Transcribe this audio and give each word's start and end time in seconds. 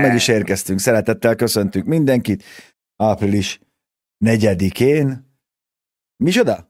Meg 0.00 0.14
is 0.14 0.28
érkeztünk. 0.28 0.78
Szeretettel 0.78 1.34
köszöntünk 1.34 1.86
mindenkit. 1.86 2.44
Április 2.96 3.60
4-én. 4.24 5.26
Micsoda? 6.16 6.68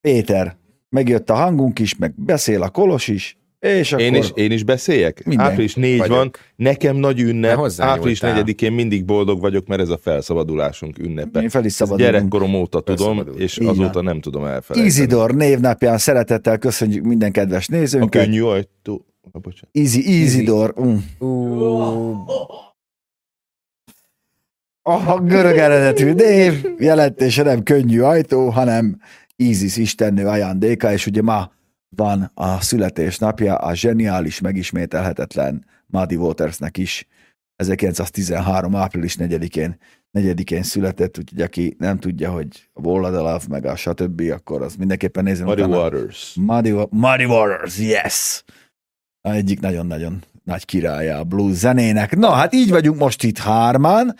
Péter. 0.00 0.56
Megjött 0.88 1.30
a 1.30 1.34
hangunk 1.34 1.78
is, 1.78 1.96
meg 1.96 2.14
beszél 2.16 2.62
a 2.62 2.68
kolos 2.68 3.08
is, 3.08 3.38
és 3.60 3.92
akkor... 3.92 4.04
én, 4.04 4.14
is, 4.14 4.30
én 4.34 4.50
is 4.50 4.64
beszéljek? 4.64 5.24
Minden 5.24 5.46
Április 5.46 5.74
4 5.74 5.98
vagyok. 5.98 6.16
van, 6.16 6.30
nekem 6.56 6.96
nagy 6.96 7.20
ünnep, 7.20 7.70
április 7.78 8.18
4-én 8.22 8.72
mindig 8.72 9.04
boldog 9.04 9.40
vagyok, 9.40 9.66
mert 9.66 9.80
ez 9.80 9.88
a 9.88 9.98
felszabadulásunk 9.98 10.98
ünnepe. 10.98 11.40
Én 11.40 11.48
fel 11.48 11.64
is 11.64 11.78
gyerekkorom 11.96 12.54
óta 12.54 12.80
tudom, 12.80 13.22
és 13.36 13.58
Így 13.58 13.66
van. 13.66 13.78
azóta 13.78 14.02
nem 14.02 14.20
tudom 14.20 14.44
elfelejteni. 14.44 14.86
Izidor 14.86 15.34
névnapján 15.34 15.98
szeretettel 15.98 16.58
köszönjük 16.58 17.04
minden 17.04 17.32
kedves 17.32 17.68
A 17.68 17.72
nézőnket. 17.72 18.24
könnyű 18.24 18.42
ajtó... 18.42 19.06
Ah, 19.32 19.40
bocsánat. 19.40 19.76
Easy, 19.76 20.20
Izidor. 20.20 20.74
Mm. 20.80 20.96
Ú, 21.18 22.26
A 24.82 25.20
görög 25.20 25.56
eredetű 25.56 26.12
név 26.12 26.64
jelentése 26.78 27.42
nem 27.42 27.62
könnyű 27.62 28.00
ajtó, 28.00 28.48
hanem 28.48 29.00
Isis 29.36 29.76
istennő 29.76 30.26
ajándéka, 30.26 30.92
és 30.92 31.06
ugye 31.06 31.22
ma 31.22 31.52
van 31.96 32.30
a 32.34 32.60
születésnapja 32.60 33.54
a 33.54 33.74
zseniális, 33.74 34.40
megismételhetetlen 34.40 35.64
Muddy 35.86 36.16
Watersnek 36.16 36.76
is. 36.76 37.06
1913. 37.56 38.76
április 38.76 39.16
4-én, 39.18 39.78
4-én 40.12 40.62
született, 40.62 41.18
úgyhogy 41.18 41.40
aki 41.40 41.76
nem 41.78 41.98
tudja, 41.98 42.30
hogy 42.30 42.68
a 42.72 42.80
Wall 42.80 43.02
of 43.02 43.10
the 43.10 43.18
Love, 43.18 43.44
meg 43.48 43.66
a 43.66 43.76
stb., 43.76 44.20
akkor 44.32 44.62
az 44.62 44.74
mindenképpen 44.76 45.24
nézzen 45.24 45.46
Muddy 45.46 45.62
utána. 45.62 45.82
Waters. 45.82 46.34
Muddy, 46.40 46.70
Muddy 46.90 47.24
Waters, 47.24 47.78
yes! 47.78 48.44
A 49.22 49.30
Egyik 49.30 49.60
nagyon-nagyon 49.60 50.22
nagy 50.44 50.64
királya 50.64 51.18
a 51.18 51.24
blues 51.24 51.54
zenének. 51.54 52.16
Na, 52.16 52.30
hát 52.30 52.54
így 52.54 52.70
vagyunk 52.70 52.98
most 52.98 53.22
itt 53.22 53.38
hárman, 53.38 54.14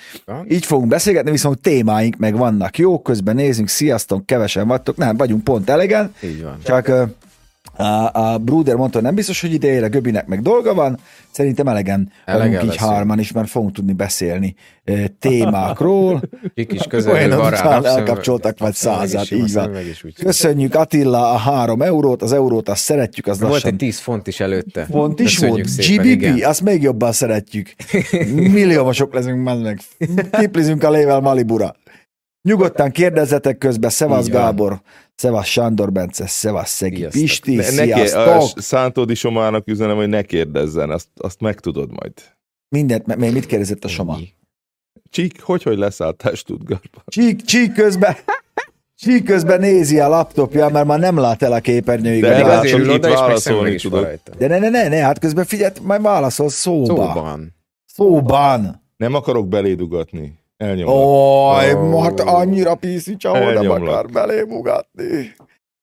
így 0.49 0.67
fogunk 0.67 0.89
beszélgetni, 0.89 1.31
viszont 1.31 1.59
témáink 1.59 2.17
meg 2.17 2.37
vannak. 2.37 2.79
Jók, 2.79 3.03
közben 3.03 3.35
nézünk, 3.35 3.69
sziasztok, 3.69 4.27
kevesen 4.27 4.67
vagytok, 4.69 4.97
nem, 4.97 5.17
vagyunk 5.17 5.45
pont 5.45 5.71
elegen, 5.71 6.15
Így 6.23 6.43
van. 6.43 6.59
csak 6.65 6.91
a, 7.79 8.11
a 8.13 8.39
Bruder 8.39 8.75
mondta, 8.75 9.01
nem 9.01 9.15
biztos, 9.15 9.41
hogy 9.41 9.53
idejére 9.53 9.87
Göbinek 9.87 10.27
meg 10.27 10.43
dolga 10.43 10.75
van, 10.75 10.99
szerintem 11.31 11.69
elegen 11.69 12.13
vagyunk 12.25 12.63
így 12.63 12.77
hárman 12.77 13.19
is, 13.19 13.33
mert 13.33 13.49
fogunk 13.49 13.73
tudni 13.73 13.93
beszélni 13.93 14.55
témákról. 15.19 16.21
Kik 16.55 16.73
is 16.73 16.81
után 16.87 17.29
napszemüveg- 17.29 17.85
elkapcsoltak 17.85 18.59
vagy 18.59 18.75
százat, 18.75 19.31
így 19.31 19.53
van. 19.53 19.77
Köszönjük 20.15 20.75
Attila 20.75 21.33
a 21.33 21.37
három 21.37 21.83
eurót, 21.83 22.23
az 22.23 22.33
eurót 22.33 22.69
azt 22.69 22.83
szeretjük, 22.83 23.27
az 23.27 23.41
Volt 23.41 23.53
lassan 23.53 23.71
egy 23.71 23.77
10 23.77 23.99
font 23.99 24.27
is 24.27 24.41
előtte. 24.41 24.85
Font 24.91 25.21
is 25.21 25.35
Köszönjük 25.35 25.67
volt. 25.67 25.81
szépen, 25.81 26.05
GBP, 26.05 26.11
igen. 26.11 26.45
azt 26.45 26.63
még 26.63 26.83
jobban 26.83 27.13
szeretjük. 27.13 27.75
Milliómosok 28.35 29.15
leszünk 29.15 29.43
meg. 29.45 29.81
Tiplizünk 30.31 30.85
a 30.85 30.91
lével 30.91 31.21
Malibura. 31.21 31.75
Nyugodtan 32.49 32.91
kérdezzetek 32.91 33.59
közben, 33.59 33.91
Szevasz. 33.91 34.29
Gábor, 34.29 34.81
Szevasz 35.15 35.47
Sándor 35.47 35.93
Bence, 35.93 36.27
Szevasz 36.27 36.71
Szegi 36.71 36.97
Sziasztok. 36.97 37.23
Pisti, 37.23 37.55
Ne, 37.55 37.63
ne 37.63 37.71
sziasztok! 37.71 38.61
Szántó 38.61 39.15
Somának 39.15 39.69
üzenem, 39.69 39.97
hogy 39.97 40.09
ne 40.09 40.23
kérdezzen, 40.23 40.91
azt, 40.91 41.09
azt 41.17 41.41
megtudod 41.41 41.91
majd. 41.91 42.13
Mindent, 42.69 43.07
me- 43.07 43.19
még 43.19 43.33
mit 43.33 43.47
kérdezett 43.47 43.85
a 43.85 43.89
Soma? 43.89 44.17
Csík, 45.11 45.43
hogy, 45.43 45.63
hogy 45.63 45.79
leszálltál 45.79 46.35
Stuttgartba? 46.35 47.03
Csík, 47.07 47.43
csík 47.43 47.73
közben, 47.73 48.17
csík 48.97 49.25
közben 49.25 49.61
nézi 49.61 50.01
a 50.01 50.09
laptopja, 50.09 50.69
mert 50.69 50.87
már 50.87 50.99
nem 50.99 51.19
lát 51.19 51.43
el 51.43 51.53
a 51.53 51.61
képernyőig. 51.61 52.21
De 52.21 52.45
a 52.45 52.49
hát 52.49 52.65
azért 52.65 52.79
ül 52.79 52.91
itt 52.91 52.95
oda, 52.95 53.09
és 53.09 53.15
válaszolni 53.15 53.71
is 53.71 53.85
rajta. 53.85 54.33
De 54.39 54.47
ne, 54.47 54.59
ne, 54.59 54.69
ne, 54.69 54.89
ne, 54.89 54.97
hát 54.97 55.19
közben 55.19 55.45
figyelj, 55.45 55.73
majd 55.83 56.03
válaszol 56.03 56.49
szóba. 56.49 56.87
Szóban. 56.87 57.55
Szóban. 57.87 58.83
Nem 58.97 59.15
akarok 59.15 59.49
belédugatni. 59.49 60.39
Elnyomlak. 60.59 60.97
Ó. 60.97 61.01
oh. 61.01 62.03
hát 62.03 62.21
annyira 62.21 62.75
piszi 62.75 63.17
csávó, 63.17 63.61
nem 63.61 63.71
akar 63.71 64.11
belém 64.11 64.51
ugatni. 64.51 65.35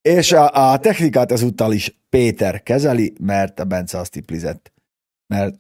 És 0.02 0.32
a, 0.32 0.72
a 0.72 0.80
technikát 0.80 1.32
ezúttal 1.32 1.74
is 1.74 2.00
Péter 2.10 2.64
kezeli, 2.64 3.14
mert 3.20 3.60
a 3.60 3.64
Bence 3.66 3.98
azt 3.98 4.12
tiplizett. 4.12 4.74
Mert 5.34 5.56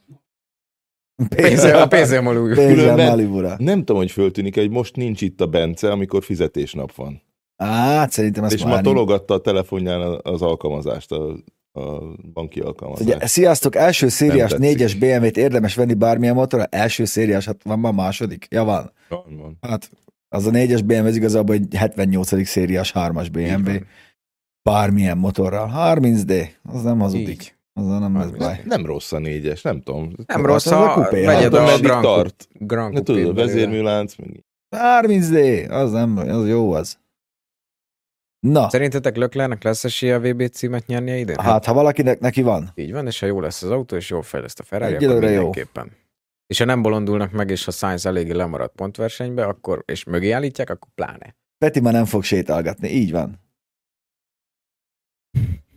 Pénzzel, 1.35 1.81
a 1.81 1.87
pénzzel 1.87 2.21
malul. 2.21 2.53
pénzzel 2.55 2.75
Különben- 2.75 3.09
Malibura. 3.09 3.55
Nem 3.57 3.77
tudom, 3.79 3.97
hogy 3.97 4.11
föltűnik, 4.11 4.55
hogy 4.55 4.69
most 4.69 4.95
nincs 4.95 5.21
itt 5.21 5.41
a 5.41 5.47
Bence, 5.47 5.91
amikor 5.91 6.23
fizetésnap 6.23 6.93
van. 6.95 7.21
Hát 7.63 8.11
szerintem 8.11 8.43
ezt 8.43 8.53
és 8.53 8.59
már 8.63 8.69
ma 8.69 8.75
nincs. 8.75 8.87
tologatta 8.87 9.33
a 9.33 9.41
telefonján 9.41 10.19
az 10.23 10.41
alkalmazást, 10.41 11.11
a, 11.11 11.35
a 11.75 12.15
banki 12.33 12.59
alkalmazást. 12.59 13.09
Ugye, 13.09 13.27
sziasztok, 13.27 13.75
első 13.75 14.07
szériás 14.07 14.51
négyes 14.51 14.95
BMW-t 14.95 15.37
érdemes 15.37 15.75
venni 15.75 15.93
bármilyen 15.93 16.35
motorra? 16.35 16.65
Első 16.65 17.05
szériás, 17.05 17.45
hát 17.45 17.63
van 17.63 17.79
ma 17.79 17.91
második? 17.91 18.47
Ja, 18.49 18.63
van. 18.63 18.91
Van, 19.09 19.37
van. 19.37 19.57
Hát 19.61 19.91
az 20.29 20.45
a 20.45 20.51
négyes 20.51 20.81
BMW 20.81 21.05
az 21.05 21.15
igazából 21.15 21.55
egy 21.55 21.75
78. 21.75 22.45
szériás 22.47 22.91
hármas 22.91 23.29
BMW. 23.29 23.63
van. 23.63 23.87
Bármilyen 24.63 25.17
motorral. 25.17 25.95
30D, 25.95 26.47
az 26.63 26.83
nem 26.83 26.99
hazudik. 26.99 27.29
Így. 27.29 27.53
Azzal 27.79 27.99
nem 27.99 28.17
lesz 28.17 28.29
30D. 28.29 28.35
baj. 28.37 28.61
Nem 28.65 28.85
rossz 28.85 29.11
a 29.11 29.19
négyes, 29.19 29.61
nem 29.61 29.81
tudom. 29.81 30.11
Nem 30.25 30.45
rossz, 30.45 30.65
az 30.65 30.71
a 30.71 30.75
ha 30.75 31.03
kupé, 31.03 31.25
vegyed 31.25 31.43
tudom, 31.43 31.63
a 31.63 31.67
meddig 31.67 31.83
Grand 31.83 32.03
tart. 32.03 32.47
Grand 32.53 32.93
Ne 32.93 33.01
tudod, 33.01 33.25
a 33.29 33.33
vezérműlánc, 33.33 34.15
meg 34.15 34.43
30D, 34.69 35.69
az 35.69 35.91
nem, 35.91 36.17
az 36.17 36.47
jó 36.47 36.71
az. 36.71 36.97
Na, 38.51 38.69
Szerintetek 38.69 39.15
Löklernek 39.15 39.63
lesz 39.63 39.83
esélye 39.83 40.15
a 40.15 40.19
VB 40.19 40.49
címet 40.49 40.85
nyernie 40.85 41.17
idén? 41.17 41.39
hát 41.39 41.65
ha 41.65 41.73
valakinek 41.73 42.19
neki 42.19 42.41
van, 42.41 42.71
Így 42.75 42.91
van, 42.91 43.07
és 43.07 43.19
ha 43.19 43.25
jó 43.25 43.39
lesz 43.39 43.63
az 43.63 43.69
autó, 43.69 43.95
és 43.95 44.09
jól 44.09 44.21
fejleszt 44.21 44.59
a 44.59 44.63
Ferrari, 44.63 45.05
akkor 45.05 45.23
jó. 45.23 45.29
mindenképpen. 45.29 45.91
És 46.47 46.57
ha 46.59 46.65
nem 46.65 46.81
bolondulnak 46.81 47.31
meg, 47.31 47.49
és 47.49 47.65
ha 47.65 47.71
Sainz 47.71 48.05
eléggé 48.05 48.31
lemaradt 48.31 48.75
pontversenybe, 48.75 49.45
akkor, 49.45 49.83
és 49.85 50.03
mögé 50.03 50.31
állítják, 50.31 50.69
akkor 50.69 50.89
pláne. 50.95 51.35
Peti 51.57 51.79
már 51.79 51.93
nem 51.93 52.05
fog 52.05 52.23
sétálgatni, 52.23 52.89
így 52.89 53.11
van. 53.11 53.39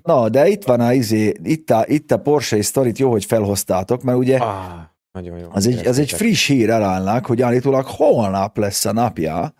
Na, 0.02 0.28
de 0.28 0.48
itt 0.48 0.64
van 0.64 0.80
a 0.80 0.92
izé, 0.92 1.34
itt 1.42 1.70
a, 1.70 1.84
itt 1.86 2.10
a 2.10 2.18
Porsche 2.20 2.62
sztorit 2.62 2.98
jó, 2.98 3.10
hogy 3.10 3.24
felhoztátok, 3.24 4.02
mert 4.02 4.18
ugye 4.18 4.36
Ah, 4.36 4.80
nagyon 5.12 5.38
jó. 5.38 5.48
az 5.50 5.66
egy, 5.66 5.86
az 5.86 5.98
egy 5.98 6.10
friss 6.12 6.46
hír 6.46 6.70
elállnak, 6.70 7.26
hogy 7.26 7.42
állítólag 7.42 7.86
holnap 7.86 8.56
lesz 8.56 8.84
a 8.84 8.92
napja, 8.92 9.54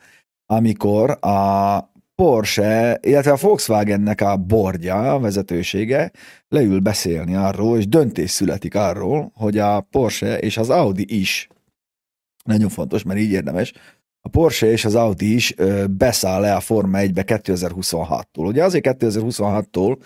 amikor 0.47 1.11
a 1.11 1.97
Porsche, 2.23 2.99
illetve 3.03 3.33
a 3.33 3.37
Volkswagennek 3.37 4.21
a 4.21 4.37
bordja, 4.37 5.13
a 5.13 5.19
vezetősége 5.19 6.11
leül 6.49 6.81
beszélni 6.81 7.35
arról, 7.35 7.79
és 7.79 7.89
döntés 7.89 8.31
születik 8.31 8.75
arról, 8.75 9.33
hogy 9.35 9.59
a 9.59 9.81
Porsche 9.81 10.39
és 10.39 10.57
az 10.57 10.71
Audi 10.71 11.19
is, 11.21 11.49
nagyon 12.45 12.69
fontos, 12.69 13.03
mert 13.03 13.21
így 13.21 13.31
érdemes, 13.31 13.73
a 14.21 14.29
Porsche 14.29 14.67
és 14.67 14.85
az 14.85 14.95
Audi 14.95 15.35
is 15.35 15.55
beszáll 15.91 16.41
le 16.41 16.55
a 16.55 16.61
Forma 16.61 16.99
1-be 17.01 17.25
2026-tól. 17.27 18.47
Ugye 18.47 18.65
azért 18.65 18.97
2026-tól, 19.01 19.97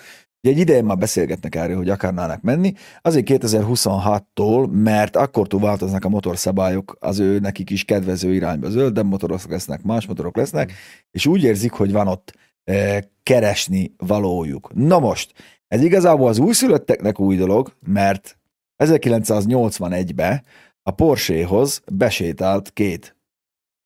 ugye 0.43 0.53
egy 0.55 0.59
ideje 0.61 0.83
már 0.83 0.99
beszélgetnek 0.99 1.55
erről, 1.55 1.77
hogy 1.77 1.89
akarnának 1.89 2.41
menni, 2.43 2.73
azért 3.03 3.27
2026-tól, 3.29 4.71
mert 4.71 5.17
akkortól 5.17 5.61
változnak 5.61 6.05
a 6.05 6.09
motorszabályok 6.09 6.97
az 7.01 7.19
ő 7.19 7.39
nekik 7.39 7.71
is 7.71 7.85
kedvező 7.85 8.35
irányba. 8.35 8.71
Zöldebb 8.71 9.07
motorok 9.07 9.45
lesznek, 9.49 9.83
más 9.83 10.07
motorok 10.07 10.37
lesznek, 10.37 10.73
és 11.11 11.27
úgy 11.27 11.43
érzik, 11.43 11.73
hogy 11.73 11.93
van 11.93 12.09
ott 12.09 12.35
e, 12.65 13.05
keresni 13.23 13.95
valójuk. 13.97 14.75
Na 14.75 14.99
most, 14.99 15.33
ez 15.69 15.83
igazából 15.83 16.29
az 16.29 16.39
újszülötteknek 16.39 17.21
új 17.21 17.37
dolog, 17.37 17.77
mert 17.87 18.39
1981-ben 18.85 20.45
a 20.83 20.91
Porséhoz 20.91 21.83
besétált 21.93 22.71
két 22.73 23.17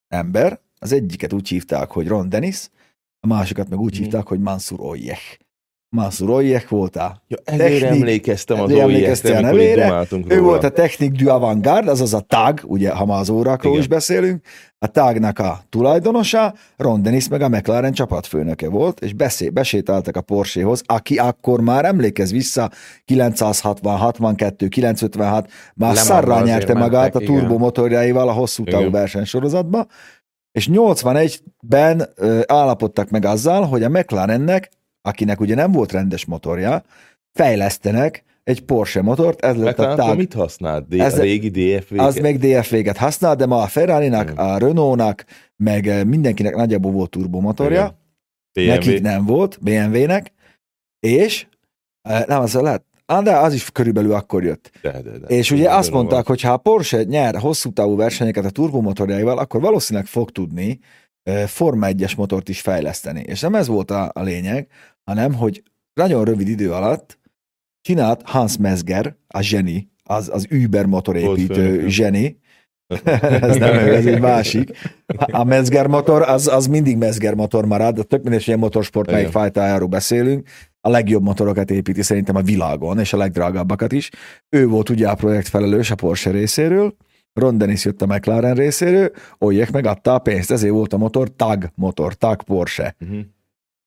ember, 0.09 0.61
az 0.79 0.93
egyiket 0.93 1.33
úgy 1.33 1.49
hívták, 1.49 1.91
hogy 1.91 2.07
Ron 2.09 2.29
Dennis, 2.29 2.69
a 3.21 3.27
másikat 3.27 3.69
meg 3.69 3.79
úgy 3.79 3.93
Mhm. 3.95 4.03
hívták, 4.03 4.27
hogy 4.27 4.41
Mansur 4.41 4.81
Olyech. 4.81 5.39
Mansur 5.89 6.31
Olyech 6.31 6.69
volt 6.71 6.97
a 6.97 7.23
Ja, 7.29 7.37
ezért 7.45 7.81
Technik- 7.81 8.01
emlékeztem 8.01 8.61
az 8.61 8.71
emlékeztél 8.73 9.37
a 9.37 9.41
nevére. 9.41 10.07
Ő 10.11 10.19
róla. 10.29 10.43
volt 10.43 10.65
a 10.65 10.69
Technik 10.69 11.13
du 11.13 11.29
Avantgarde, 11.31 11.91
azaz 11.91 12.15
a 12.15 12.21
TAG, 12.21 12.61
ugye, 12.65 12.91
ha 12.91 13.05
már 13.07 13.21
az 13.21 13.29
órákról 13.31 13.71
Igen. 13.73 13.83
is 13.85 13.89
beszélünk, 13.89 14.45
a 14.79 14.87
TAG-nak 14.87 15.39
a 15.39 15.61
tulajdonosa, 15.69 16.55
Ron 16.77 17.03
Dennis 17.03 17.29
meg 17.29 17.41
a 17.43 17.49
McLaren 17.49 17.93
csapatfőnöke 17.93 18.69
volt, 18.69 19.01
és 19.01 19.13
beszé- 19.13 19.53
besétáltak 19.53 20.17
a 20.17 20.21
Porséhoz, 20.21 20.83
aki 20.87 21.19
akkor 21.19 21.61
már 21.61 21.85
emlékez 21.85 22.31
vissza, 22.31 22.71
960, 23.05 23.97
62, 23.97 24.69
956, 24.69 25.51
már 25.75 25.97
szarrá 25.97 26.27
Mansba 26.29 26.47
nyerte 26.47 26.75
magát 26.75 27.13
mentek, 27.15 27.29
a 27.29 27.33
turbomotorjaival 27.33 28.29
a 28.29 28.33
hosszú 28.33 28.65
távú 28.65 28.91
versenysorozatba, 28.91 29.87
és 30.53 30.69
81-ben 30.73 32.09
ö, 32.15 32.41
állapodtak 32.47 33.11
meg 33.11 33.25
azzal, 33.25 33.63
hogy 33.65 33.83
a 33.83 33.89
McLarennek, 33.89 34.71
akinek 35.07 35.41
ugye 35.41 35.55
nem 35.55 35.73
volt 35.73 35.93
rendes 35.93 36.25
motorja, 36.25 36.83
fejlesztenek 37.33 38.25
egy 38.45 38.61
Porsche 38.61 39.03
motort, 39.03 39.45
ez 39.45 39.57
lett 39.57 39.79
a 39.79 39.95
tág, 39.95 40.17
mit 40.17 40.33
használt? 40.33 40.89
D- 40.89 41.01
Ez- 41.01 41.19
a 41.19 41.23
régi 41.23 41.49
DFV? 41.49 41.99
az 41.99 42.17
meg 42.17 42.39
DFV-ket 42.39 42.97
használ, 42.97 43.37
de 43.37 43.47
ma 43.47 43.63
a 43.63 43.67
Ferrari-nak, 43.67 44.31
Igen. 44.31 44.37
a 44.37 44.59
Renault-nak, 44.59 45.25
meg 45.57 45.87
eh, 45.87 46.05
mindenkinek 46.05 46.55
nagyjából 46.55 46.93
volt 46.93 47.11
turbomotorja, 47.11 47.99
nekik 48.53 49.01
nem 49.01 49.25
volt, 49.25 49.59
BMW-nek, 49.61 50.33
és 51.01 51.47
eh, 52.03 52.25
nem, 52.27 52.41
az 52.41 52.55
lehet, 52.55 52.85
Á, 53.07 53.21
de 53.21 53.37
az 53.37 53.55
is 53.55 53.71
körülbelül 53.71 54.13
akkor 54.13 54.45
jött. 54.45 54.71
De, 54.83 55.03
de, 55.03 55.19
de. 55.19 55.27
És 55.27 55.51
ugye 55.51 55.63
Igen, 55.63 55.75
azt 55.75 55.89
benne 55.89 56.01
mondták, 56.01 56.27
hogy 56.27 56.41
ha 56.41 56.53
a 56.53 56.57
Porsche 56.57 57.03
nyer 57.03 57.37
hosszú 57.39 57.73
távú 57.73 57.97
versenyeket 57.97 58.45
a 58.45 58.51
turbomotorjaival, 58.51 59.39
akkor 59.39 59.61
valószínűleg 59.61 60.07
fog 60.07 60.31
tudni 60.31 60.79
Forma 61.47 61.87
1-es 61.91 62.17
motort 62.17 62.49
is 62.49 62.61
fejleszteni. 62.61 63.21
És 63.21 63.41
nem 63.41 63.55
ez 63.55 63.67
volt 63.67 63.91
a, 63.91 64.11
a 64.15 64.23
lényeg, 64.23 64.69
hanem, 65.05 65.35
hogy 65.35 65.63
nagyon 65.95 66.25
rövid 66.25 66.49
idő 66.49 66.73
alatt 66.73 67.19
csinált 67.81 68.23
Hans 68.25 68.57
Mezger, 68.57 69.17
a 69.29 69.41
zseni, 69.41 69.91
az, 70.03 70.31
az 70.33 70.47
Uber 70.51 70.87
motorépítő 70.87 71.89
zseni, 71.89 72.39
ez 73.05 73.57
nem 73.57 73.75
ő, 73.75 73.95
ez 73.95 74.07
egy 74.07 74.21
másik. 74.31 74.71
A 75.17 75.45
Mezger 75.45 75.87
motor, 75.87 76.23
az, 76.23 76.49
az 76.49 76.67
mindig 76.67 76.97
Mezger 76.97 77.35
motor 77.35 77.67
marad, 77.67 77.95
tök 77.95 78.23
mindegy, 78.23 78.39
hogy 78.39 78.47
ilyen 78.47 78.59
motorsport 78.59 79.11
melyik 79.11 79.29
fajtájáról 79.29 79.89
beszélünk. 79.89 80.49
A 80.81 80.91
legjobb 80.91 81.23
motorokat 81.23 81.71
építi 81.71 82.03
szerintem 82.03 82.37
a 82.37 82.43
világon, 82.43 82.99
és 82.99 83.13
a 83.13 83.17
legdrágábbakat 83.17 83.93
is. 83.93 84.11
Ő 84.49 84.67
volt 84.67 84.89
ugye 84.89 85.09
a 85.09 85.15
projekt 85.15 85.49
felelős 85.49 85.91
a 85.91 85.95
Porsche 85.95 86.31
részéről, 86.31 86.97
Ron 87.37 87.59
Dennis 87.59 87.85
jött 87.85 88.03
a 88.03 88.07
McLaren 88.07 88.55
részéről, 88.55 89.11
Olyek 89.39 89.71
megadta 89.71 90.15
a 90.15 90.19
pénzt, 90.19 90.51
ezért 90.51 90.73
volt 90.73 90.93
a 90.93 90.97
motor 90.97 91.37
TAG 91.37 91.71
motor, 91.75 92.15
TAG 92.15 92.43
Porsche. 92.43 92.95
Mhm. 92.99 93.19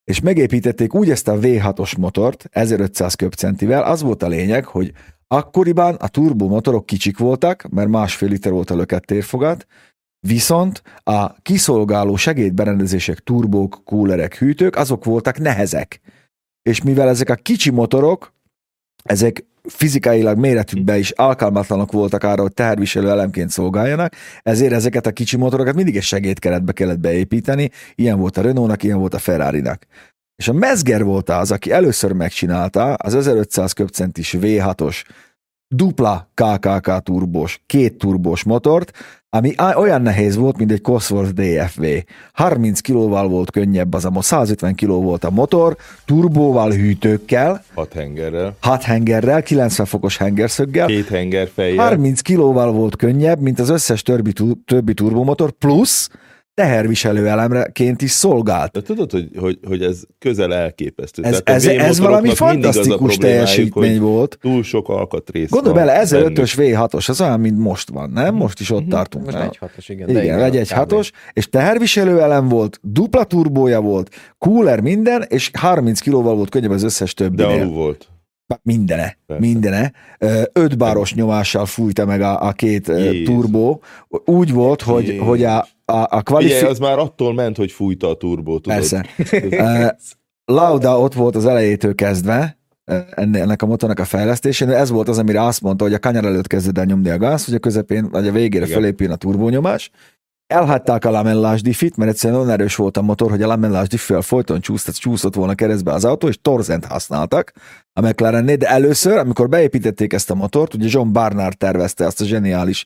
És 0.03 0.19
megépítették 0.19 0.93
úgy 0.93 1.09
ezt 1.09 1.27
a 1.27 1.39
V6-os 1.39 1.97
motort, 1.97 2.47
1500 2.51 3.15
köbcentivel, 3.15 3.83
az 3.83 4.01
volt 4.01 4.23
a 4.23 4.27
lényeg, 4.27 4.65
hogy 4.65 4.93
akkoriban 5.27 5.95
a 5.95 6.07
turbomotorok 6.07 6.85
kicsik 6.85 7.17
voltak, 7.17 7.69
mert 7.69 7.89
másfél 7.89 8.29
liter 8.29 8.51
volt 8.51 8.69
a 8.69 8.75
lökett 8.75 9.03
térfogat, 9.03 9.67
viszont 10.19 10.81
a 11.03 11.41
kiszolgáló 11.41 12.15
segédberendezések, 12.15 13.19
turbók, 13.19 13.81
kúlerek, 13.85 14.37
hűtők, 14.37 14.75
azok 14.75 15.05
voltak 15.05 15.39
nehezek. 15.39 16.01
És 16.61 16.81
mivel 16.81 17.09
ezek 17.09 17.29
a 17.29 17.35
kicsi 17.35 17.69
motorok, 17.69 18.33
ezek 19.03 19.45
fizikailag 19.69 20.37
méretükben 20.37 20.97
is 20.97 21.11
alkalmatlanok 21.11 21.91
voltak 21.91 22.23
arra, 22.23 22.41
hogy 22.41 22.53
teherviselő 22.53 23.09
elemként 23.09 23.49
szolgáljanak, 23.49 24.13
ezért 24.43 24.73
ezeket 24.73 25.05
a 25.05 25.11
kicsi 25.11 25.37
motorokat 25.37 25.75
mindig 25.75 25.95
egy 25.95 26.03
segédkeretbe 26.03 26.71
kellett 26.71 26.99
beépíteni, 26.99 27.69
ilyen 27.95 28.19
volt 28.19 28.37
a 28.37 28.41
Renault-nak, 28.41 28.83
ilyen 28.83 28.99
volt 28.99 29.13
a 29.13 29.19
Ferrari-nak. 29.19 29.85
És 30.35 30.47
a 30.47 30.53
Mezger 30.53 31.03
volt 31.03 31.29
az, 31.29 31.51
aki 31.51 31.71
először 31.71 32.11
megcsinálta 32.11 32.93
az 32.93 33.15
1500 33.15 33.73
köbcentis 33.73 34.35
V6-os 34.39 35.03
dupla 35.75 36.31
KKK 36.33 37.03
turbós, 37.03 37.61
két 37.65 37.97
turbós 37.97 38.43
motort, 38.43 38.91
ami 39.31 39.53
olyan 39.75 40.01
nehéz 40.01 40.35
volt, 40.35 40.57
mint 40.57 40.71
egy 40.71 40.81
Cosworth 40.81 41.31
DFV. 41.31 41.83
30 42.33 42.79
kilóval 42.79 43.27
volt 43.27 43.51
könnyebb 43.51 43.93
az 43.93 44.05
a 44.05 44.09
motor, 44.09 44.23
150 44.23 44.75
kiló 44.75 45.01
volt 45.01 45.23
a 45.23 45.29
motor, 45.29 45.77
turbóval, 46.05 46.71
hűtőkkel, 46.71 47.63
Hat 47.73 47.93
hengerrel, 47.93 48.55
hat 48.59 48.83
hengerrel, 48.83 49.43
90 49.43 49.85
fokos 49.85 50.17
hengerszöggel, 50.17 50.87
két 50.87 51.07
henger 51.07 51.49
fejjel. 51.53 51.85
30 51.85 52.21
kilóval 52.21 52.71
volt 52.71 52.95
könnyebb, 52.95 53.39
mint 53.39 53.59
az 53.59 53.69
összes 53.69 54.01
többi, 54.01 54.33
többi 54.65 54.93
turbomotor, 54.93 55.51
plusz 55.51 56.09
teherviselő 56.59 57.27
elemreként 57.27 58.01
is 58.01 58.11
szolgált. 58.11 58.71
De 58.71 58.81
tudod, 58.81 59.11
hogy, 59.11 59.29
hogy, 59.37 59.59
hogy 59.67 59.83
ez 59.83 60.01
közel 60.19 60.53
elképesztő. 60.53 61.23
Ez, 61.23 61.41
Tehát 61.43 61.63
ez, 61.63 61.65
ez 61.65 61.99
valami 61.99 62.29
fantasztikus 62.29 63.17
teljesítmény 63.17 63.99
volt. 63.99 64.37
Túl 64.41 64.63
sok 64.63 64.89
alkatrész 64.89 65.49
Gondolj 65.49 65.75
bele, 65.75 66.01
1005-ös 66.05 66.53
bennük. 66.57 66.77
V6-os, 66.77 67.09
az 67.09 67.21
olyan, 67.21 67.39
mint 67.39 67.57
most 67.57 67.89
van, 67.89 68.09
nem? 68.09 68.35
Most 68.35 68.59
is 68.59 68.71
ott 68.71 68.87
tartunk. 68.87 69.25
Most 69.25 69.37
egy 69.37 69.57
hatos, 69.57 69.89
igen. 69.89 70.13
de 70.13 70.23
Igen, 70.23 70.41
egy 70.41 70.71
hatos, 70.71 71.11
és 71.33 71.49
teherviselő 71.49 72.21
elem 72.21 72.47
volt, 72.47 72.79
dupla 72.81 73.23
turbója 73.23 73.81
volt, 73.81 74.15
cooler 74.37 74.81
minden, 74.81 75.25
és 75.27 75.51
30 75.53 75.99
kilóval 75.99 76.35
volt 76.35 76.49
könnyebb 76.49 76.71
az 76.71 76.83
összes 76.83 77.13
De 77.13 77.23
többinél. 77.23 77.61
alul 77.61 77.73
volt. 77.73 78.07
Mindene, 78.61 79.17
Persze. 79.27 79.45
mindene. 79.45 79.91
Öt 80.53 80.77
báros 80.77 81.13
nyomással 81.13 81.65
fújta 81.65 82.05
meg 82.05 82.21
a, 82.21 82.47
a 82.47 82.51
két 82.51 82.87
Jézus. 82.87 83.23
turbó. 83.23 83.81
Úgy 84.25 84.53
volt, 84.53 84.81
hogy, 84.81 85.07
Jézus. 85.07 85.27
hogy 85.27 85.43
a, 85.43 85.67
a, 85.89 86.01
a 86.01 86.07
Figyelj, 86.07 86.23
kvalifi... 86.23 86.65
az 86.65 86.79
már 86.79 86.97
attól 86.97 87.33
ment, 87.33 87.57
hogy 87.57 87.71
fújta 87.71 88.09
a 88.09 88.13
turbót, 88.13 88.61
tudod? 88.61 88.77
Persze. 88.77 89.05
Lauda 90.45 90.99
ott 90.99 91.13
volt 91.13 91.35
az 91.35 91.45
elejétől 91.45 91.95
kezdve, 91.95 92.57
ennek 93.15 93.61
a 93.61 93.65
motornak 93.65 93.99
a 93.99 94.05
fejlesztésén, 94.05 94.69
ez 94.69 94.89
volt 94.89 95.07
az, 95.07 95.17
amire 95.17 95.43
azt 95.43 95.61
mondta, 95.61 95.83
hogy 95.83 95.93
a 95.93 95.99
kanyar 95.99 96.25
előtt 96.25 96.47
kezded 96.47 96.77
el 96.77 96.85
nyomni 96.85 97.09
a 97.09 97.17
gáz, 97.17 97.45
hogy 97.45 97.53
a 97.53 97.59
közepén, 97.59 98.09
vagy 98.09 98.27
a 98.27 98.31
végére 98.31 98.65
Igen. 98.65 98.77
fölépjön 98.77 99.11
a 99.11 99.15
turbónyomás. 99.15 99.91
Elhagyták 100.49 101.05
a 101.05 101.09
lamellás 101.09 101.61
diffit, 101.61 101.97
mert 101.97 102.11
egyszerűen 102.11 102.39
olyan 102.39 102.51
erős 102.51 102.75
volt 102.75 102.97
a 102.97 103.01
motor, 103.01 103.29
hogy 103.29 103.41
a 103.41 103.47
lamellás 103.47 103.87
diffel 103.87 104.21
folyton 104.21 104.61
csúszott, 104.61 104.95
csúszott 104.95 105.35
volna 105.35 105.55
keresztbe 105.55 105.91
az 105.91 106.05
autó, 106.05 106.27
és 106.27 106.41
torzent 106.41 106.85
használtak 106.85 107.53
a 107.93 108.01
McLarennél, 108.01 108.55
de 108.55 108.67
először, 108.67 109.17
amikor 109.17 109.49
beépítették 109.49 110.13
ezt 110.13 110.29
a 110.29 110.35
motort, 110.35 110.73
ugye 110.73 110.87
John 110.89 111.11
Barnard 111.11 111.57
tervezte 111.57 112.05
azt 112.05 112.21
a 112.21 112.25
zseniális 112.25 112.85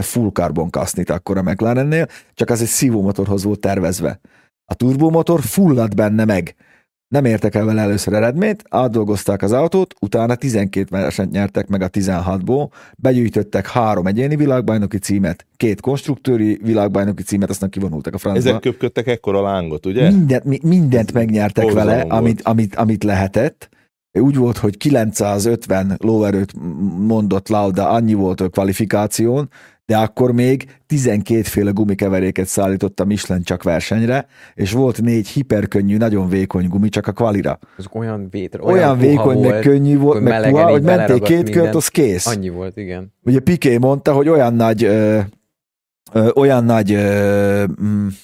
full 0.00 0.30
carbon 0.32 0.70
kasznit 0.70 1.10
akkor 1.10 1.36
a 1.36 1.42
McLarennél, 1.42 2.06
csak 2.34 2.50
az 2.50 2.60
egy 2.60 2.66
szívómotorhoz 2.66 3.44
volt 3.44 3.60
tervezve. 3.60 4.20
A 4.64 4.74
turbomotor 4.74 5.40
fulladt 5.40 5.94
benne 5.94 6.24
meg. 6.24 6.54
Nem 7.08 7.24
értek 7.24 7.54
el 7.54 7.64
vele 7.64 7.80
először 7.80 8.14
eredményt, 8.14 8.64
átdolgozták 8.68 9.42
az 9.42 9.52
autót, 9.52 9.94
utána 10.00 10.34
12 10.34 10.86
versenyt 10.90 11.30
nyertek 11.30 11.68
meg 11.68 11.82
a 11.82 11.88
16-ból, 11.88 12.68
begyűjtöttek 12.96 13.68
három 13.68 14.06
egyéni 14.06 14.36
világbajnoki 14.36 14.98
címet, 14.98 15.46
két 15.56 15.80
konstruktőri 15.80 16.58
világbajnoki 16.62 17.22
címet, 17.22 17.50
aztán 17.50 17.70
kivonultak 17.70 18.14
a 18.14 18.18
francba. 18.18 18.48
Ezek 18.48 18.60
köpködtek 18.60 19.06
ekkora 19.06 19.42
lángot, 19.42 19.86
ugye? 19.86 20.10
Mindent, 20.10 20.44
mi- 20.44 20.60
mindent 20.62 21.12
megnyertek 21.12 21.64
borzalom 21.64 21.86
vele, 21.86 22.02
volt. 22.02 22.12
amit, 22.14 22.42
amit, 22.42 22.74
amit 22.74 23.04
lehetett. 23.04 23.68
Úgy 24.12 24.36
volt, 24.36 24.56
hogy 24.56 24.76
950 24.76 25.96
lóerőt 25.98 26.52
mondott 26.98 27.48
Lauda, 27.48 27.88
annyi 27.88 28.14
volt 28.14 28.40
a 28.40 28.48
kvalifikáción, 28.48 29.48
de 29.86 29.96
akkor 29.96 30.32
még 30.32 30.64
12 30.86 31.42
féle 31.42 31.70
gumikeveréket 31.70 32.46
szállított 32.46 33.00
a 33.00 33.04
Michelin 33.04 33.42
csak 33.42 33.62
versenyre, 33.62 34.26
és 34.54 34.72
volt 34.72 35.02
négy 35.02 35.28
hiperkönnyű, 35.28 35.96
nagyon 35.96 36.28
vékony 36.28 36.68
gumi 36.68 36.88
csak 36.88 37.06
a 37.06 37.12
kvalira. 37.12 37.58
Azok 37.76 37.94
olyan 37.94 38.28
vétre, 38.30 38.62
Olyan, 38.62 38.76
olyan, 38.76 38.98
vékony, 38.98 39.40
meg 39.40 39.50
volt, 39.50 39.62
könnyű 39.62 39.98
volt, 39.98 40.22
meg 40.22 40.50
puha, 40.50 40.70
hogy 40.70 40.82
beleragadt 40.82 41.28
két 41.28 41.42
kört, 41.42 41.54
minden. 41.54 41.74
az 41.74 41.88
kész. 41.88 42.26
Annyi 42.26 42.48
volt, 42.48 42.76
igen. 42.76 43.12
Ugye 43.22 43.40
Piqué 43.40 43.76
mondta, 43.76 44.12
hogy 44.12 44.28
olyan 44.28 44.54
nagy, 44.54 44.84
ö, 44.84 45.18
ö, 46.12 46.30
olyan 46.34 46.64
nagy, 46.64 46.92
ö, 46.92 47.64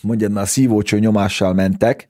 mondjad 0.00 0.32
már, 0.32 0.48
szívócső 0.48 0.98
nyomással 0.98 1.54
mentek 1.54 2.08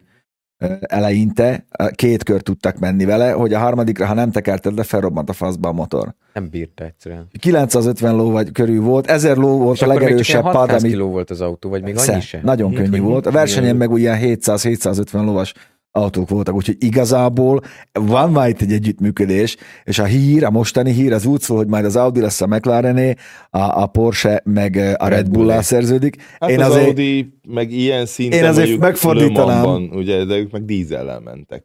eleinte, 0.81 1.65
két 1.91 2.23
kör 2.23 2.41
tudtak 2.41 2.79
menni 2.79 3.05
vele, 3.05 3.31
hogy 3.31 3.53
a 3.55 3.59
harmadikra, 3.59 4.07
ha 4.07 4.15
nem 4.15 4.31
tekerted 4.31 4.77
le, 4.77 4.83
felrobbant 4.83 5.29
a 5.29 5.33
faszba 5.33 5.69
a 5.69 5.73
motor. 5.73 6.15
Nem 6.35 6.49
bírta 6.51 6.85
egyszerűen. 6.85 7.29
950 7.39 8.15
ló 8.17 8.31
vagy 8.31 8.53
körül 8.53 8.83
volt, 8.83 9.07
1000 9.07 9.37
ló 9.37 9.59
volt 9.59 9.77
És 9.77 9.83
a 9.83 9.87
legerősebb 9.87 10.41
ilyen 10.41 10.53
pad, 10.53 10.61
600 10.61 10.83
ami 10.83 10.93
kiló 10.93 11.09
volt 11.11 11.31
az 11.31 11.41
autó, 11.41 11.69
vagy 11.69 11.83
még 11.83 11.97
Sze- 11.97 12.13
annyi 12.13 12.23
se. 12.23 12.41
Nagyon 12.43 12.73
könnyű 12.73 13.01
volt. 13.01 13.27
A 13.27 13.31
versenyen 13.31 13.77
meg 13.77 13.91
ugye 13.91 14.19
700-750 14.21 15.13
lovas 15.13 15.55
autók 15.97 16.29
voltak, 16.29 16.55
úgyhogy 16.55 16.77
igazából 16.79 17.61
van 17.93 18.31
már 18.31 18.49
itt 18.49 18.61
egy 18.61 18.73
együttműködés, 18.73 19.57
és 19.85 19.99
a 19.99 20.05
hír, 20.05 20.45
a 20.45 20.51
mostani 20.51 20.93
hír 20.93 21.13
az 21.13 21.27
úgy 21.27 21.41
szól, 21.41 21.57
hogy 21.57 21.67
majd 21.67 21.85
az 21.85 21.97
Audi 21.97 22.21
lesz 22.21 22.41
a 22.41 22.47
McLarené, 22.47 23.15
a, 23.51 23.83
a 23.83 23.87
Porsche 23.87 24.43
meg 24.45 24.77
eh, 24.77 24.95
a 24.97 25.09
Red 25.09 25.31
Bull-é. 25.31 25.61
szerződik. 25.61 26.17
Hát 26.41 26.51
Én 26.51 26.61
az 26.61 26.71
azért, 26.71 26.87
Audi 26.87 27.39
meg 27.49 27.73
ilyen 27.73 28.07
szinten 28.07 28.39
Én 28.39 28.45
azért 28.45 28.79
megfordítanám. 28.79 29.91
Ugye, 29.93 30.25
de 30.25 30.37
ők 30.37 30.51
meg 30.51 30.65
dízellel 30.65 31.21
mentek. 31.21 31.65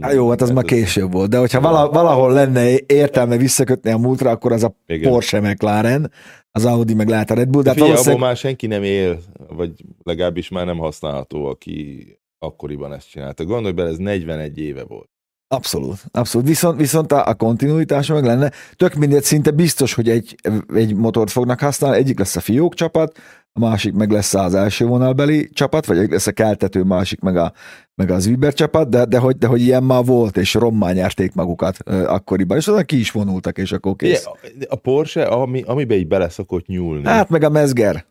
Hát 0.00 0.12
jó, 0.12 0.28
hát 0.28 0.40
az 0.40 0.50
már 0.50 0.64
később 0.64 1.12
volt, 1.12 1.30
de 1.30 1.38
hogyha 1.38 1.60
vala, 1.60 1.88
valahol 1.88 2.32
lenne 2.32 2.70
értelme 2.86 3.36
visszakötni 3.36 3.90
a 3.90 3.98
múltra, 3.98 4.30
akkor 4.30 4.52
az 4.52 4.62
a 4.62 4.76
Igen. 4.86 5.10
Porsche 5.10 5.40
McLaren, 5.40 6.10
az 6.50 6.64
Audi 6.64 6.94
meg 6.94 7.08
lehet 7.08 7.30
a 7.30 7.34
Red 7.34 7.48
Bull, 7.48 7.62
de 7.62 7.68
De 7.68 7.68
hát 7.68 7.74
figyelj, 7.74 7.92
valószínűleg 7.92 8.26
már 8.26 8.36
senki 8.36 8.66
nem 8.66 8.82
él, 8.82 9.18
vagy 9.48 9.70
legalábbis 10.02 10.48
már 10.48 10.66
nem 10.66 10.78
használható, 10.78 11.44
aki 11.44 12.06
akkoriban 12.42 12.92
ezt 12.92 13.10
csinálta. 13.10 13.44
Gondolj 13.44 13.72
bele, 13.72 13.88
ez 13.88 13.96
41 13.96 14.58
éve 14.58 14.84
volt. 14.84 15.10
Abszolút, 15.48 16.04
abszolút. 16.10 16.46
Viszont, 16.46 16.78
viszont 16.78 17.12
a, 17.12 17.26
a 17.26 17.34
kontinuitása 17.34 18.14
meg 18.14 18.24
lenne. 18.24 18.50
Tök 18.76 18.94
mindegy, 18.94 19.22
szinte 19.22 19.50
biztos, 19.50 19.94
hogy 19.94 20.08
egy, 20.08 20.36
egy 20.74 20.94
motort 20.94 21.30
fognak 21.30 21.60
használni. 21.60 21.96
Egyik 21.96 22.18
lesz 22.18 22.36
a 22.36 22.40
fiók 22.40 22.74
csapat, 22.74 23.18
a 23.52 23.60
másik 23.60 23.92
meg 23.92 24.10
lesz 24.10 24.34
az 24.34 24.54
első 24.54 24.86
vonalbeli 24.86 25.48
csapat, 25.52 25.86
vagy 25.86 25.98
egyik 25.98 26.10
lesz 26.10 26.26
a 26.26 26.32
keltető, 26.32 26.82
másik 26.82 27.20
meg, 27.20 27.36
a, 27.36 27.52
meg 27.94 28.10
az 28.10 28.26
Uber 28.26 28.52
csapat, 28.54 28.88
de, 28.88 29.04
de, 29.04 29.18
hogy, 29.18 29.36
de 29.36 29.46
hogy 29.46 29.60
ilyen 29.60 29.82
már 29.82 30.04
volt, 30.04 30.36
és 30.36 30.54
rommá 30.54 30.92
nyerték 30.92 31.34
magukat 31.34 31.76
ö, 31.84 32.06
akkoriban, 32.06 32.56
és 32.56 32.68
azon 32.68 32.84
ki 32.84 32.98
is 32.98 33.10
vonultak, 33.10 33.58
és 33.58 33.72
akkor 33.72 33.96
kész. 33.96 34.26
Ugye, 34.56 34.66
a 34.68 34.76
Porsche, 34.76 35.24
ami, 35.24 35.62
amiben 35.66 35.98
így 35.98 36.08
bele 36.08 36.28
szokott 36.28 36.66
nyúlni, 36.66 37.04
Hát 37.06 37.28
meg 37.28 37.42
a 37.42 37.48
Mezger. 37.50 38.04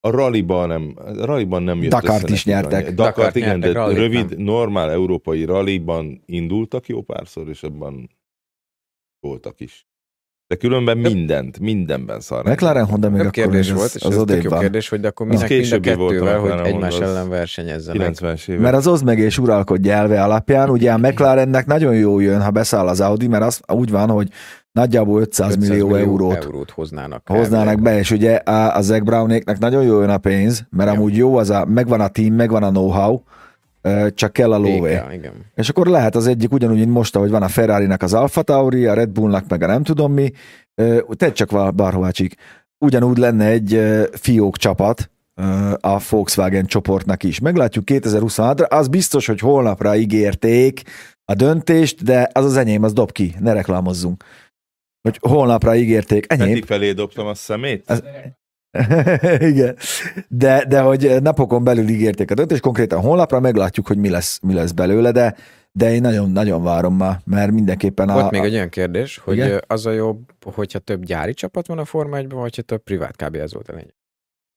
A 0.00 0.10
rallyban 0.10 0.68
nem, 0.68 0.94
a 0.96 1.24
rallyban 1.24 1.62
nem 1.62 1.82
jött 1.82 1.90
Dakart 1.90 2.22
össze 2.22 2.32
is 2.32 2.44
nyertek. 2.44 2.86
annyi. 2.86 2.94
Dakart, 2.94 3.16
Dakart 3.16 3.36
igen, 3.36 3.48
nyertek, 3.48 3.72
de 3.72 3.78
rallyt 3.78 3.96
rövid, 3.96 4.38
normál 4.38 4.90
európai 4.90 5.44
rallyban 5.44 6.22
indultak 6.26 6.86
jó 6.86 7.02
párszor, 7.02 7.48
és 7.48 7.62
abban 7.62 8.10
voltak 9.20 9.60
is. 9.60 9.88
De 10.46 10.56
különben 10.56 10.98
mindent, 10.98 11.58
mindenben 11.58 12.20
szar. 12.20 12.44
McLaren 12.44 12.86
Honda 12.86 13.10
még 13.10 13.20
akkor 13.20 13.30
kérdés 13.30 13.68
ez, 13.68 13.76
volt, 13.76 13.94
és 13.94 14.02
az 14.02 14.16
ez 14.16 14.22
tök 14.24 14.42
jó 14.42 14.58
kérdés, 14.58 14.88
hogy 14.88 15.00
de 15.00 15.08
akkor 15.08 15.28
Az 15.30 15.42
minek 15.42 15.70
mind 15.70 15.86
a 15.86 15.96
volt 15.96 16.10
a 16.10 16.14
kettővel, 16.14 16.38
hogy 16.38 16.50
egymás 16.50 16.92
Honda, 16.92 17.06
az 17.06 17.16
ellen 17.16 17.28
versenyezzenek. 17.28 18.14
90-es 18.14 18.48
évek. 18.48 18.62
Mert 18.62 18.74
az 18.74 18.86
oszd 18.86 19.04
meg 19.04 19.18
és 19.18 19.38
uralkodj 19.38 19.90
elve 19.90 20.22
alapján, 20.22 20.70
ugye 20.70 20.92
a 20.92 20.98
McLarennek 20.98 21.66
nagyon 21.66 21.94
jó 21.94 22.20
jön, 22.20 22.42
ha 22.42 22.50
beszáll 22.50 22.88
az 22.88 23.00
Audi, 23.00 23.26
mert 23.26 23.42
az 23.44 23.60
úgy 23.66 23.90
van, 23.90 24.08
hogy 24.10 24.28
nagyjából 24.72 25.20
500, 25.20 25.54
500 25.54 25.68
millió, 25.68 25.94
eurót 25.94 26.44
eurót 26.44 26.70
hoznának. 26.70 27.22
hoznának 27.28 27.80
be, 27.80 27.98
és 27.98 28.10
ugye 28.10 28.34
a, 28.34 28.80
Zach 28.80 29.02
Brownéknek 29.02 29.58
nagyon 29.58 29.82
jó 29.82 30.00
jön 30.00 30.10
a 30.10 30.18
pénz, 30.18 30.64
mert 30.70 30.90
Ja. 30.90 30.96
amúgy 30.96 31.16
jó 31.16 31.36
az 31.36 31.50
a, 31.50 31.64
megvan 31.64 32.00
a 32.00 32.08
team, 32.08 32.34
megvan 32.34 32.62
a 32.62 32.68
know-how, 32.68 33.20
csak 34.14 34.32
kell 34.32 34.52
a 34.52 34.58
lóvé. 34.58 34.90
Igen, 34.90 35.12
igen. 35.12 35.32
És 35.54 35.68
akkor 35.68 35.86
lehet 35.86 36.16
az 36.16 36.26
egyik 36.26 36.52
ugyanúgy, 36.52 36.78
mint 36.78 36.90
most, 36.92 37.16
ahogy 37.16 37.30
van 37.30 37.42
a 37.42 37.48
Ferrari-nak 37.48 38.02
az 38.02 38.14
Alfa 38.14 38.42
Tauri, 38.42 38.86
a 38.86 38.94
Red 38.94 39.08
Bullnak 39.08 39.48
meg 39.48 39.62
a 39.62 39.66
nem 39.66 39.82
tudom 39.82 40.12
mi, 40.12 40.30
tedd 41.08 41.32
csak 41.32 41.74
Barhovácsik, 41.74 42.34
ugyanúgy 42.78 43.18
lenne 43.18 43.44
egy 43.44 43.80
fiók 44.12 44.56
csapat 44.56 45.10
a 45.80 45.98
Volkswagen 46.10 46.66
csoportnak 46.66 47.22
is. 47.22 47.40
Meglátjuk 47.40 47.84
2026-ra, 47.86 48.68
az 48.68 48.88
biztos, 48.88 49.26
hogy 49.26 49.40
holnapra 49.40 49.96
ígérték 49.96 50.82
a 51.24 51.34
döntést, 51.34 52.04
de 52.04 52.28
az 52.32 52.44
az 52.44 52.56
enyém, 52.56 52.82
az 52.82 52.92
dob 52.92 53.12
ki, 53.12 53.34
ne 53.40 53.52
reklámozzunk. 53.52 54.24
Hogy 55.02 55.18
holnapra 55.20 55.74
ígérték, 55.76 56.32
enyém, 56.32 56.48
Peti 56.48 56.62
felé 56.62 56.92
dobtam 56.92 57.26
a 57.26 57.34
szemét? 57.34 57.84
Ez- 57.86 58.02
Igen. 59.50 59.76
De, 60.28 60.64
de 60.68 60.80
hogy 60.80 61.16
napokon 61.22 61.64
belül 61.64 61.88
ígérték 61.88 62.30
a 62.30 62.34
döntést, 62.34 62.60
konkrétan 62.60 63.00
holnapra 63.00 63.40
meglátjuk, 63.40 63.86
hogy 63.86 63.98
mi 63.98 64.08
lesz, 64.08 64.38
mi 64.42 64.54
lesz 64.54 64.70
belőle, 64.70 65.10
de, 65.12 65.34
de 65.72 65.92
én 65.92 66.00
nagyon-nagyon 66.00 66.62
várom 66.62 66.96
már, 66.96 67.20
mert 67.24 67.50
mindenképpen 67.52 68.08
a... 68.08 68.12
Volt 68.12 68.30
még 68.30 68.42
egy 68.42 68.54
olyan 68.54 68.68
kérdés, 68.68 69.18
hogy 69.18 69.36
Igen? 69.36 69.60
az 69.66 69.86
a 69.86 69.90
jobb, 69.90 70.18
hogyha 70.54 70.78
több 70.78 71.04
gyári 71.04 71.34
csapat 71.34 71.66
van 71.66 71.78
a 71.78 71.84
Forma 71.84 72.16
1 72.16 72.28
vagy 72.28 72.56
ha 72.56 72.62
több 72.62 72.82
privát 72.82 73.16
kb. 73.16 73.34
ez 73.34 73.52
volt 73.52 73.68
a 73.68 73.72
lényeg. 73.72 73.94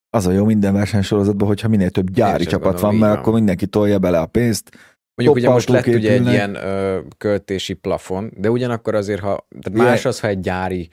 az 0.09 0.27
a 0.27 0.31
jó 0.31 0.45
minden 0.45 0.73
versenysorozatban, 0.73 1.47
hogyha 1.47 1.67
minél 1.67 1.89
több 1.89 2.09
gyári 2.09 2.43
csapat 2.45 2.63
gondolom, 2.63 2.89
van, 2.89 2.99
mert 2.99 3.11
van. 3.11 3.21
akkor 3.21 3.33
mindenki 3.33 3.67
tolja 3.67 3.99
bele 3.99 4.19
a 4.19 4.25
pénzt. 4.25 4.71
Mondjuk 5.15 5.37
ugye 5.37 5.49
most 5.49 5.69
lett 5.69 5.87
ugye 5.87 6.11
egy 6.11 6.27
ilyen 6.27 6.55
ö, 6.55 6.99
költési 7.17 7.73
plafon, 7.73 8.31
de 8.37 8.49
ugyanakkor 8.49 8.95
azért, 8.95 9.21
ha 9.21 9.47
tehát 9.49 9.77
Igen. 9.77 9.85
más 9.85 10.05
az, 10.05 10.19
ha 10.19 10.27
egy 10.27 10.39
gyári 10.39 10.89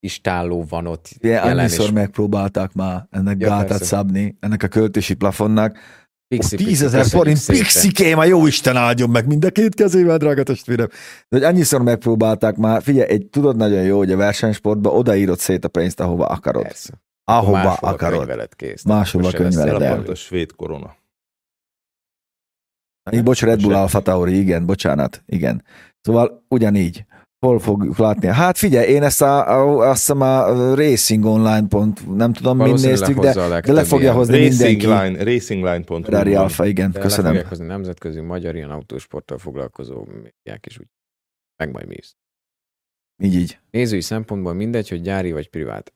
istálló 0.00 0.64
van 0.68 0.86
ott 0.86 1.08
jelen, 1.20 1.58
annyiszor 1.58 1.84
és 1.84 1.92
megpróbálták 1.92 2.72
már 2.72 3.06
ennek 3.10 3.40
Ja, 3.40 3.64
persze. 3.68 3.84
szabni, 3.84 4.36
ennek 4.40 4.62
a 4.62 4.68
költési 4.68 5.14
plafonnak. 5.14 5.78
pixi, 6.28 6.56
10 6.56 6.66
pixi, 6.66 6.84
ezer 6.84 7.02
köszönjük 7.02 7.36
forint, 7.36 7.46
pixikém, 7.46 8.18
a 8.18 8.24
jó 8.24 8.46
Isten 8.46 8.76
áldjon 8.76 9.10
meg 9.10 9.26
mind 9.26 9.44
a 9.44 9.50
két 9.50 9.74
kezével, 9.74 10.16
drága 10.18 10.42
testvérem. 10.42 10.88
De 11.28 11.36
hogy 11.36 11.42
annyiszor 11.42 11.82
megpróbálták 11.82 12.56
már, 12.56 12.82
figyelj, 12.82 13.10
egy, 13.10 13.26
tudod 13.26 13.56
nagyon 13.56 13.82
jó, 13.82 13.96
hogy 13.98 14.12
a 14.12 14.16
versenysportban 14.16 14.94
odaírod 14.94 15.38
szét 15.38 15.64
a 15.64 15.68
pénzt, 15.68 16.00
ahova 16.00 16.26
akarod. 16.26 16.62
Persze. 16.62 16.92
Ahova 17.24 17.56
Máshol 17.56 17.88
a 17.88 17.92
akarod. 17.92 18.48
Máshova 18.84 19.30
könyveled 19.30 19.82
a 19.82 19.84
el. 19.84 20.14
Svéd 20.14 20.54
korona. 20.56 20.96
Így, 23.12 23.22
bocs, 23.22 23.42
Red 23.42 23.60
Bull 23.62 23.72
Se- 23.72 23.78
Alfa 23.80 24.00
Tauri, 24.00 24.38
igen, 24.38 24.66
bocsánat, 24.66 25.22
igen. 25.26 25.64
Szóval 26.00 26.44
ugyanígy. 26.48 27.04
Hol 27.46 27.58
fogjuk 27.58 27.98
látni? 27.98 28.26
Hát 28.28 28.58
figyelj, 28.58 28.88
én 28.88 29.02
ezt 29.02 29.22
a, 29.22 29.48
a, 29.60 29.88
azt 29.88 29.98
hiszem 29.98 30.20
a 30.20 30.74
Racing 30.74 31.24
Online 31.24 31.66
pont, 31.68 32.16
nem 32.16 32.32
tudom, 32.32 32.56
mind 32.56 32.80
néztük, 32.80 33.18
de, 33.18 33.32
de 33.60 33.72
le 33.72 33.84
fogja 33.84 34.04
ilyen. 34.04 34.14
hozni 34.16 34.38
Racing 34.48 34.80
mindenki. 34.82 34.86
Line, 35.08 35.24
racingline.hu. 35.24 36.02
Ferrari 36.02 36.32
van. 36.32 36.42
Alfa, 36.42 36.66
igen, 36.66 36.90
De 36.90 36.98
le 36.98 37.04
köszönöm. 37.04 37.26
fogják 37.30 37.48
hozni 37.48 37.66
nemzetközi 37.66 38.20
magyar 38.20 38.54
ilyen 38.54 38.70
autósporttal 38.70 39.38
foglalkozó 39.38 40.04
médiák 40.04 40.66
is 40.66 40.78
úgy. 40.78 40.86
Meg 41.56 41.72
majd 41.72 41.86
mi 41.86 41.94
is. 41.98 42.12
Így, 43.22 43.34
így. 43.34 43.58
Nézői 43.70 44.00
szempontból 44.00 44.52
mindegy, 44.52 44.88
hogy 44.88 45.00
gyári 45.00 45.32
vagy 45.32 45.48
privát. 45.48 45.92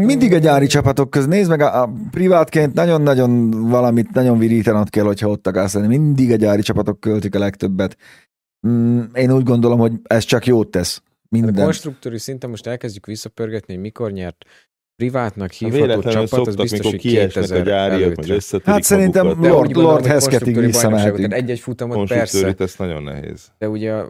Mindig 0.00 0.32
a 0.32 0.38
gyári 0.38 0.66
csapatok 0.66 1.10
köz. 1.10 1.26
Nézd 1.26 1.50
meg, 1.50 1.60
a, 1.60 1.82
a 1.82 1.92
privátként 2.10 2.74
nagyon-nagyon 2.74 3.50
valamit 3.50 4.10
nagyon 4.12 4.38
virítanod 4.38 4.90
kell, 4.90 5.04
hogyha 5.04 5.28
ott 5.28 5.46
akarsz 5.46 5.74
lenni. 5.74 5.86
Mindig 5.86 6.30
a 6.30 6.36
gyári 6.36 6.62
csapatok 6.62 7.00
költik 7.00 7.34
a 7.34 7.38
legtöbbet. 7.38 7.96
Mm, 8.68 9.02
én 9.14 9.32
úgy 9.32 9.42
gondolom, 9.42 9.78
hogy 9.78 9.92
ez 10.02 10.24
csak 10.24 10.46
jót 10.46 10.70
tesz. 10.70 11.02
De 11.28 11.40
Minden. 11.40 11.64
konstruktúri 11.64 12.18
szinten 12.18 12.50
most 12.50 12.66
elkezdjük 12.66 13.06
visszapörgetni, 13.06 13.74
hogy 13.74 13.82
mikor 13.82 14.12
nyert 14.12 14.44
privátnak 14.96 15.52
Ha 15.52 15.66
hívható 15.66 16.00
csapat, 16.00 16.22
az 16.22 16.28
szoktak, 16.28 16.56
biztos, 16.56 16.70
mikor 16.70 16.90
hogy 16.90 17.00
kiesnek 17.00 17.44
a 17.44 17.46
2000 17.46 17.64
gyáriak, 17.64 18.18
előtt. 18.28 18.64
Hát 18.64 18.82
szerintem 18.82 19.26
magukat. 19.26 19.48
De 19.48 19.52
Lord- 19.52 19.76
Lord 19.76 20.06
Hesketig 20.06 20.58
visszamehetünk. 20.58 21.32
Egy-egy 21.32 21.60
futamot 21.60 22.08
persze, 22.08 22.54
ezt 22.58 22.78
nagyon 22.78 23.02
nehéz. 23.02 23.52
de 23.58 23.68
ugye 23.68 23.92
a 23.92 24.08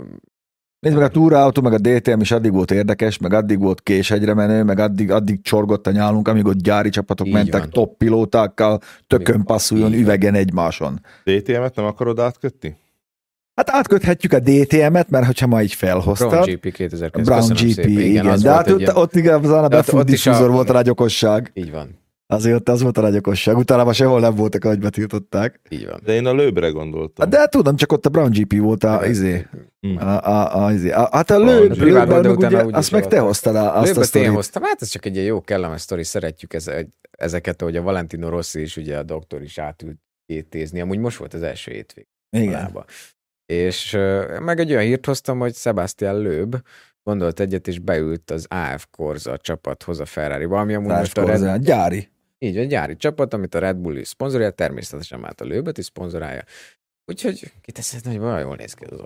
Nézd 0.84 0.96
meg 0.96 1.04
a 1.04 1.08
túraautó, 1.08 1.62
meg 1.62 1.72
a 1.72 1.78
DTM 1.78 2.20
is 2.20 2.30
addig 2.30 2.52
volt 2.52 2.70
érdekes, 2.70 3.18
meg 3.18 3.32
addig 3.32 3.58
volt 3.58 3.82
késegyre 3.82 4.34
menő, 4.34 4.62
meg 4.62 4.78
addig, 4.78 5.10
addig 5.10 5.42
csorgott 5.42 5.86
a 5.86 5.90
nyálunk, 5.90 6.28
amíg 6.28 6.46
ott 6.46 6.60
gyári 6.60 6.88
csapatok 6.88 7.26
Így 7.26 7.32
mentek 7.32 7.60
van. 7.60 7.70
top 7.70 7.96
pilótákkal, 7.96 8.80
tökön 9.06 9.42
passzuljon 9.44 9.90
van. 9.90 9.98
üvegen 9.98 10.34
egymáson. 10.34 11.00
DTM-et 11.24 11.74
nem 11.76 11.84
akarod 11.84 12.18
átkötni? 12.18 12.76
Hát 13.54 13.70
átköthetjük 13.70 14.32
a 14.32 14.38
DTM-et, 14.38 15.10
mert 15.10 15.26
hogyha 15.26 15.46
ma 15.46 15.62
így 15.62 15.74
Brown 15.74 15.92
felhoztad, 15.92 16.46
GP 16.46 16.72
2009. 16.72 17.26
Brown 17.28 17.48
GP, 17.48 17.72
szépen. 17.72 17.88
igen, 17.90 18.26
az 18.26 18.42
de 18.42 18.48
volt 18.50 18.60
hát 18.64 18.70
ott, 18.74 18.80
ilyen- 18.80 18.96
ott 18.96 19.14
igazán 19.16 19.64
a 19.64 19.68
De 19.68 19.76
befúdífúzor 19.76 20.50
volt 20.50 20.70
a 20.70 20.72
nagy 20.72 20.90
okosság. 20.90 21.50
Így 21.54 21.70
van, 21.70 21.98
Azért 22.34 22.56
ott 22.56 22.68
az 22.68 22.82
volt 22.82 22.98
a 22.98 23.00
nagy 23.00 23.16
okosság. 23.16 23.56
Utána 23.56 23.84
már 23.84 23.94
sehol 23.94 24.20
nem 24.20 24.34
voltak, 24.34 24.64
ahogy 24.64 24.78
betiltották. 24.78 25.60
így 25.68 25.86
van. 25.86 26.00
De 26.04 26.12
én 26.14 26.26
a 26.26 26.34
lőbre 26.34 26.68
gondoltam. 26.68 27.30
Hát 27.30 27.40
De 27.40 27.46
tudom, 27.48 27.76
csak 27.76 27.92
ott 27.92 28.06
a 28.06 28.08
Brown 28.08 28.30
GP 28.30 28.58
volt 28.58 28.84
a, 28.84 29.06
izé, 29.06 29.46
Hm. 29.80 29.96
a, 29.96 30.20
a, 30.26 30.64
a, 30.64 30.72
izé. 30.72 30.90
a, 30.90 31.08
hát 31.12 31.30
a 31.30 31.38
lő, 31.38 31.68
GP. 31.68 31.76
lőben, 31.76 32.08
meg 32.22 32.36
utána 32.36 32.64
ugye, 32.64 32.76
azt 32.76 32.90
meg 32.90 33.06
te 33.06 33.18
hoztad 33.18 33.56
a- 33.56 33.76
azt 33.80 34.14
a 34.14 34.18
én 34.18 34.30
hoztam, 34.30 34.62
hát 34.62 34.82
ez 34.82 34.88
csak 34.88 35.04
egy 35.06 35.24
jó 35.24 35.40
kellemes 35.40 35.80
sztori, 35.80 36.04
szeretjük 36.04 36.54
ez, 36.54 36.70
ezeket, 37.10 37.60
hogy 37.62 37.76
a 37.76 37.82
Valentino 37.82 38.28
Rossi 38.28 38.60
is 38.60 38.76
ugye 38.76 38.98
a 38.98 39.02
doktor 39.02 39.42
is 39.42 39.58
átült 39.58 39.98
étézni, 40.26 40.80
amúgy 40.80 40.98
most 40.98 41.16
volt 41.16 41.34
az 41.34 41.42
első 41.42 41.72
hétvég. 41.72 42.06
Igen. 42.36 42.46
Malába. 42.52 42.84
És 43.52 43.98
meg 44.40 44.58
egy 44.58 44.70
olyan 44.70 44.82
hírt 44.84 45.06
hoztam, 45.06 45.38
hogy 45.38 45.54
Sebastian 45.54 46.18
Löb 46.22 46.56
gondolt 47.02 47.40
egyet, 47.40 47.68
és 47.68 47.78
beült 47.78 48.30
az 48.30 48.46
AF 48.48 48.86
Corsa 48.90 49.36
csapathoz 49.36 50.00
a 50.00 50.04
Ferrari-ba, 50.04 50.58
ami 50.60 50.74
amúgy 50.74 50.90
most 50.90 51.18
a 51.18 51.24
Red. 51.24 51.62
Gyári. 51.62 52.08
Így 52.44 52.56
egy 52.56 52.68
gyári 52.68 52.96
csapat, 52.96 53.34
amit 53.34 53.54
a 53.54 53.58
Red 53.58 53.76
Bull 53.76 53.96
is 53.96 54.08
szponzorálja, 54.08 54.52
természetesen 54.52 55.20
már 55.20 55.34
a 55.36 55.44
Löbet 55.44 55.78
is 55.78 55.84
szponzorálja. 55.84 56.42
Úgyhogy 57.06 57.52
kiteszed, 57.60 58.06
hogy 58.06 58.18
olyan 58.18 58.40
jól 58.40 58.56
néz 58.56 58.72
ki 58.72 58.84
az. 58.84 59.00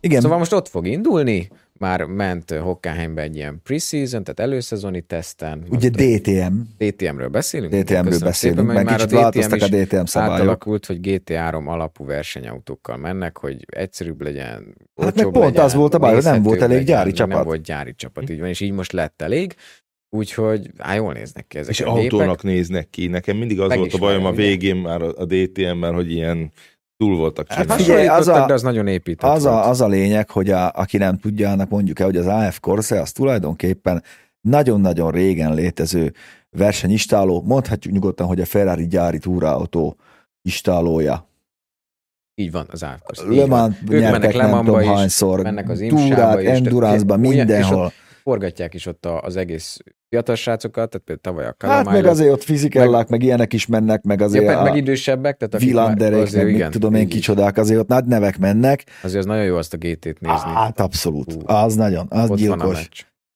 Igen, 0.00 0.20
Szóval 0.20 0.38
most 0.38 0.52
ott 0.52 0.68
fog 0.68 0.86
indulni, 0.86 1.48
már 1.78 2.04
ment 2.04 2.50
Hockenheimbe 2.50 3.22
egy 3.22 3.36
ilyen 3.36 3.60
preseason, 3.62 4.24
tehát 4.24 4.40
előszezoni 4.40 5.00
teszten. 5.00 5.64
ugye 5.70 5.88
DTM, 5.88 6.54
DTM-ről 6.78 7.28
beszélünk? 7.28 7.74
DTM-ről 7.74 8.18
beszélünk, 8.18 8.34
szépen, 8.34 8.64
meg 8.64 8.74
mert 8.74 8.96
kicsit 8.96 9.12
már 9.12 9.24
a 9.24 9.56
is 9.56 9.68
DTM 9.68 10.04
szabályok. 10.04 10.34
átalakult, 10.34 10.86
hogy 10.86 10.98
GT3 11.02 11.66
alapú 11.66 12.04
versenyautókkal 12.04 12.96
mennek, 12.96 13.38
hogy 13.38 13.64
egyszerűbb 13.66 14.20
legyen, 14.20 14.76
Hát 14.96 15.14
meg 15.14 15.24
pont 15.24 15.36
legyen, 15.36 15.64
az 15.64 15.74
volt 15.74 15.94
a 15.94 15.98
baj, 15.98 16.14
hogy 16.14 16.22
nem 16.22 16.42
volt 16.42 16.60
elég 16.60 16.76
legyen, 16.76 16.84
gyári 16.84 17.08
meg 17.08 17.16
csapat. 17.16 17.34
Nem 17.34 17.44
volt 17.44 17.62
gyári 17.62 17.94
csapat, 17.94 18.30
így 18.30 18.40
van, 18.40 18.48
és 18.48 18.60
így 18.60 18.72
most 18.72 18.92
lett 18.92 19.22
elég. 19.22 19.54
Úgyhogy, 20.10 20.70
á, 20.78 20.94
jól 20.94 21.12
néznek 21.12 21.46
ki 21.46 21.58
ezek 21.58 21.70
És 21.72 21.80
a 21.80 21.92
gépek. 21.94 22.12
autónak 22.12 22.42
néznek 22.42 22.90
ki. 22.90 23.06
Nekem 23.06 23.36
mindig 23.36 23.60
az 23.60 23.74
volt 23.74 23.92
a 23.94 23.98
bajom 23.98 24.24
a 24.24 24.32
végén 24.32 24.76
már 24.76 25.02
a 25.02 25.24
DTM-ben, 25.24 25.94
hogy 25.94 26.12
ilyen 26.12 26.52
túl 26.96 27.16
voltak 27.16 27.48
Hát 27.52 27.60
csinálva. 27.60 27.82
figyelj, 27.82 28.06
az 28.06 28.28
a- 28.28 28.46
de 28.46 28.52
az 28.52 28.62
nagyon 28.62 28.86
épített 28.86 29.30
Az 29.30 29.42
volt. 29.42 29.54
a, 29.54 29.68
az 29.68 29.80
a 29.80 29.88
lényeg, 29.88 30.30
hogy 30.30 30.50
a, 30.50 30.70
aki 30.70 30.96
nem 30.96 31.18
tudja, 31.18 31.50
annak 31.50 31.68
mondjuk 31.68 31.98
el, 31.98 32.06
hogy 32.06 32.16
az 32.16 32.26
AF 32.26 32.60
Corsa 32.60 33.00
az 33.00 33.12
tulajdonképpen 33.12 34.02
nagyon-nagyon 34.40 35.10
régen 35.10 35.54
létező 35.54 36.12
versenyistáló, 36.56 37.42
mondhatjuk 37.42 37.94
nyugodtan, 37.94 38.26
hogy 38.26 38.40
a 38.40 38.44
Ferrari 38.44 38.86
gyári 38.86 39.18
túraautó 39.18 39.96
istálója. 40.48 41.26
Így 42.34 42.52
van, 42.52 42.66
az 42.70 42.84
Ávkos. 42.84 43.18
Le 43.28 43.46
Mans 43.46 43.74
nyertek 43.88 44.36
nem 44.36 44.64
tudom 44.64 44.80
is, 44.80 44.86
hányszor, 44.86 45.42
de- 45.42 46.50
endurance-ba, 46.50 47.14
Ugye, 47.16 47.28
és 47.28 47.34
mindenhol. 47.36 47.84
ott 47.84 47.92
Forgatják 48.28 48.74
is 48.74 48.86
ott 48.86 49.06
a- 49.06 49.20
az 49.20 49.36
egész 49.36 49.78
fiatal 50.08 50.34
srácokat, 50.34 50.90
tehát 50.90 51.06
például 51.06 51.20
tavaly 51.20 51.44
a 51.68 51.72
Hát 51.74 51.90
meg 51.90 52.04
azért 52.04 52.32
ott 52.32 52.42
fizikellák, 52.42 53.08
meg 53.08 53.22
ilyenek 53.22 53.52
is 53.52 53.66
mennek, 53.66 54.02
meg 54.02 54.18
ja, 54.18 54.24
azért 54.24 54.46
meg, 54.46 54.56
a 54.56 54.62
meg 54.62 54.76
idősebbek, 54.76 55.36
tehát 55.36 55.64
Villanderek, 55.64 56.20
azért 56.20 56.36
meg 56.36 56.46
mit 56.46 56.54
igen, 56.54 56.70
tudom 56.70 56.94
én 56.94 57.02
így 57.02 57.08
kicsodák, 57.08 57.56
azért 57.56 57.80
ott 57.80 57.88
nagy 57.88 58.04
nevek 58.04 58.38
mennek. 58.38 58.84
Azért 59.02 59.18
az 59.18 59.26
nagyon 59.26 59.44
jó 59.44 59.56
azt 59.56 59.74
a 59.74 59.76
GT-t 59.76 60.20
nézni. 60.20 60.50
Hát 60.54 60.80
abszolút, 60.80 61.32
Hú. 61.32 61.40
az 61.44 61.74
nagyon, 61.74 62.06
az 62.08 62.30
ott 62.30 62.36
a 62.36 62.40
gyilkos. 62.40 62.88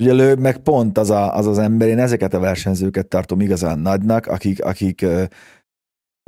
Ugye 0.02 0.12
lő, 0.12 0.34
meg 0.34 0.58
pont 0.58 0.98
az, 0.98 1.10
a, 1.10 1.36
az 1.36 1.46
az 1.46 1.58
ember, 1.58 1.88
én 1.88 1.98
ezeket 1.98 2.34
a 2.34 2.38
versenyzőket 2.38 3.06
tartom 3.06 3.40
igazán 3.40 3.78
nagynak, 3.78 4.26
akik, 4.26 4.64
akik 4.64 5.06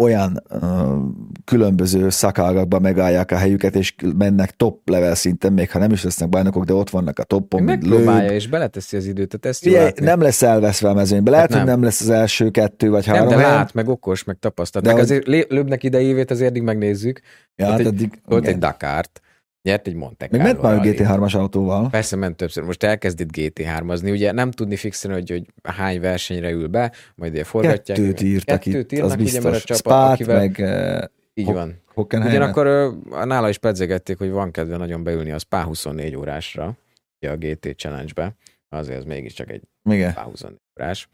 olyan 0.03 0.43
ö, 0.49 0.97
különböző 1.45 2.11
szakágakban 2.11 2.81
megállják 2.81 3.31
a 3.31 3.37
helyüket, 3.37 3.75
és 3.77 3.95
mennek 4.19 4.51
top 4.57 4.89
level 4.89 5.15
szinten, 5.15 5.53
még 5.53 5.71
ha 5.71 5.79
nem 5.79 5.91
is 5.93 6.05
lesznek 6.05 6.29
bajnokok, 6.29 6.65
de 6.65 6.73
ott 6.73 6.91
vannak 6.91 7.19
a 7.19 7.23
toppon, 7.23 7.63
Megpróbálja, 7.63 8.31
és 8.33 8.49
beleteszi 8.49 8.97
az 8.97 9.07
időt, 9.07 9.29
tehát 9.29 9.47
ezt 9.47 9.67
Ugye, 9.67 9.93
nem 10.01 10.21
lesz 10.21 10.43
elveszve 10.43 10.89
a 10.89 10.95
mezőnybe. 10.95 11.31
Lehet, 11.31 11.51
Hát 11.51 11.59
hogy 11.59 11.67
nem. 11.67 11.75
nem 11.79 11.85
lesz 11.85 12.01
az 12.01 12.11
első 12.11 12.51
kettő 12.51 12.91
vagy 12.91 13.07
nem, 13.07 13.15
három 13.15 13.31
de 13.31 13.37
lát, 13.37 13.75
meg 13.75 13.89
okos, 13.89 14.25
meg 14.25 14.37
tapasztalt. 14.41 14.85
De 14.85 14.93
Meg 14.93 15.03
azért 15.03 15.27
löbnek 15.51 15.83
idejévét 15.83 16.31
azért 16.31 16.51
eddig 16.51 16.63
megnézzük. 16.63 17.21
Ja, 17.57 17.67
volt 17.67 17.79
hát 17.79 17.87
egy- 17.87 17.95
eddig, 17.95 18.21
Volt 18.25 18.43
igen. 18.43 18.55
egy 18.55 18.61
Dakart, 18.61 19.21
Nyert 19.65 19.87
egy 19.87 19.95
Monte 19.95 20.29
Meg 20.31 20.43
ment 20.43 20.63
már 20.63 20.75
a 20.75 20.81
GT3-as 20.81 21.37
autóval. 21.37 21.91
Persze 21.91 22.17
ment 22.17 22.37
többször. 22.37 22.65
Most 22.65 22.83
elkezd 22.83 23.21
itt 23.21 23.29
GT3-azni. 23.37 24.11
Ugye 24.11 24.33
nem 24.33 24.51
tudni 24.51 24.77
fixen, 24.77 25.13
hogy, 25.13 25.31
hogy 25.31 25.47
hány 25.63 26.01
versenyre 26.01 26.51
ül 26.51 26.67
be, 26.67 26.93
majd 27.15 27.33
ilyen 27.33 27.45
forgatják. 27.45 27.99
Kettőt 27.99 28.21
írtak 28.21 28.61
Kettőt 28.61 28.83
itt, 28.83 28.93
írnak, 28.93 29.11
az 29.11 29.15
ugye, 29.15 29.23
biztos. 29.23 29.43
mert 29.45 29.57
a 29.57 29.59
csapat, 29.61 29.79
Spát, 29.79 30.13
akivel... 30.13 30.37
meg 30.37 30.61
eh, 30.61 31.03
Így 31.35 31.47
Ho- 31.47 31.55
van. 31.55 31.83
Hockenheim. 31.95 32.33
Ugyanakkor 32.35 32.67
ö, 32.67 32.91
nála 33.25 33.49
is 33.49 33.59
pedzegették, 33.59 34.19
hogy 34.19 34.31
van 34.31 34.51
kedve 34.51 34.77
nagyon 34.77 35.03
beülni 35.03 35.31
a 35.31 35.39
Spa 35.39 35.63
24 35.63 36.17
órásra, 36.17 36.77
ugye 37.21 37.33
a 37.33 37.37
GT 37.37 37.75
Challenge-be, 37.77 38.35
azért 38.69 38.99
ez 38.99 39.05
mégiscsak 39.05 39.51
egy 39.51 39.63
Igen. 39.91 40.11
Spa 40.11 40.21
24 40.23 40.59
órás, 40.81 41.09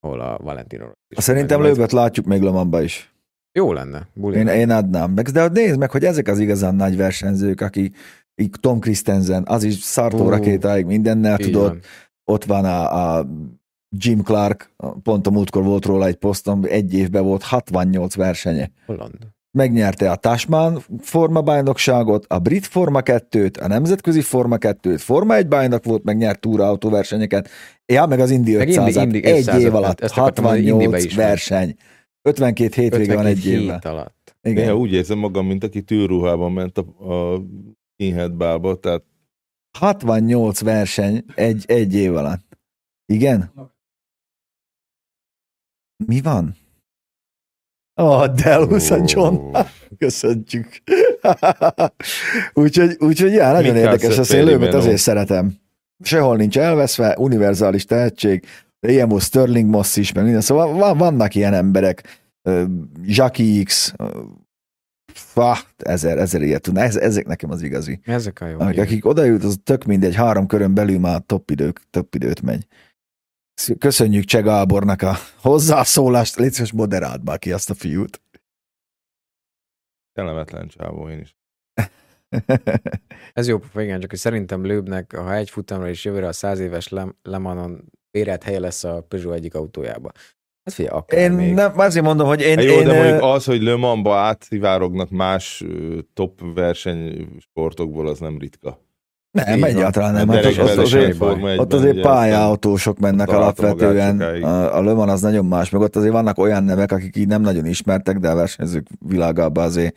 ahol 0.00 0.20
a 0.20 0.38
Valentino 0.42 0.86
Szerintem 1.08 1.62
lőbet 1.62 1.92
látjuk 1.92 2.26
még 2.26 2.40
Lomamba 2.42 2.82
is. 2.82 3.12
Jó 3.52 3.72
lenne, 3.72 4.08
buli. 4.14 4.36
Én, 4.36 4.46
én 4.46 4.70
adnám. 4.70 5.12
Meg, 5.12 5.26
de 5.26 5.48
nézd 5.48 5.78
meg, 5.78 5.90
hogy 5.90 6.04
ezek 6.04 6.28
az 6.28 6.38
igazán 6.38 6.74
nagy 6.74 6.96
versenyzők, 6.96 7.60
akik 7.60 7.96
így 8.36 8.50
Tom 8.60 8.80
Christensen, 8.80 9.42
az 9.46 9.62
is 9.62 9.74
szartó 9.74 10.24
Ú. 10.24 10.28
rakétáig 10.28 10.86
mindennel 10.86 11.36
tudott. 11.36 11.68
van. 11.68 11.80
Ott 12.24 12.44
van 12.44 12.64
a, 12.64 13.16
a 13.18 13.26
Jim 13.96 14.22
Clark, 14.22 14.74
pont 15.02 15.26
a 15.26 15.30
múltkor 15.30 15.62
volt 15.64 15.84
róla 15.84 16.06
egy 16.06 16.16
posztom, 16.16 16.60
egy 16.68 16.94
évben 16.94 17.24
volt 17.24 17.42
68 17.42 18.14
versenye. 18.14 18.70
Holland. 18.86 19.14
Megnyerte 19.52 20.10
a 20.10 20.16
Tasman 20.16 20.84
formabajnokságot, 21.00 22.24
a 22.28 22.38
brit 22.38 22.66
Forma 22.66 23.00
2-t, 23.04 23.62
a 23.62 23.66
nemzetközi 23.66 24.20
Forma 24.20 24.56
2-t, 24.60 24.98
Forma 24.98 25.34
1 25.34 25.48
bajnok 25.48 25.84
volt, 25.84 26.04
meg 26.04 26.16
nyert 26.16 26.40
túraautóversenyeket, 26.40 27.48
ja, 27.86 28.06
meg 28.06 28.20
az 28.20 28.30
Indi 28.30 28.56
Meg 28.56 28.68
500 28.68 28.96
Indi- 28.96 29.16
Indi 29.16 29.28
egy 29.28 29.44
500-at, 29.44 29.58
év 29.58 29.74
alatt, 29.74 30.00
ezt 30.00 30.16
akartam 30.16 30.44
mondani, 30.44 30.66
Indibe 30.66 30.96
68 30.96 31.34
is 31.34 31.48
van. 31.48 31.76
Verseny. 32.22 32.48
52 32.48 32.82
hétvége 32.82 33.14
van 33.14 33.26
52 33.26 33.28
egy 33.28 33.46
évben. 33.46 33.74
hét 33.74 33.84
alatt. 33.84 34.36
Igen. 34.42 34.64
Néha 34.64 34.76
úgy 34.76 34.92
érzem 34.92 35.18
magam, 35.18 35.46
mint 35.46 35.64
aki 35.64 35.82
tűrruhában 35.82 36.52
ment 36.52 36.78
a, 36.78 37.12
a 37.12 37.42
Skinhead 37.94 38.32
bálba, 38.32 38.78
tehát 38.78 39.02
68 39.78 40.60
verseny 40.60 41.24
egy, 41.34 41.64
egy 41.66 41.94
év 41.94 42.16
alatt. 42.16 42.58
Igen? 43.06 43.52
Mi 46.06 46.20
van? 46.20 46.56
Ó, 48.00 48.04
oh, 48.04 48.26
Delus 48.26 48.90
a 48.90 49.02
John. 49.04 49.56
Köszöntjük. 49.98 50.82
úgyhogy, 52.62 52.96
úgyhogy 52.98 53.32
já, 53.32 53.52
nagyon 53.52 53.74
Mikkel 53.74 53.92
érdekes, 53.92 54.30
lőmet 54.30 54.58
Menó. 54.58 54.78
azért 54.78 54.98
szeretem. 54.98 55.54
Sehol 56.02 56.36
nincs 56.36 56.58
elveszve, 56.58 57.16
univerzális 57.18 57.84
tehetség, 57.84 58.46
IMO 58.80 59.18
Sterling 59.18 59.68
Moss 59.70 59.96
is, 59.96 60.12
meg 60.12 60.24
minden. 60.24 60.40
Szóval 60.40 60.72
van, 60.72 60.98
vannak 60.98 61.34
ilyen 61.34 61.54
emberek, 61.54 62.22
Jackie 63.02 63.64
X, 63.64 63.94
fá, 65.12 65.56
ezer, 65.76 66.18
ezer 66.18 66.42
ilyet 66.42 66.62
tudna. 66.62 66.80
Ez, 66.80 66.96
ezek 66.96 67.26
nekem 67.26 67.50
az 67.50 67.62
igazi. 67.62 68.00
Ezek 68.04 68.40
a 68.40 68.46
jó. 68.46 68.58
Akik, 68.58 68.80
akik 68.80 69.04
odaült, 69.06 69.44
az 69.44 69.58
tök 69.62 69.84
mindegy, 69.84 70.14
három 70.14 70.46
körön 70.46 70.74
belül 70.74 70.98
már 70.98 71.22
top, 71.26 71.50
idők, 71.50 71.80
top 71.90 72.14
időt 72.14 72.42
megy. 72.42 72.66
Köszönjük 73.78 74.24
Cseh 74.24 74.42
Gábornak 74.42 75.02
a 75.02 75.14
hozzászólást, 75.40 76.36
légy 76.36 76.52
szíves, 76.52 76.72
moderáld 76.72 77.24
már 77.24 77.38
ki 77.38 77.52
azt 77.52 77.70
a 77.70 77.74
fiút. 77.74 78.22
kellemetlen 80.12 80.68
csávó 80.68 81.08
én 81.08 81.20
is. 81.20 81.36
Ez 83.32 83.48
jó 83.48 83.58
igen, 83.74 84.00
csak 84.00 84.10
hogy 84.10 84.18
szerintem 84.18 84.64
Lőbnek, 84.64 85.14
ha 85.16 85.34
egy 85.34 85.50
futamra 85.50 85.88
is 85.88 86.04
jövőre 86.04 86.26
a 86.26 86.32
száz 86.32 86.58
éves 86.58 86.88
Lem- 86.88 87.16
Lemanon 87.22 87.92
bérelt 88.10 88.42
helye 88.42 88.58
lesz 88.58 88.84
a 88.84 89.04
Peugeot 89.08 89.34
egyik 89.34 89.54
autójába. 89.54 90.10
Hát 90.64 90.74
figyelj, 90.74 90.96
akár 90.96 91.20
Én 91.20 91.32
még. 91.32 91.54
nem, 91.54 91.78
azért 91.78 92.04
mondom, 92.04 92.26
hogy 92.26 92.40
én, 92.40 92.56
Hát 92.56 92.64
jó, 92.64 92.72
én, 92.72 92.84
de 92.84 92.94
mondjuk 92.96 93.22
az, 93.22 93.44
hogy 93.44 93.62
Le 93.62 93.76
Mansba 93.76 94.16
átszivárognak 94.16 95.10
más 95.10 95.64
top 96.14 96.40
versenysportokból, 96.54 98.08
az 98.08 98.18
nem 98.18 98.38
ritka. 98.38 98.80
nem, 99.30 99.56
így 99.58 99.62
egyáltalán 99.64 100.12
nem. 100.12 100.28
A 100.28 100.32
Hát 100.32 100.44
ott, 100.44 100.50
ott, 100.50 100.56
derekverseny 100.56 101.00
azért, 101.00 101.20
ott 101.20 101.38
1-ben 101.38 101.78
azért 101.78 101.92
ugye 101.92 102.02
pályaautósok 102.02 102.98
mennek 102.98 103.28
alapvetően. 103.28 104.20
A, 104.42 104.76
a 104.76 104.82
Le 104.82 104.92
Mans 104.92 105.10
az 105.10 105.20
nagyon 105.20 105.44
más, 105.44 105.70
meg 105.70 105.80
ott 105.80 105.96
azért 105.96 106.12
vannak 106.12 106.38
olyan 106.38 106.64
nevek, 106.64 106.92
akik 106.92 107.16
így 107.16 107.26
nem 107.26 107.42
nagyon 107.42 107.66
ismertek, 107.66 108.18
de 108.18 108.30
a 108.30 108.34
versenyzők 108.34 108.86
világában 108.98 109.64
azért 109.64 109.96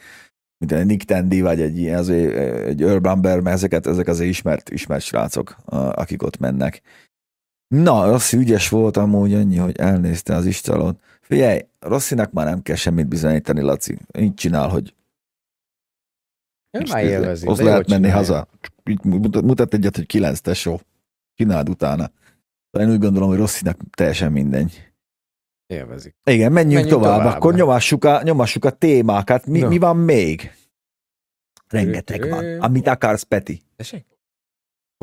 mint 0.57 0.71
egy 0.71 0.85
Nick 0.85 1.05
Tandy, 1.05 1.41
vagy 1.41 1.61
egy, 1.61 1.77
ilyen, 1.77 1.97
azért, 1.97 2.35
egy 2.65 2.81
Earl 2.81 2.97
Bamber, 2.97 3.39
mert 3.39 3.55
ezeket, 3.55 3.87
ezek 3.87 4.07
azért 4.07 4.29
ismert, 4.29 4.69
ismert 4.69 5.03
srácok, 5.03 5.55
akik 5.91 6.23
ott 6.23 6.37
mennek. 6.37 6.81
Na, 7.73 8.01
az 8.01 8.33
ügyes 8.33 8.69
volt 8.69 8.97
amúgy 8.97 9.33
annyi, 9.33 9.57
hogy 9.57 9.77
elnézte 9.77 10.35
az 10.35 10.45
Istalon. 10.45 10.99
Figyelj, 11.21 11.61
Rosszinak 11.79 12.31
már 12.31 12.45
nem 12.45 12.61
kell 12.61 12.75
semmit 12.75 13.07
bizonyítani, 13.07 13.61
Laci. 13.61 13.97
Így 14.19 14.33
csinál, 14.33 14.69
hogy 14.69 14.93
Ő 16.71 16.81
már 16.91 17.03
élvezi. 17.03 17.47
az 17.47 17.59
lehet 17.61 17.87
menni 17.87 18.03
csinálja. 18.03 18.15
haza. 18.17 18.47
Mutat, 19.03 19.43
mutat 19.43 19.73
egyet, 19.73 19.95
hogy 19.95 20.05
kilenc 20.05 20.39
tesó. 20.39 20.79
Csináld 21.35 21.69
utána. 21.69 22.11
De 22.71 22.81
én 22.81 22.89
úgy 22.91 22.99
gondolom, 22.99 23.29
hogy 23.29 23.37
Rosszinak 23.37 23.77
teljesen 23.97 24.31
mindegy. 24.31 24.91
Élvezik. 25.67 26.15
Igen, 26.23 26.51
menjünk, 26.51 26.73
Menjünk 26.83 27.01
tovább. 27.01 27.17
tovább. 27.19 27.35
Akkor 27.35 27.53
nyomassuk 27.53 28.03
a, 28.05 28.21
nyomassuk 28.23 28.65
a 28.65 28.69
témákat. 28.71 29.45
Mi, 29.45 29.59
No. 29.59 29.67
mi 29.67 29.77
van 29.77 29.97
még? 29.97 30.51
Rengeteg 31.67 32.29
van. 32.29 32.59
Amit 32.61 32.87
akarsz, 32.87 33.23
Peti. 33.23 33.61
Tessék? 33.75 34.05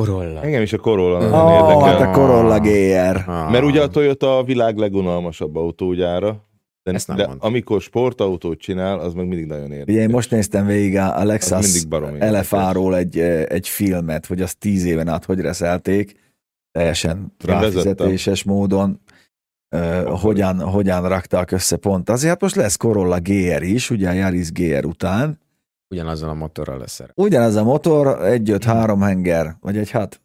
Corolla. 0.05 0.43
Engem 0.43 0.63
is 0.63 0.73
a 0.73 0.79
Corolla 0.79 1.19
nagyon 1.19 1.47
oh, 1.47 1.53
érdekel. 1.53 1.99
hát 1.99 2.01
a 2.01 2.11
Corolla 2.11 2.59
GR. 2.61 3.25
Ah. 3.27 3.51
Mert 3.51 3.65
ugye 3.65 3.83
a 3.83 3.89
Toyota 3.89 4.39
a 4.39 4.45
világ 4.45 4.77
legunalmasabb 4.77 5.57
autógyára, 5.57 6.49
de, 6.83 6.93
Ezt 6.93 7.09
nem 7.09 7.17
de 7.17 7.31
amikor 7.39 7.81
sportautót 7.81 8.59
csinál, 8.59 8.99
az 8.99 9.15
meg 9.15 9.27
mindig 9.27 9.47
nagyon 9.47 9.73
érdekes. 9.73 9.95
Ugye 9.95 10.03
én 10.03 10.11
most 10.11 10.31
néztem 10.31 10.67
végig 10.67 10.97
a 10.97 11.25
Lexus. 11.25 11.85
LFA-ról 12.19 12.97
egy, 12.97 13.19
egy 13.49 13.69
filmet, 13.69 14.27
hogy 14.27 14.41
azt 14.41 14.59
tíz 14.59 14.85
éven 14.85 15.09
át 15.09 15.25
hogy 15.25 15.41
reszelték, 15.41 16.15
teljesen 16.73 17.35
ráfizetéses 17.45 18.43
módon, 18.43 19.01
uh, 19.77 20.21
hogyan, 20.21 20.61
hogyan 20.61 21.09
rakták 21.09 21.51
össze 21.51 21.77
pont. 21.77 22.11
Azért 22.11 22.31
hát 22.31 22.41
most 22.41 22.55
lesz 22.55 22.77
Corolla 22.77 23.19
GR 23.19 23.63
is, 23.63 23.91
ugye 23.91 24.09
a 24.09 24.13
Yaris 24.13 24.53
GR 24.53 24.85
után. 24.85 25.39
Ugyanazzal 25.95 26.29
a 26.29 26.35
motorral 26.35 26.79
lesz 26.79 27.01
erre. 27.01 27.13
Ugyanez 27.15 27.55
a 27.57 27.63
motor, 27.65 28.25
egy 28.25 28.51
öt 28.51 28.65
három 28.65 29.01
henger, 29.01 29.57
vagy 29.61 29.77
egy 29.77 29.91
hát, 29.91 30.21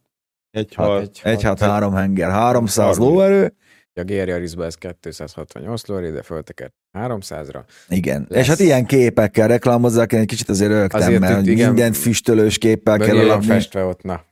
Egy 0.50 0.74
Hát 0.74 0.86
hal, 0.86 1.00
egy- 1.00 1.20
egy 1.22 1.42
hát 1.42 1.58
három 1.60 1.94
henger, 1.94 2.30
300 2.30 2.86
Harminc. 2.96 3.10
lóerő, 3.12 3.54
A 3.94 4.02
GR 4.04 4.28
Yarisba 4.28 4.64
ez 4.64 4.74
268 4.74 5.86
lóerő, 5.86 6.12
de 6.12 6.22
föltekert 6.22 6.72
300-ra. 6.98 7.60
igen. 7.88 8.26
Lesz. 8.28 8.40
És 8.42 8.48
hát 8.48 8.58
ilyen 8.58 8.86
képekkel 8.86 9.48
reklámozzák, 9.48 10.12
én 10.12 10.20
egy 10.20 10.26
kicsit 10.26 10.48
azért 10.48 10.70
rögtem, 10.70 11.00
Azért 11.00 11.20
mert 11.20 11.40
itt 11.40 11.46
igen, 11.52 11.66
minden 11.72 11.92
füstölős 11.92 12.58
képpel 12.58 12.98
kell 12.98 13.18
eladni. 13.18 13.46
festve 13.46 13.84
ott, 13.84 14.02
na. 14.02 14.24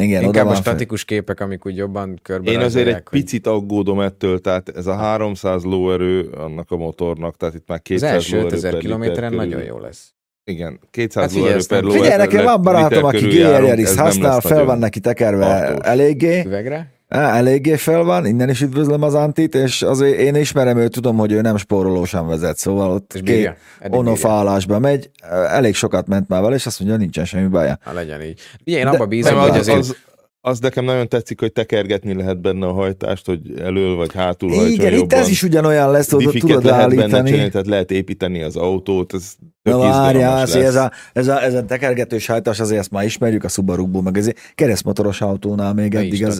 Igen, 0.00 0.22
Inkább 0.22 0.46
a 0.46 0.54
statikus 0.54 1.04
képek, 1.04 1.40
amik 1.40 1.66
úgy 1.66 1.76
jobban 1.76 2.18
körbe 2.22 2.50
Én 2.50 2.60
azért 2.60 2.86
egy 2.86 2.92
hogy 2.94 3.02
picit 3.20 3.46
aggódom 3.46 4.00
ettől, 4.00 4.40
tehát 4.40 4.68
ez 4.68 4.86
a 4.86 4.94
300 4.94 5.62
lóerő 5.64 6.28
annak 6.28 6.70
a 6.70 6.76
motornak, 6.76 7.36
tehát 7.36 7.54
itt 7.54 7.68
már 7.68 7.78
Az 7.78 7.84
200 7.84 8.12
első 8.12 8.32
lóerő 8.36 8.46
5000 8.48 8.70
per 8.72 8.80
kilométeren 8.80 9.32
nagyon 9.34 9.62
jó 9.62 9.78
lesz. 9.78 10.14
Igen, 10.44 10.80
200 10.90 11.22
Hát 11.24 11.40
lóerő 11.40 11.60
per 11.68 11.82
lóerő. 11.82 12.00
Figyelj, 12.00 12.16
nekem 12.16 12.44
van 12.44 12.62
barátom, 12.62 13.04
aki 13.04 13.38
nem 13.38 13.96
használ, 13.96 14.40
fel 14.40 14.50
nagyon 14.50 14.66
van 14.66 14.78
neki 14.78 15.00
tekerve 15.00 15.46
tartós. 15.46 15.86
eléggé, 15.86 16.42
Üvegre? 16.46 16.92
Á, 17.08 17.36
eléggé 17.36 17.76
fel 17.76 18.02
van, 18.02 18.26
innen 18.26 18.48
is 18.48 18.60
üdvözlöm 18.60 19.02
az 19.02 19.14
Antit, 19.14 19.54
és 19.54 19.82
azért 19.82 20.18
én 20.18 20.34
ismerem 20.34 20.78
őt, 20.78 20.92
tudom, 20.92 21.16
hogy 21.16 21.32
ő 21.32 21.40
nem 21.40 21.56
spórolósan 21.56 22.26
vezet, 22.26 22.56
szóval 22.56 22.90
ott 22.90 23.22
állásba 24.22 24.78
megy, 24.78 25.10
elég 25.48 25.74
sokat 25.74 26.06
ment 26.06 26.28
már 26.28 26.42
vele, 26.42 26.54
és 26.54 26.66
azt 26.66 26.80
mondja, 26.80 26.98
nincsen 26.98 27.24
semmi 27.24 27.48
baja. 27.48 27.78
Ha 27.84 27.92
legyen 27.92 28.22
így. 28.22 28.40
Ugye 28.66 28.78
én 28.78 28.86
abba 28.86 29.06
bízom, 29.06 29.38
hogy 29.38 29.50
az, 29.50 29.56
azért... 29.56 29.78
az, 29.78 29.96
az 30.46 30.58
nekem 30.58 30.84
nagyon 30.84 31.08
tetszik, 31.08 31.40
hogy 31.40 31.52
tekergetni 31.52 32.14
lehet 32.14 32.40
benne 32.40 32.66
a 32.66 32.72
hajtást, 32.72 33.26
hogy 33.26 33.58
elől 33.60 33.94
vagy 33.94 34.12
hátul 34.12 34.48
hajtson 34.48 34.70
Igen, 34.70 34.92
itt 34.92 34.98
jobban. 34.98 35.18
ez 35.18 35.28
is 35.28 35.42
ugyanolyan 35.42 35.90
lesz, 35.90 36.08
Diffiket 36.16 36.40
tudod 36.40 36.64
lehet 36.64 36.88
benne 36.88 37.02
állítani. 37.02 37.28
csinálni, 37.28 37.50
tehát 37.50 37.66
lehet 37.66 37.90
építeni 37.90 38.42
az 38.42 38.56
autót, 38.56 39.14
ez 39.14 39.34
tök 39.62 39.74
Na 39.74 39.78
várjál, 39.78 40.40
ez 40.42 40.74
a, 40.74 40.92
ez, 41.12 41.28
a, 41.28 41.42
ez 41.42 41.54
a 41.54 41.64
tekergetős 41.64 42.26
hajtás, 42.26 42.60
azért 42.60 42.80
ezt 42.80 42.90
már 42.90 43.04
ismerjük 43.04 43.44
a 43.44 43.48
Subaru-ból, 43.48 44.02
meg 44.02 44.16
ez 44.16 44.30
keresztmotoros 44.54 45.20
autónál 45.20 45.74
még 45.74 45.92
Ne 45.92 45.98
eddig, 45.98 46.22
ez 46.22 46.38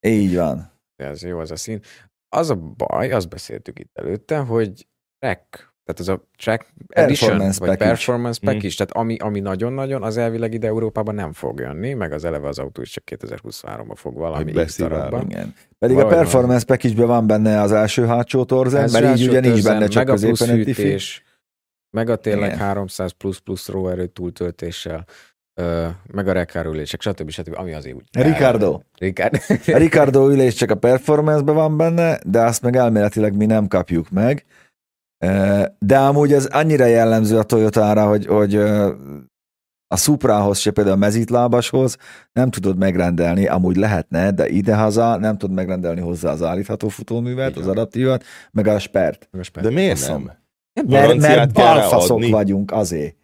így 0.00 0.36
van. 0.36 0.72
Ez 0.96 1.22
jó 1.22 1.38
az 1.38 1.50
a 1.50 1.56
szín. 1.56 1.80
Az 2.28 2.50
a 2.50 2.54
baj, 2.54 3.10
azt 3.10 3.28
beszéltük 3.28 3.78
itt 3.78 3.90
előtte, 3.98 4.36
hogy 4.38 4.86
track, 5.18 5.73
tehát 5.84 6.00
az 6.00 6.08
a 6.08 6.28
track 6.36 6.66
edition, 6.88 7.28
Performance 7.28 7.58
vagy 7.58 7.68
package. 7.68 7.90
performance 7.90 8.38
Mhm. 8.42 8.52
package, 8.52 8.74
tehát 8.74 8.92
ami, 8.92 9.16
ami 9.16 9.40
nagyon-nagyon, 9.40 10.02
az 10.02 10.16
elvileg 10.16 10.54
ide 10.54 10.66
Európában 10.66 11.14
nem 11.14 11.32
fog 11.32 11.60
jönni, 11.60 11.92
meg 11.94 12.12
az 12.12 12.24
eleve 12.24 12.48
az 12.48 12.58
autó 12.58 12.82
is 12.82 12.90
csak 12.90 13.04
2023-ban 13.10 13.94
fog 13.94 14.14
valami 14.16 14.52
darabban. 14.78 15.30
Igen. 15.30 15.54
Pedig 15.78 15.96
Valahogy 15.96 16.16
a 16.18 16.20
performance 16.20 16.64
package 16.64 17.06
van 17.06 17.26
benne 17.26 17.60
az 17.60 17.72
első 17.72 18.06
hátsó 18.06 18.44
torzen, 18.44 18.82
Ez 18.82 18.92
mert 18.92 19.18
így 19.18 19.28
ugye 19.28 19.40
nincs 19.40 19.64
benne 19.64 19.86
csak 19.86 20.06
meg 20.06 20.16
a 20.16 20.18
plusz 20.20 20.46
hűtés, 20.46 21.22
meg 21.90 22.08
a 22.08 22.16
tényleg 22.16 22.48
Igen. 22.48 22.58
300 22.58 23.10
plusz 23.12 23.38
plusz 23.38 23.68
róerő 23.68 24.06
túltöltéssel, 24.06 25.04
ö, 25.54 25.86
meg 26.12 26.28
a 26.28 26.32
rekárülések, 26.32 27.02
stb. 27.02 27.30
stb. 27.30 27.54
Ami 27.58 27.72
azért 27.72 27.96
úgy... 27.96 28.04
Ricardo. 28.12 28.80
Ricardo. 28.98 29.38
Ricardo 29.66 30.30
ülés 30.30 30.54
csak 30.54 30.70
a 30.70 30.74
performance 30.74 31.52
van 31.52 31.76
benne, 31.76 32.18
de 32.26 32.40
azt 32.40 32.62
meg 32.62 32.76
elméletileg 32.76 33.36
mi 33.36 33.46
nem 33.46 33.66
kapjuk 33.68 34.10
meg. 34.10 34.44
De 35.78 35.98
amúgy 35.98 36.32
ez 36.32 36.46
annyira 36.46 36.84
jellemző 36.84 37.38
a 37.38 37.42
Toyotára, 37.42 38.06
hogy, 38.06 38.26
hogy 38.26 38.54
A 39.86 39.96
Suprához 39.96 40.58
se 40.58 40.70
például 40.70 40.96
a 40.96 40.98
mezítlábashoz 40.98 41.96
nem 42.32 42.50
tudod 42.50 42.78
megrendelni, 42.78 43.46
amúgy 43.46 43.76
lehetne, 43.76 44.30
de 44.30 44.48
idehaza 44.48 45.16
nem 45.16 45.38
tudod 45.38 45.56
megrendelni 45.56 46.00
hozzá 46.00 46.30
az 46.30 46.42
állítható 46.42 46.88
futóművet, 46.88 47.50
Így 47.50 47.62
az 47.62 47.66
adaptívat, 47.66 48.24
meg 48.52 48.66
a 48.66 48.78
spert. 48.78 49.28
De 49.60 49.70
miért 49.70 50.08
nem? 50.08 50.30
Mert, 50.86 51.16
mert 51.16 51.52
balfaszok 51.52 52.16
adni. 52.16 52.30
vagyunk 52.30 52.72
azért. 52.72 53.16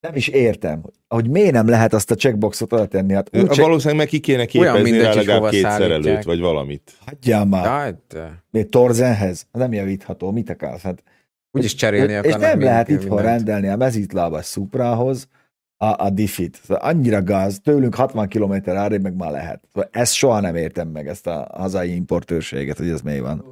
Nem 0.00 0.14
is 0.14 0.28
értem, 0.28 0.82
hogy 1.08 1.28
miért 1.30 1.52
nem 1.52 1.68
lehet 1.68 1.94
azt 1.94 2.10
a 2.10 2.14
checkboxot 2.14 2.72
oda 2.72 2.86
tenni. 2.86 3.12
Hát 3.14 3.36
úgy 3.36 3.52
se... 3.52 3.62
valószínűleg 3.62 3.98
meg 3.98 4.06
ki 4.06 4.20
kéne 4.20 4.46
Olyan 4.58 4.74
képezni 4.74 4.98
rá 4.98 5.06
hogy 5.06 5.16
legalább 5.16 5.50
két 5.50 5.60
szerelőt, 5.60 6.24
vagy 6.24 6.40
valamit. 6.40 6.92
Hagyjál 7.06 7.44
már. 7.44 7.66
Hát, 7.66 8.18
Még 8.50 8.68
Torzenhez? 8.68 9.46
Nem 9.52 9.72
javítható, 9.72 10.30
mit 10.30 10.50
akarsz? 10.50 10.82
Hát, 10.82 11.02
úgyis 11.50 11.74
cserélni 11.74 12.12
és 12.12 12.18
akarnak 12.18 12.40
nem 12.40 12.50
mind- 12.50 12.62
lehet 12.62 12.88
itthon 12.88 13.08
mindent. 13.08 13.26
rendelni 13.26 13.68
a 13.68 13.76
mezítlábas 13.76 14.46
Suprához 14.46 15.28
a, 15.76 16.04
a 16.04 16.10
diffit. 16.10 16.60
Szóval 16.62 16.82
annyira 16.82 17.22
gáz, 17.22 17.60
tőlünk 17.60 17.94
60 17.94 18.28
km 18.28 18.70
arrébb 18.70 19.02
meg 19.02 19.14
már 19.14 19.30
lehet. 19.30 19.64
Szóval 19.72 19.88
ezt 19.92 20.12
soha 20.12 20.40
nem 20.40 20.56
értem 20.56 20.88
meg, 20.88 21.08
ezt 21.08 21.26
a 21.26 21.48
hazai 21.52 21.94
importőrséget, 21.94 22.78
hogy 22.78 22.88
ez 22.88 23.00
mi 23.00 23.20
van. 23.20 23.44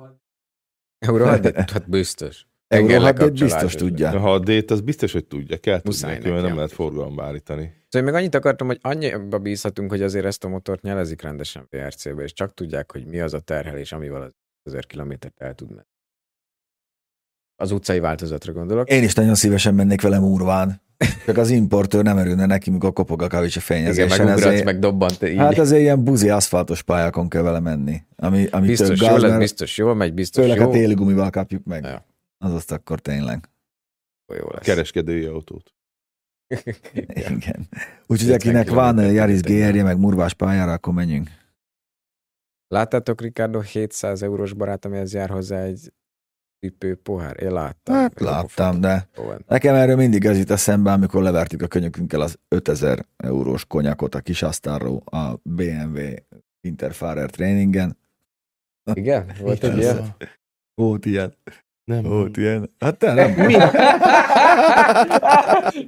Euró, 0.98 1.24
hát, 1.24 1.88
biztos. 1.88 2.46
Euró 2.68 2.86
Tenger 2.86 3.02
6 3.02 3.18
lekapcsolás 3.18 3.52
biztos 3.52 3.74
tudja. 3.74 4.10
A 4.10 4.18
6 4.18 4.70
az 4.70 4.80
biztos, 4.80 5.12
hogy 5.12 5.26
tudja, 5.26 5.56
kell 5.56 5.80
tudni 5.80 6.00
neki, 6.08 6.28
mert 6.28 6.42
nem 6.42 6.54
lehet 6.54 6.72
forgalomba 6.72 7.24
állítani. 7.24 7.62
Szóval 7.62 8.08
én 8.08 8.14
még 8.14 8.14
annyit 8.14 8.34
akartam, 8.34 8.66
hogy 8.66 8.78
annyiba 8.82 9.38
bízhatunk, 9.38 9.90
hogy 9.90 10.02
azért 10.02 10.24
ezt 10.24 10.44
a 10.44 10.48
motort 10.48 10.82
nyelezik 10.82 11.22
rendesen 11.22 11.66
VRC-be, 11.70 12.22
és 12.22 12.32
csak 12.32 12.54
tudják, 12.54 12.92
hogy 12.92 13.06
mi 13.06 13.20
az 13.20 13.34
a 13.34 13.40
terhelés, 13.40 13.92
amivel 13.92 14.22
az 14.22 14.32
1000 14.62 14.86
kilométert 14.86 15.40
el 15.40 15.54
tud 15.54 15.68
menni. 15.68 15.95
Az 17.56 17.70
utcai 17.70 17.98
változatra 17.98 18.52
gondolok. 18.52 18.88
Én 18.90 19.02
is 19.02 19.14
nagyon 19.14 19.34
szívesen 19.34 19.74
mennék 19.74 20.00
vele 20.00 20.18
Murván. 20.18 20.80
Csak 21.26 21.36
az 21.36 21.50
importőr 21.50 22.02
nem 22.02 22.16
örülne 22.16 22.46
neki, 22.46 22.70
mikor 22.70 22.92
kopog 22.92 23.22
a 23.22 23.28
kavics 23.28 23.56
a 23.56 23.60
Igen, 23.60 23.76
fényezésen. 23.94 24.26
meg 24.26 24.36
ugratsz, 24.36 24.62
meg 24.62 24.78
dobbant 24.78 25.22
így. 25.22 25.36
Hát 25.36 25.58
azért 25.58 25.80
ilyen 25.80 26.04
buzi 26.04 26.28
aszfaltos 26.28 26.82
pályákon 26.82 27.28
kell 27.28 27.42
vele 27.42 27.60
menni. 27.60 28.02
Ami, 28.16 28.46
ami 28.50 28.66
biztos 28.66 29.00
gáz, 29.00 29.20
lesz, 29.20 29.22
mert 29.22 29.38
biztos 29.38 29.78
jól 29.78 29.94
megy, 29.94 30.14
biztos 30.14 30.44
főleg 30.44 30.60
jó. 30.60 30.68
a 30.68 30.72
téli 30.72 30.94
gumival 30.94 31.30
kapjuk 31.30 31.64
meg. 31.64 31.84
Ja. 31.84 32.04
Az 32.38 32.52
azt 32.52 32.72
akkor 32.72 33.00
tényleg. 33.00 33.48
jó 34.38 34.46
lesz. 34.52 34.64
Kereskedői 34.64 35.24
autót. 35.24 35.74
Igen. 37.04 37.68
Úgyhogy 38.06 38.30
50 38.30 38.34
akinek 38.34 38.70
van 38.70 38.96
területen. 38.96 39.68
GR-je, 39.68 39.82
meg 39.82 39.98
murvás 39.98 40.34
pályára, 40.34 40.72
akkor 40.72 40.92
menjünk. 40.92 41.30
Láttátok 42.68 43.20
Ricardo 43.20 43.60
700 43.60 44.22
eurós 44.22 44.52
barát, 44.52 44.84
amihez 44.84 45.12
jár 45.12 45.30
hozzá 45.30 45.62
egy 45.62 45.92
cipő 46.60 46.94
pohár? 46.94 47.42
Én 47.42 47.52
láttam. 47.52 47.94
Hát 47.94 48.20
láttam, 48.20 48.80
de 48.80 49.08
van. 49.16 49.44
nekem 49.48 49.74
erről 49.74 49.96
mindig 49.96 50.24
ez 50.24 50.38
jut 50.38 50.50
eszembe, 50.50 50.92
amikor 50.92 51.22
levertük 51.22 51.62
a 51.62 51.66
könyökünkkel 51.66 52.20
az 52.20 52.38
5000 52.48 53.06
eurós 53.16 53.64
konyakot 53.64 54.14
a 54.14 54.20
kis 54.20 54.42
asztalról 54.42 55.02
a 55.04 55.34
BMW 55.42 56.00
Interfarer 56.60 57.30
tréningen. 57.30 57.96
Igen? 58.92 59.32
Volt 59.40 59.64
egy 59.64 59.76
ilyen? 59.76 60.16
Volt 60.74 61.04
ilyen. 61.06 61.34
Nem. 61.84 62.02
Volt 62.02 62.36
ilyen. 62.36 62.70
Hát 62.78 62.96
te 62.98 63.12
nem. 63.14 63.30
Mi? 63.30 63.54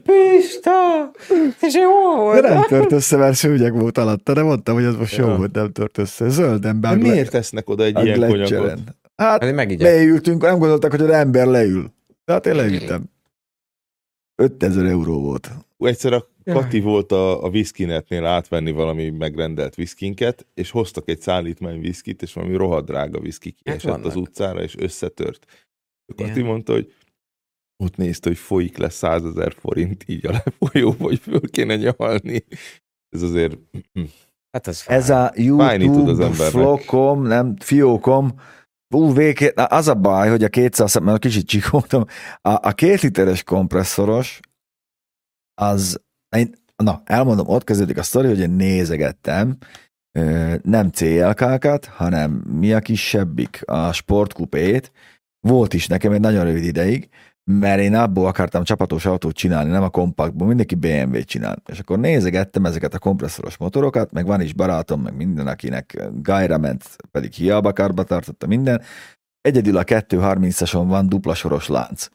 Pista! 0.02 1.10
És 1.60 1.74
jó 1.74 2.32
De 2.32 2.40
volt. 2.40 2.48
nem 2.48 2.62
tört 2.62 2.92
össze, 2.92 3.16
mert 3.16 3.34
szőnyeg 3.36 3.72
volt 3.78 3.98
alatta, 3.98 4.32
de 4.32 4.42
mondtam, 4.42 4.74
hogy 4.74 4.84
ez 4.84 4.96
most 4.96 5.16
jó 5.16 5.28
Ja. 5.28 5.36
volt, 5.36 5.54
nem 5.54 5.72
tört 5.72 5.98
össze. 5.98 6.28
Zölden 6.28 6.80
De 6.80 6.94
miért 6.94 7.30
tesznek 7.30 7.68
oda 7.68 7.84
egy 7.84 7.98
ilyen 8.04 8.28
konyagot? 8.28 8.80
Hát 9.22 9.44
Hát 9.44 9.80
leültünk, 9.80 10.42
nem 10.42 10.58
gondoltak, 10.58 10.90
hogy 10.90 11.00
az 11.00 11.10
ember 11.10 11.46
leül. 11.46 11.92
Tehát 12.24 12.46
én 12.46 12.54
leültem. 12.54 13.10
5000 14.42 14.86
euró 14.86 15.20
volt. 15.20 15.50
Egyszer 15.78 16.12
a. 16.12 16.26
Kati 16.44 16.80
volt 16.80 17.12
a, 17.12 17.44
a 17.44 17.50
viszkinetnél 17.50 18.24
átvenni 18.24 18.70
valami 18.70 19.10
megrendelt 19.10 19.74
viszkinket, 19.74 20.46
és 20.54 20.70
hoztak 20.70 21.08
egy 21.08 21.20
szállítmány 21.20 21.80
viszkit, 21.80 22.22
és 22.22 22.32
valami 22.32 22.56
rohadt 22.56 22.86
drága 22.86 23.20
viszki 23.20 23.50
kiesett 23.50 23.90
vannak. 23.90 24.06
az 24.06 24.16
utcára, 24.16 24.62
és 24.62 24.76
összetört. 24.76 25.46
Kati 26.16 26.30
Igen. 26.30 26.44
mondta, 26.44 26.72
hogy 26.72 26.94
ott 27.76 27.96
nézte, 27.96 28.28
hogy 28.28 28.38
folyik 28.38 28.76
le 28.76 28.88
100 28.88 29.24
ezer 29.24 29.52
forint 29.52 30.04
így 30.06 30.26
a 30.26 30.30
lefolyóba, 30.30 31.04
hogy 31.04 31.18
föl 31.18 31.40
kéne 31.40 31.76
nyalni. 31.76 32.44
Ez 33.08 33.22
azért 33.22 33.58
Hát 34.50 34.66
az 34.66 34.80
fáj. 34.80 34.96
Ez 34.96 35.10
a 35.10 35.32
YouTube 35.36 36.30
flokom, 36.32 37.22
nem, 37.22 37.56
fiókom, 37.56 38.40
Ú, 38.94 39.12
végké, 39.12 39.52
na, 39.54 39.64
az 39.64 39.88
a 39.88 39.94
baj, 39.94 40.28
hogy 40.28 40.44
a 40.44 40.48
200, 40.48 40.98
mert 40.98 41.18
kicsit 41.18 41.46
csikoltam, 41.46 42.04
a, 42.40 42.68
a 42.68 42.72
két 42.72 43.00
literes 43.00 43.42
kompresszoros, 43.42 44.40
az, 45.54 46.00
én, 46.36 46.54
na, 46.76 47.02
elmondom, 47.04 47.48
ott 47.48 47.64
kezdődik 47.64 47.98
a 47.98 48.02
sztori, 48.02 48.28
hogy 48.28 48.40
én 48.40 48.50
nézegettem, 48.50 49.56
nem 50.62 50.90
CLK-kat, 50.90 51.86
hanem 51.86 52.30
mi 52.30 52.72
a 52.72 52.80
kisebbik, 52.80 53.62
a 53.64 53.92
sportkupét, 53.92 54.92
volt 55.40 55.74
is 55.74 55.86
nekem 55.86 56.12
egy 56.12 56.20
nagyon 56.20 56.44
rövid 56.44 56.64
ideig, 56.64 57.08
mert 57.50 57.80
én 57.80 57.94
abból 57.94 58.26
akartam 58.26 58.64
csapatos 58.64 59.06
autót 59.06 59.34
csinálni, 59.34 59.70
nem 59.70 59.82
a 59.82 59.88
kompaktból, 59.88 60.46
mindenki 60.46 60.74
BMW-t 60.74 61.26
csinál. 61.26 61.62
És 61.66 61.78
akkor 61.78 61.98
nézegettem 61.98 62.64
ezeket 62.64 62.94
a 62.94 62.98
kompresszoros 62.98 63.56
motorokat, 63.56 64.12
meg 64.12 64.26
van 64.26 64.40
is 64.40 64.52
barátom, 64.52 65.02
meg 65.02 65.16
minden, 65.16 65.46
akinek 65.46 66.08
gájra 66.22 66.58
ment, 66.58 66.84
pedig 67.10 67.32
hiába 67.32 67.72
karba 67.72 68.02
tartotta 68.02 68.46
minden. 68.46 68.82
Egyedül 69.40 69.76
a 69.76 69.84
230-ason 69.84 70.84
van 70.86 71.08
dupla 71.08 71.34
soros 71.34 71.68
lánc. 71.68 72.08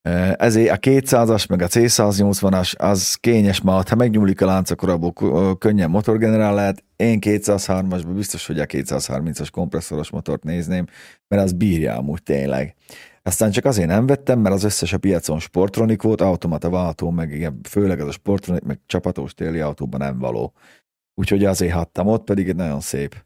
Eh, 0.00 0.32
Ezért 0.32 0.70
a 0.70 0.78
200-as, 0.90 1.48
meg 1.48 1.62
a 1.62 1.66
C180-as, 1.66 2.76
az 2.76 3.14
kényes 3.14 3.60
ma, 3.60 3.82
ha 3.88 3.94
megnyúlik 3.94 4.40
a 4.40 4.46
lánc, 4.46 4.70
akkor 4.70 4.88
abból 4.88 5.58
könnyen 5.58 5.90
motorgenerál 5.90 6.54
lehet. 6.54 6.84
Én 7.02 7.18
203-asban 7.20 8.12
biztos, 8.14 8.46
hogy 8.46 8.60
a 8.60 8.66
230-as 8.66 9.48
kompresszoros 9.50 10.10
motort 10.10 10.44
nézném, 10.44 10.86
mert 11.28 11.42
az 11.42 11.52
bírja 11.52 11.96
amúgy 11.96 12.22
tényleg. 12.22 12.74
Aztán 13.22 13.50
csak 13.50 13.64
azért 13.64 13.88
nem 13.88 14.06
vettem, 14.06 14.38
mert 14.38 14.54
az 14.54 14.64
összes 14.64 14.92
a 14.92 14.98
piacon 14.98 15.38
sportronik 15.38 16.02
volt, 16.02 16.20
automata 16.20 16.70
váltó, 16.70 17.10
meg 17.10 17.32
igen, 17.32 17.60
főleg 17.68 18.00
az 18.00 18.08
a 18.08 18.12
sportronik, 18.12 18.62
meg 18.62 18.80
csapatós 18.86 19.34
téli 19.34 19.60
autóban 19.60 20.00
nem 20.00 20.18
való. 20.18 20.52
Úgyhogy 21.14 21.44
azért 21.44 21.72
hattam 21.72 22.06
ott, 22.06 22.24
pedig 22.24 22.48
egy 22.48 22.56
nagyon 22.56 22.80
szép. 22.80 23.24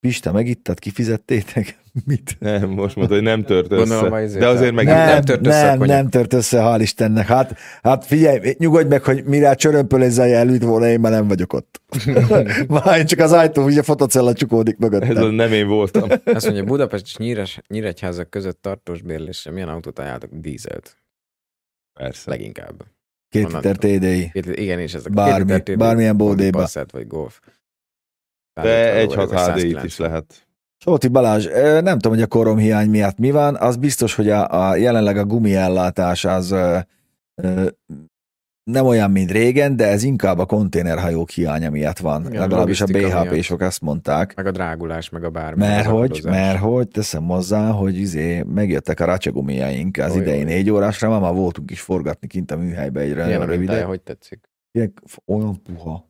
Pista, 0.00 0.32
megittad, 0.32 0.78
kifizettétek? 0.78 1.76
Mit? 2.06 2.36
nem, 2.40 2.68
most 2.68 2.96
mondta, 2.96 3.14
hogy 3.14 3.22
nem 3.22 3.44
tört 3.44 3.68
Gondolom, 3.68 4.04
össze. 4.04 4.14
azért 4.14 4.40
De 4.40 4.46
azért 4.46 4.70
a- 4.70 4.74
meg 4.74 4.84
Nem 4.86 5.06
nem, 5.06 5.22
tört 5.24 5.46
össze 5.46 5.70
a 5.70 5.76
nem, 5.76 5.86
nem 5.86 6.08
tört 6.08 6.32
össze, 6.32 6.58
hál' 6.62 6.78
Istennek. 6.80 7.26
Hát, 7.26 7.58
hát 7.82 8.04
figyelj, 8.06 8.54
nyugodj 8.58 8.88
meg, 8.88 9.02
hogy 9.02 9.24
mire 9.24 9.48
a 9.50 9.54
csörömpölézzel 9.54 10.28
előtt 10.34 10.62
volna, 10.62 10.86
én 10.88 11.00
már 11.00 11.12
nem 11.12 11.28
vagyok 11.28 11.52
ott. 11.52 11.80
Már 12.68 13.04
csak 13.04 13.18
az 13.18 13.32
ajtó, 13.32 13.64
ugye 13.64 13.82
fotocella 13.82 14.32
csukódik 14.32 14.76
Ez 14.80 14.84
az 14.86 14.90
mögöttem. 15.00 15.34
nem 15.34 15.52
én 15.52 15.66
voltam. 15.66 16.08
Azt 16.24 16.44
mondja, 16.44 16.64
Budapest 16.64 17.04
és 17.04 17.16
Nyíres, 17.16 17.60
Nyíregyházak 17.68 18.30
között 18.30 18.62
tartós 18.62 19.02
bérlésre 19.02 19.50
milyen 19.50 19.68
autót 19.68 19.98
ajánltok? 19.98 20.30
Dízelt. 20.32 20.96
Persze. 22.00 22.30
Leginkább. 22.30 22.84
Két 23.28 23.52
liter 23.52 23.76
TDI. 23.76 24.30
Két, 24.32 24.46
igen, 24.46 24.78
és 24.78 24.94
ezek 24.94 25.12
Bármi- 25.12 25.34
két 25.36 25.44
liter 25.44 25.60
TDI, 25.60 25.74
bármilyen 25.74 26.16
bódéba. 26.16 26.58
Passat 26.58 26.90
vagy 26.92 27.06
Golf. 27.06 27.40
De 28.62 28.84
150 28.84 28.96
egy 28.96 29.06
vagy 29.06 29.16
6 29.16 29.30
HDI-t 29.30 29.44
190. 29.44 29.84
is 29.84 29.98
lehet. 29.98 30.46
Sóti 30.80 31.08
Balázs, 31.08 31.46
nem 31.82 31.98
tudom, 31.98 32.12
hogy 32.12 32.22
a 32.22 32.26
koromhiány 32.26 32.90
miatt 32.90 33.18
mi 33.18 33.30
van, 33.30 33.56
az 33.56 33.76
biztos, 33.76 34.14
hogy 34.14 34.30
a, 34.30 34.68
a 34.68 34.76
jelenleg 34.76 35.16
a 35.16 35.24
gumiellátás 35.24 36.24
az 36.24 36.50
ö, 36.50 36.78
ö, 37.42 37.66
nem 38.70 38.86
olyan, 38.86 39.10
mint 39.10 39.30
régen, 39.30 39.76
de 39.76 39.86
ez 39.86 40.02
inkább 40.02 40.38
a 40.38 40.44
konténerhajók 40.46 41.30
hiánya 41.30 41.70
miatt 41.70 41.98
van. 41.98 42.26
Igen, 42.26 42.40
Legalábbis 42.40 42.80
a 42.80 42.86
BHP-sok 42.86 43.62
ezt 43.62 43.80
mondták. 43.80 44.34
Meg 44.36 44.46
a 44.46 44.50
drágulás, 44.50 45.08
meg 45.08 45.24
a 45.24 45.30
bármi. 45.30 45.60
Mert 45.60 45.86
hogy, 45.86 46.20
mert 46.24 46.58
hogy 46.58 46.88
teszem 46.88 47.26
hozzá, 47.26 47.70
hogy 47.70 47.96
izé, 47.96 48.42
megjöttek 48.42 49.00
a 49.00 49.04
rácsagumiaink 49.04 49.96
az 49.96 50.12
Oly, 50.12 50.20
idei 50.20 50.42
négy 50.42 50.70
órásra, 50.70 51.08
már, 51.08 51.20
már 51.20 51.34
voltunk 51.34 51.70
is 51.70 51.80
forgatni 51.80 52.26
kint 52.26 52.50
a 52.50 52.56
műhelybe 52.56 53.00
egy 53.00 53.18
a 53.18 53.38
nagyon 53.38 53.58
mintája, 53.58 53.86
hogy 53.86 54.00
tetszik? 54.00 54.48
Ilyen 54.70 54.92
Olyan 55.26 55.62
puha. 55.62 56.06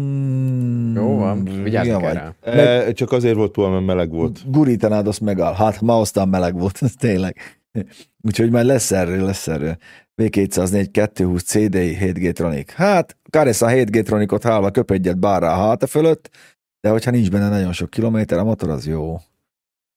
Mm, 0.00 0.94
Jó 0.96 1.16
van, 1.16 1.44
vigyázz 1.44 1.84
milyen 1.86 2.00
kell 2.00 2.12
vagy? 2.12 2.32
rá. 2.42 2.52
E, 2.52 2.92
csak 2.92 3.12
azért 3.12 3.34
volt 3.34 3.52
túl, 3.52 3.70
mert 3.70 3.84
meleg 3.84 4.10
volt. 4.10 4.50
Gurítanád, 4.50 5.06
azt 5.06 5.20
megáll. 5.20 5.54
Hát 5.54 5.80
ma 5.80 6.00
aztán 6.00 6.28
meleg 6.28 6.54
volt, 6.58 6.80
tényleg. 6.98 7.36
Úgyhogy 8.22 8.50
majd 8.50 8.66
lesz 8.66 8.90
erről, 8.92 9.24
lesz 9.24 9.48
erről. 9.48 9.76
V204 10.22 10.86
220 10.90 11.42
CDI 11.42 11.96
7 11.96 12.18
G-Tronic. 12.18 12.72
Hát, 12.72 13.16
Karesz 13.30 13.62
a 13.62 13.68
7 13.68 13.90
G-Tronicot 13.90 14.42
hálva 14.42 14.70
köp 14.70 14.90
egyet 14.90 15.18
bárra 15.18 15.52
a 15.52 15.66
háta 15.66 15.86
fölött, 15.86 16.30
de 16.80 16.90
hogyha 16.90 17.10
nincs 17.10 17.30
benne 17.30 17.48
nagyon 17.48 17.72
sok 17.72 17.90
kilométer, 17.90 18.38
a 18.38 18.44
motor 18.44 18.70
az 18.70 18.86
jó. 18.86 19.16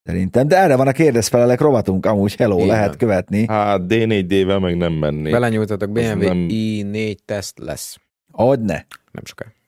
Szerintem. 0.04 0.48
De 0.48 0.58
erre 0.58 0.76
van 0.76 0.88
a 0.88 0.92
kérdezfelelek 0.92 1.60
rovatunk, 1.60 2.06
amúgy 2.06 2.36
hello, 2.36 2.60
Így 2.60 2.68
lehet 2.68 2.96
követni. 2.96 3.48
Hát 3.48 3.82
D4D-vel 3.88 4.60
meg 4.60 4.78
nem 4.78 4.94
mennék. 4.94 5.32
Belenyújtatok 5.32 5.92
BMW 5.92 6.18
nem- 6.24 6.48
i4 6.50 7.18
teszt 7.26 7.60
lesz. 7.60 7.98
Sokára. 8.32 8.50
hogyne. 8.50 8.86
nem 9.12 9.24
CTS-t 9.24 9.59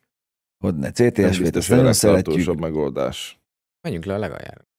biztos, 1.39 1.59
ezt 1.59 1.67
hogy 1.67 1.77
a 1.77 1.81
nagyon 1.81 1.93
szeretjük. 1.93 2.59
megoldás. 2.59 3.39
Menjünk 3.81 4.05
le 4.05 4.13
a 4.13 4.17
legaljára. 4.17 4.69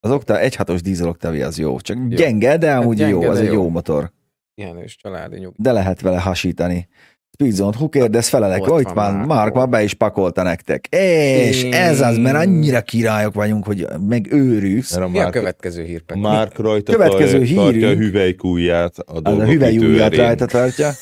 Az 0.00 0.10
Octa 0.10 0.34
1.6-os 0.38 0.80
dízel 0.82 1.08
Octavia 1.08 1.46
az 1.46 1.58
jó, 1.58 1.80
csak 1.80 1.96
Jó. 1.96 2.16
gyenge, 2.16 2.56
de 2.56 2.74
amúgy 2.76 2.96
gyenge, 2.96 3.12
jó, 3.12 3.22
az 3.22 3.36
de 3.36 3.42
egy 3.44 3.52
jó. 3.52 3.52
jó 3.62 3.68
motor. 3.68 4.12
Pihenős 4.54 4.96
családi 4.96 5.38
nyug. 5.38 5.54
de 5.56 5.72
lehet 5.72 6.00
vele 6.00 6.20
hasítani. 6.20 6.88
Speedzone, 7.32 7.76
who 7.76 7.88
cares, 7.88 8.10
de 8.10 8.18
ez 8.18 8.28
felelek, 8.28 8.60
Ott 8.62 8.68
hogy 8.68 8.84
van 8.84 9.14
már. 9.14 9.26
Mark 9.26 9.54
már 9.54 9.68
be 9.68 9.82
is 9.82 9.94
pakolta 9.94 10.42
nektek. 10.42 10.86
És 10.86 11.62
ez 11.62 12.00
az, 12.00 12.16
mert 12.18 12.36
annyira 12.36 12.82
királyok 12.82 13.34
vagyunk, 13.34 13.64
hogy 13.64 13.86
megőrülsz. 14.08 14.96
A 14.96 15.08
Mi 15.08 15.18
a 15.18 15.30
következő 15.30 15.82
hírpek? 15.84 16.16
Mark 16.16 16.58
rajta 16.58 16.92
Következő 16.92 17.54
tartja, 17.54 17.88
a 17.88 17.94
hüvelykújját 17.94 18.98
a 18.98 19.16
a 19.16 19.20
dolgok 19.20 19.46
hüvelyújját 19.46 20.12
ütőerén. 20.12 20.26
rajta 20.26 20.46
tartja. 20.46 20.90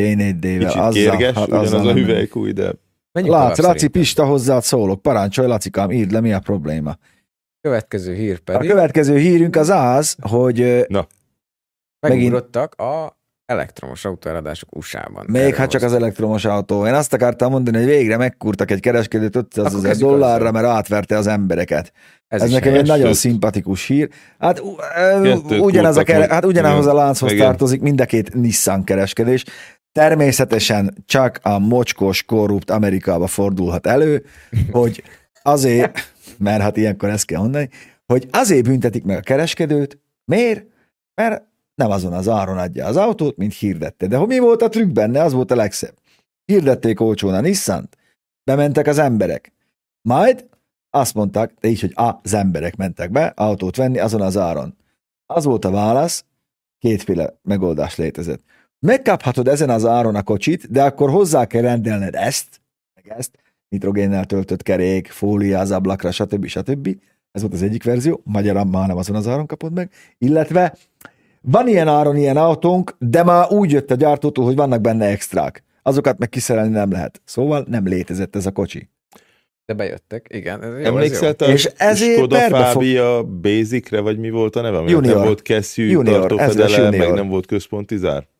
D4 0.00 0.34
d 0.38 0.40
Kicsit 0.40 0.64
azzal, 0.64 0.92
kérges, 0.92 1.34
hát 1.34 1.46
ugyanaz 1.46 1.72
azzal 1.72 1.88
a 1.88 1.92
hüvelykúj, 1.92 2.52
de 2.52 2.72
Menjünk 3.12 3.36
tovább 3.36 3.48
Laci 3.48 3.60
szerintem. 3.60 3.90
Pista, 3.90 4.24
hozzád 4.24 4.62
szólok. 4.62 5.02
Parancsolj, 5.02 5.48
Lacikám, 5.48 5.90
írd 5.90 6.10
le, 6.10 6.20
mi 6.20 6.32
a 6.32 6.38
probléma. 6.38 6.96
Következő 7.60 8.14
hír 8.14 8.34
A 8.34 8.40
pedig 8.44 8.70
következő 8.70 9.16
hírünk 9.16 9.56
az 9.56 9.68
az, 9.68 10.16
hogy 10.20 10.84
na, 10.88 11.06
megugrottak 12.06 12.74
a 12.74 13.16
elektromos 13.46 14.04
autóeladások 14.04 14.76
USA-ban. 14.76 15.24
még 15.28 15.42
Erről 15.42 15.56
hát 15.56 15.70
csak 15.70 15.82
az 15.82 15.92
elektromos 15.92 16.44
autó. 16.44 16.86
Én 16.86 16.94
azt 16.94 17.12
akartam 17.12 17.50
mondani, 17.50 17.76
hogy 17.76 17.86
végre 17.86 18.16
megkurtak 18.16 18.70
egy 18.70 18.80
kereskedőt 18.80 19.36
500 19.36 19.74
Akkor 19.74 19.78
ezer 19.78 19.96
dollárra, 19.96 20.52
mert 20.52 20.66
átverte 20.66 21.16
az 21.16 21.26
embereket. 21.26 21.92
Ez, 22.28 22.42
ez 22.42 22.50
nekem 22.50 22.74
egy 22.74 22.86
nagyon 22.86 23.14
szimpatikus 23.14 23.86
hír. 23.86 24.08
Hát, 24.38 24.62
Kettőt 25.22 25.60
ugyanaz 25.60 25.96
a 25.96 26.02
kere, 26.02 26.26
hát 26.34 26.44
ugyanahoz 26.44 26.86
a 26.86 26.94
lánchoz 26.94 27.32
tartozik 27.32 27.80
mind 27.80 28.00
a 28.00 28.04
két 28.04 28.34
Nissan 28.34 28.84
kereskedés. 28.84 29.44
Természetesen 29.98 30.94
csak 31.06 31.38
a 31.42 31.58
mocskos, 31.58 32.22
korrupt 32.22 32.70
Amerikába 32.70 33.26
fordulhat 33.26 33.86
elő, 33.86 34.24
hogy 34.70 35.02
azért, 35.42 36.12
mert 36.38 36.62
hát 36.62 36.76
ilyenkor 36.76 37.08
ezt 37.08 37.24
kell 37.24 37.40
mondani, 37.40 37.68
hogy 38.06 38.28
azért 38.30 38.64
büntetik 38.64 39.04
meg 39.04 39.16
a 39.16 39.20
kereskedőt. 39.20 39.98
Miért? 40.24 40.66
Mert 41.14 41.44
nem 41.74 41.90
azon 41.90 42.12
az 42.12 42.28
áron 42.28 42.58
adja 42.58 42.86
az 42.86 42.96
autót, 42.96 43.36
mint 43.36 43.54
hirdette. 43.54 44.06
De 44.06 44.16
hogy 44.16 44.28
mi 44.28 44.38
volt 44.38 44.62
a 44.62 44.68
trükk 44.68 44.92
benne, 44.92 45.22
az 45.22 45.32
volt 45.32 45.50
a 45.50 45.56
legszebb. 45.56 45.94
Hirdették 46.44 47.00
olcsón 47.00 47.34
a 47.34 47.40
Nissan-t, 47.40 47.96
bementek 48.44 48.86
az 48.86 48.98
emberek. 48.98 49.52
Majd 50.08 50.48
azt 50.90 51.14
mondták, 51.14 51.54
de 51.60 51.68
így, 51.68 51.80
hogy 51.80 51.92
az 51.94 52.34
emberek 52.34 52.76
mentek 52.76 53.10
be 53.10 53.26
autót 53.36 53.76
venni 53.76 53.98
azon 53.98 54.20
az 54.20 54.36
áron. 54.36 54.76
Az 55.26 55.44
volt 55.44 55.64
a 55.64 55.70
válasz, 55.70 56.24
kétféle 56.78 57.38
megoldás 57.42 57.96
létezett. 57.96 58.42
Megkaphatod 58.86 59.48
ezen 59.48 59.70
az 59.70 59.86
áron 59.86 60.14
a 60.14 60.22
kocsit, 60.22 60.70
de 60.70 60.82
akkor 60.82 61.10
hozzá 61.10 61.46
kell 61.46 61.62
rendelned 61.62 62.14
ezt, 62.14 62.60
meg 62.94 63.18
ezt, 63.18 63.30
nitrogénnel 63.68 64.24
töltött 64.24 64.62
kerék, 64.62 65.08
fólia 65.08 65.58
az 65.58 65.70
ablakra, 65.70 66.10
stb. 66.10 66.46
stb. 66.46 66.88
Ez 67.32 67.40
volt 67.40 67.54
az 67.54 67.62
egyik 67.62 67.84
verzió, 67.84 68.20
magyarán 68.24 68.66
már 68.66 68.86
nem 68.86 68.96
azon 68.96 69.16
az 69.16 69.28
áron 69.28 69.46
kapod 69.46 69.72
meg, 69.72 69.90
illetve 70.18 70.74
van 71.40 71.68
ilyen 71.68 71.88
áron 71.88 72.16
ilyen 72.16 72.36
autónk, 72.36 72.96
de 72.98 73.22
már 73.22 73.52
úgy 73.52 73.70
jött 73.70 73.90
a 73.90 73.94
gyártótól, 73.94 74.44
hogy 74.44 74.56
vannak 74.56 74.80
benne 74.80 75.06
extrák. 75.06 75.62
Azokat 75.82 76.18
meg 76.18 76.28
kiszerelni 76.28 76.72
nem 76.72 76.90
lehet. 76.90 77.20
Szóval 77.24 77.64
nem 77.68 77.86
létezett 77.86 78.36
ez 78.36 78.46
a 78.46 78.50
kocsi. 78.50 78.88
De 79.66 79.74
bejöttek, 79.74 80.26
igen. 80.28 80.62
Ez 80.62 80.70
jó, 80.70 80.76
ez 80.76 80.84
emlékszel 80.86 81.34
te 81.34 81.46
És 81.46 81.66
a 81.66 81.70
ezért 81.76 82.16
Skoda 82.16 82.36
perbe 82.36 82.64
fog- 82.64 83.26
Basic-re, 83.26 84.00
vagy 84.00 84.18
mi 84.18 84.30
volt 84.30 84.56
a 84.56 84.60
neve? 84.60 84.78
Junior. 84.78 85.14
Nem 85.14 85.24
volt 85.24 85.42
kesztyű, 85.42 85.88
Junior, 85.88 86.18
tartófedele, 86.18 86.90
meg 86.90 87.12
nem 87.12 87.28
volt 87.28 87.46
központi 87.46 87.96
zár. 87.96 88.32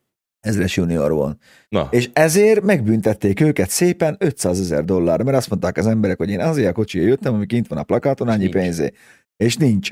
Ezres 0.45 0.77
junior 0.77 1.13
volt. 1.13 1.39
Na, 1.69 1.89
És 1.91 2.11
ezért 2.13 2.63
megbüntették 2.63 3.41
őket 3.41 3.71
szépen 3.71 4.17
500 4.19 4.61
ezer 4.61 4.85
dollárra, 4.85 5.25
mert 5.25 5.37
azt 5.37 5.51
mondták 5.51 5.77
az 5.77 5.87
emberek, 5.87 6.17
hogy 6.17 6.31
én 6.31 6.41
azért 6.41 6.69
a 6.69 6.73
kocsiért 6.73 7.09
jöttem, 7.09 7.35
ami 7.35 7.47
kint 7.47 7.69
van 7.69 7.79
a 7.79 7.83
plakáton, 7.83 8.29
annyi 8.29 8.39
Nincs. 8.39 8.53
pénzé. 8.55 8.93
És 9.37 9.57
nincs. 9.57 9.91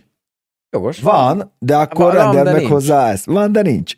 Jogos. 0.71 1.01
Van, 1.01 1.53
de 1.59 1.77
akkor 1.77 2.05
Van, 2.05 2.15
rendeld 2.15 2.45
de 2.45 2.51
meg 2.51 2.61
nincs. 2.61 2.73
hozzá 2.73 3.11
ezt. 3.11 3.25
Van, 3.25 3.53
de 3.53 3.63
nincs. 3.63 3.95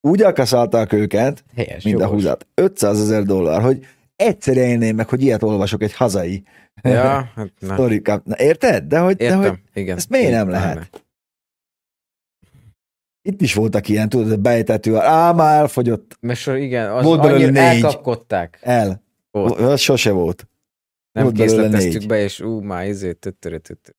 Úgy 0.00 0.22
akaszálták 0.22 0.92
őket, 0.92 1.44
Helyes, 1.56 1.84
mint 1.84 1.96
a 1.96 2.00
jogos. 2.00 2.14
húzat. 2.14 2.46
500 2.54 3.00
ezer 3.00 3.22
dollár, 3.22 3.60
hogy 3.62 3.86
egyszer 4.16 4.56
élném 4.56 4.96
meg, 4.96 5.08
hogy 5.08 5.22
ilyet 5.22 5.42
olvasok 5.42 5.82
egy 5.82 5.94
hazai 5.94 6.42
Ja, 6.82 7.30
hát 7.34 7.52
na. 7.58 7.66
sztorikát. 7.74 8.24
Na, 8.24 8.34
érted? 8.38 8.84
De 8.84 8.98
hogy, 8.98 9.16
de 9.16 9.24
Értem, 9.24 9.40
hogy 9.40 9.58
igen. 9.74 9.96
ezt 9.96 10.08
miért 10.08 10.30
nem 10.32 10.48
lehet? 10.48 11.04
Itt 13.22 13.40
is 13.40 13.54
voltak 13.54 13.88
ilyen, 13.88 14.08
tudod, 14.08 14.40
bejtető, 14.40 14.96
á, 14.96 15.32
már 15.32 15.60
elfogyott, 15.60 16.16
Mert 16.20 16.38
sor, 16.38 16.56
igen, 16.56 16.90
az 16.90 17.04
Volt 17.04 17.20
annyira 17.24 17.50
négy. 17.50 17.56
elkapkodták. 17.56 18.58
el. 18.62 19.02
Volt. 19.30 19.58
Az 19.58 19.80
sose 19.80 20.10
volt. 20.10 20.48
Nem 21.12 21.24
Volt 21.24 21.36
készleteztük 21.36 22.06
be, 22.06 22.22
és 22.22 22.40
ú, 22.40 22.60
már 22.60 22.86
izé, 22.86 23.12
töttörö, 23.12 23.58
töttörö. 23.58 23.96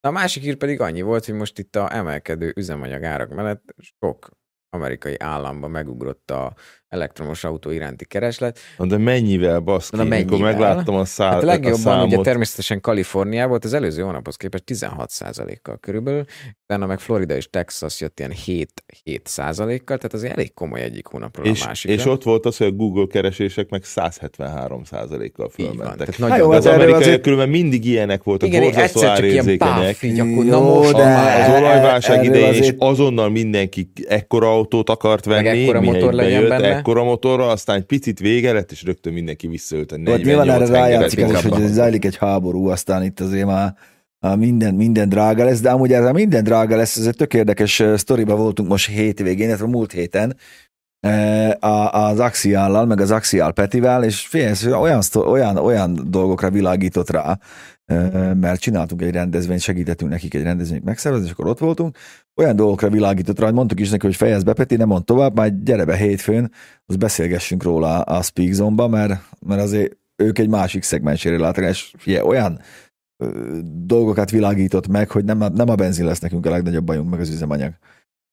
A 0.00 0.10
másik 0.10 0.42
hír 0.42 0.56
pedig 0.56 0.80
annyi 0.80 1.02
volt, 1.02 1.24
hogy 1.24 1.34
most 1.34 1.58
itt 1.58 1.76
a 1.76 1.94
emelkedő 1.94 2.52
üzemanyag 2.56 3.04
árak 3.04 3.34
mellett 3.34 3.74
sok 4.00 4.30
amerikai 4.70 5.18
államban 5.18 5.70
megugrott 5.70 6.30
a 6.30 6.54
elektromos 6.94 7.44
autó 7.44 7.70
iránti 7.70 8.04
kereslet. 8.04 8.58
na 8.76 8.86
de 8.86 8.96
mennyivel 8.98 9.60
baszki? 9.60 9.96
Na, 9.96 10.02
Amikor 10.02 10.30
mennyivel? 10.30 10.50
megláttam 10.52 10.94
a, 10.94 11.04
szá- 11.04 11.32
Hát 11.32 11.42
a 11.42 11.42
a 11.42 11.46
legjobban 11.46 11.78
számot, 11.80 12.06
ugye 12.06 12.16
természetesen 12.22 12.80
Kaliforniában 12.80 13.48
volt 13.48 13.64
az 13.64 13.72
előző 13.72 14.02
hónaphoz 14.02 14.36
képest 14.36 14.62
16%-kal 14.66 15.78
körülbelül, 15.80 16.24
utána 16.62 16.86
meg 16.86 16.98
Florida 16.98 17.34
és 17.36 17.50
Texas 17.50 18.00
jött 18.00 18.18
ilyen 18.18 18.30
7, 18.30 18.72
7%-kal, 19.04 19.96
tehát 19.96 20.12
az 20.12 20.24
elég 20.24 20.54
komoly 20.54 20.80
egyik 20.80 21.06
hónapról 21.06 21.46
és, 21.46 21.62
a 21.62 21.66
másikra. 21.66 21.94
és 21.96 22.04
ott 22.06 22.22
volt 22.22 22.46
az, 22.46 22.56
hogy 22.56 22.66
a 22.66 22.70
Google 22.70 23.06
keresések 23.10 23.68
meg 23.68 23.84
173 23.84 24.84
százalékkal 24.84 25.50
Így 25.56 25.66
van. 25.66 25.74
fölmentek. 25.76 25.98
Tehát 26.08 26.20
Hát 26.20 26.28
nagyon 26.28 26.38
jó, 26.46 26.50
az 26.50 26.56
az 26.56 26.64
erről 26.66 26.74
amerikaiak 26.78 27.06
azért- 27.06 27.22
különben 27.22 27.48
mindig 27.48 27.84
ilyenek 27.84 28.22
voltak, 28.22 28.48
igen, 28.48 28.62
borzasztó 28.62 29.04
árérzékenyek. 29.04 29.96
Jó, 30.00 30.90
de- 30.90 31.04
már. 31.04 31.50
Az 31.50 31.60
olajválság 31.60 32.24
idején 32.24 32.52
is 32.52 32.58
azért- 32.58 32.76
azonnal 32.82 33.28
mindenki 33.30 33.90
ekkora 34.08 34.50
autót 34.52 34.90
akart 34.90 35.26
Meg 35.26 35.44
venni, 35.44 35.62
ekkora 35.62 35.80
mihelyt 35.80 36.00
motor 36.00 36.14
legyen 36.14 36.48
benne. 36.48 36.79
Ekkora 36.80 37.04
motorra, 37.04 37.48
aztán 37.48 37.76
egy 37.76 37.84
picit 37.84 38.18
vége 38.18 38.52
lett, 38.52 38.70
és 38.70 38.82
rögtön 38.82 39.12
mindenki 39.12 39.46
visszaölt 39.46 39.92
a 39.92 39.96
Ott 39.96 40.22
nyilván 40.22 40.50
erre 40.50 40.58
48 40.58 40.70
rájátszik 40.70 41.24
az 41.24 41.30
is, 41.30 41.42
hogy 41.42 41.66
zajlik 41.66 42.04
egy 42.04 42.16
háború, 42.16 42.68
aztán 42.68 43.04
itt 43.04 43.20
azért 43.20 43.46
már 43.46 43.74
minden, 44.36 44.74
minden 44.74 45.08
drága 45.08 45.44
lesz, 45.44 45.60
de 45.60 45.70
amúgy 45.70 45.92
ez 45.92 46.12
minden 46.12 46.44
drága 46.44 46.76
lesz, 46.76 46.96
ez 46.96 47.06
egy 47.06 47.16
tök 47.16 47.34
érdekes 47.34 47.82
sztoriba 47.96 48.36
voltunk 48.36 48.68
most 48.68 48.88
hétvégén, 48.88 49.46
illetve 49.46 49.66
múlt 49.66 49.92
héten, 49.92 50.36
az 51.90 52.18
Axiállal, 52.18 52.86
meg 52.86 53.00
az 53.00 53.10
Axiál 53.10 53.52
Petivel, 53.52 54.04
és 54.04 54.26
fél, 54.26 54.48
ez 54.48 54.66
olyan, 54.66 55.02
olyan, 55.14 55.56
olyan 55.56 56.06
dolgokra 56.10 56.50
világított 56.50 57.10
rá, 57.10 57.38
eh, 57.84 58.34
mert 58.34 58.60
csináltunk 58.60 59.02
egy 59.02 59.10
rendezvényt, 59.10 59.60
segítettünk 59.60 60.10
nekik 60.10 60.34
egy 60.34 60.42
rendezvényt 60.42 60.84
megszervezni, 60.84 61.26
és 61.26 61.32
akkor 61.32 61.46
ott 61.46 61.58
voltunk, 61.58 61.96
olyan 62.36 62.56
dolgokra 62.56 62.88
világított 62.88 63.38
rá, 63.38 63.44
hogy 63.44 63.54
mondtuk 63.54 63.80
is 63.80 63.90
neki, 63.90 64.06
hogy 64.06 64.16
fejezd 64.16 64.44
be, 64.44 64.52
Peti, 64.52 64.76
nem 64.76 64.88
mond 64.88 65.04
tovább, 65.04 65.36
majd 65.36 65.54
gyere 65.62 65.84
be 65.84 65.96
hétfőn, 65.96 66.52
az 66.86 66.96
beszélgessünk 66.96 67.62
róla 67.62 68.00
a 68.00 68.22
Speak 68.22 68.52
Zone-ba, 68.52 68.88
mert, 68.88 69.20
mert 69.46 69.62
azért 69.62 69.96
ők 70.16 70.38
egy 70.38 70.48
másik 70.48 70.82
szegmensére 70.82 71.38
látnak, 71.38 71.68
és 71.68 71.92
fie, 71.98 72.24
olyan 72.24 72.60
dolgokat 73.62 74.30
világított 74.30 74.88
meg, 74.88 75.10
hogy 75.10 75.24
nem 75.24 75.40
a, 75.40 75.48
nem 75.48 75.68
a 75.68 75.74
benzin 75.74 76.04
lesz 76.04 76.20
nekünk 76.20 76.46
a 76.46 76.50
legnagyobb 76.50 76.84
bajunk, 76.84 77.10
meg 77.10 77.20
az 77.20 77.30
üzemanyag. 77.30 77.72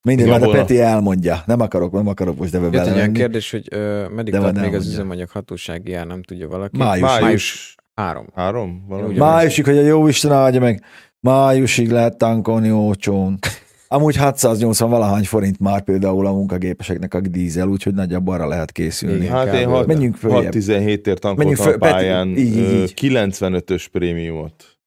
Mindig, 0.01 0.25
majd 0.25 0.41
a. 0.43 0.49
Peti 0.51 0.79
elmondja. 0.79 1.41
Nem 1.45 1.60
akarok, 1.62 1.91
nem 1.91 2.07
akarok 2.07 2.38
most 2.38 2.53
ebbe 2.53 2.63
Jött 2.63 2.73
egy 2.73 2.79
olyan 2.79 2.93
belemenni. 2.93 3.17
kérdés, 3.17 3.51
hogy 3.51 3.67
ö, 3.71 4.07
meddig 4.15 4.33
tart 4.33 4.53
van, 4.55 4.63
még 4.63 4.73
az 4.73 4.88
üzemanyag 4.88 5.29
hatósági 5.29 5.93
ár, 5.93 6.05
nem 6.07 6.23
tudja 6.23 6.47
valaki? 6.47 6.77
Május. 6.77 7.19
Május 7.19 7.75
Három. 7.95 8.25
három? 8.36 8.86
Valami? 8.88 9.17
Májusig, 9.17 9.65
hogy 9.65 9.77
a 9.77 9.81
jó 9.81 10.07
Isten 10.07 10.31
áldja 10.31 10.60
meg, 10.60 10.83
májusig 11.19 11.89
lehet 11.91 12.17
tankolni 12.17 12.71
olcsón. 12.71 13.39
Amúgy 13.88 14.15
680 14.15 14.89
valahány 14.89 15.23
forint 15.23 15.60
már 15.60 15.83
például 15.83 16.25
a 16.27 16.31
munkagépeseknek 16.31 17.13
a 17.13 17.19
dízel, 17.19 17.67
úgyhogy 17.67 17.93
nagyjából 17.93 18.33
arra 18.33 18.47
lehet 18.47 18.71
készülni. 18.71 19.15
Igen. 19.23 19.31
Hát 19.31 19.53
én 19.53 19.65
Kb. 19.65 19.71
6, 19.73 19.86
Menjünk 19.88 20.15
följebb. 20.15 20.53
617-ért 20.53 21.19
tankoltam 21.19 21.36
Menjünk 21.36 21.60
a 21.60 21.63
föl- 21.63 21.77
Peti, 21.77 21.91
pályán 21.93 22.27
így, 22.27 22.38
így, 22.57 22.73
így. 22.73 22.93
95-ös 23.01 23.86
prémiumot, 23.91 24.77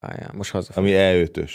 Pályán. 0.00 0.30
Most 0.36 0.50
haza. 0.50 0.72
ami 0.74 0.90
E5-ös. 0.94 1.50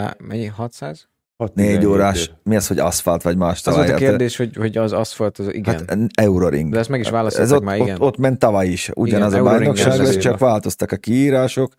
Há, 0.00 0.16
mennyi? 0.18 0.46
600? 0.46 1.08
617 1.36 1.76
Négy 1.78 1.86
órás, 1.86 2.20
ért. 2.26 2.36
mi 2.42 2.56
az, 2.56 2.66
hogy 2.66 2.78
aszfalt 2.78 3.22
vagy 3.22 3.36
más 3.36 3.58
Az 3.66 3.74
volt 3.74 3.76
a 3.88 3.92
talaj? 3.92 4.00
kérdés, 4.08 4.36
hogy, 4.36 4.56
hogy 4.56 4.76
az 4.76 4.92
aszfalt, 4.92 5.38
az 5.38 5.54
igen. 5.54 5.74
Hát 5.88 5.98
Euroring. 6.14 6.72
De 6.72 6.78
ezt 6.78 6.88
meg 6.88 7.00
is 7.00 7.06
Ez 7.06 7.12
válaszoltak 7.12 7.56
ott, 7.56 7.62
már, 7.64 7.76
igen. 7.76 7.94
ott, 7.94 8.00
ott 8.00 8.16
ment 8.16 8.38
tavaly 8.38 8.66
is. 8.68 8.90
Ugyanaz 8.94 9.32
Igen, 9.32 9.46
a 9.46 9.48
bajnokság 9.50 9.92
szerint. 9.92 10.20
csak 10.20 10.38
változtak 10.38 10.92
a 10.92 10.96
kiírások, 10.96 11.74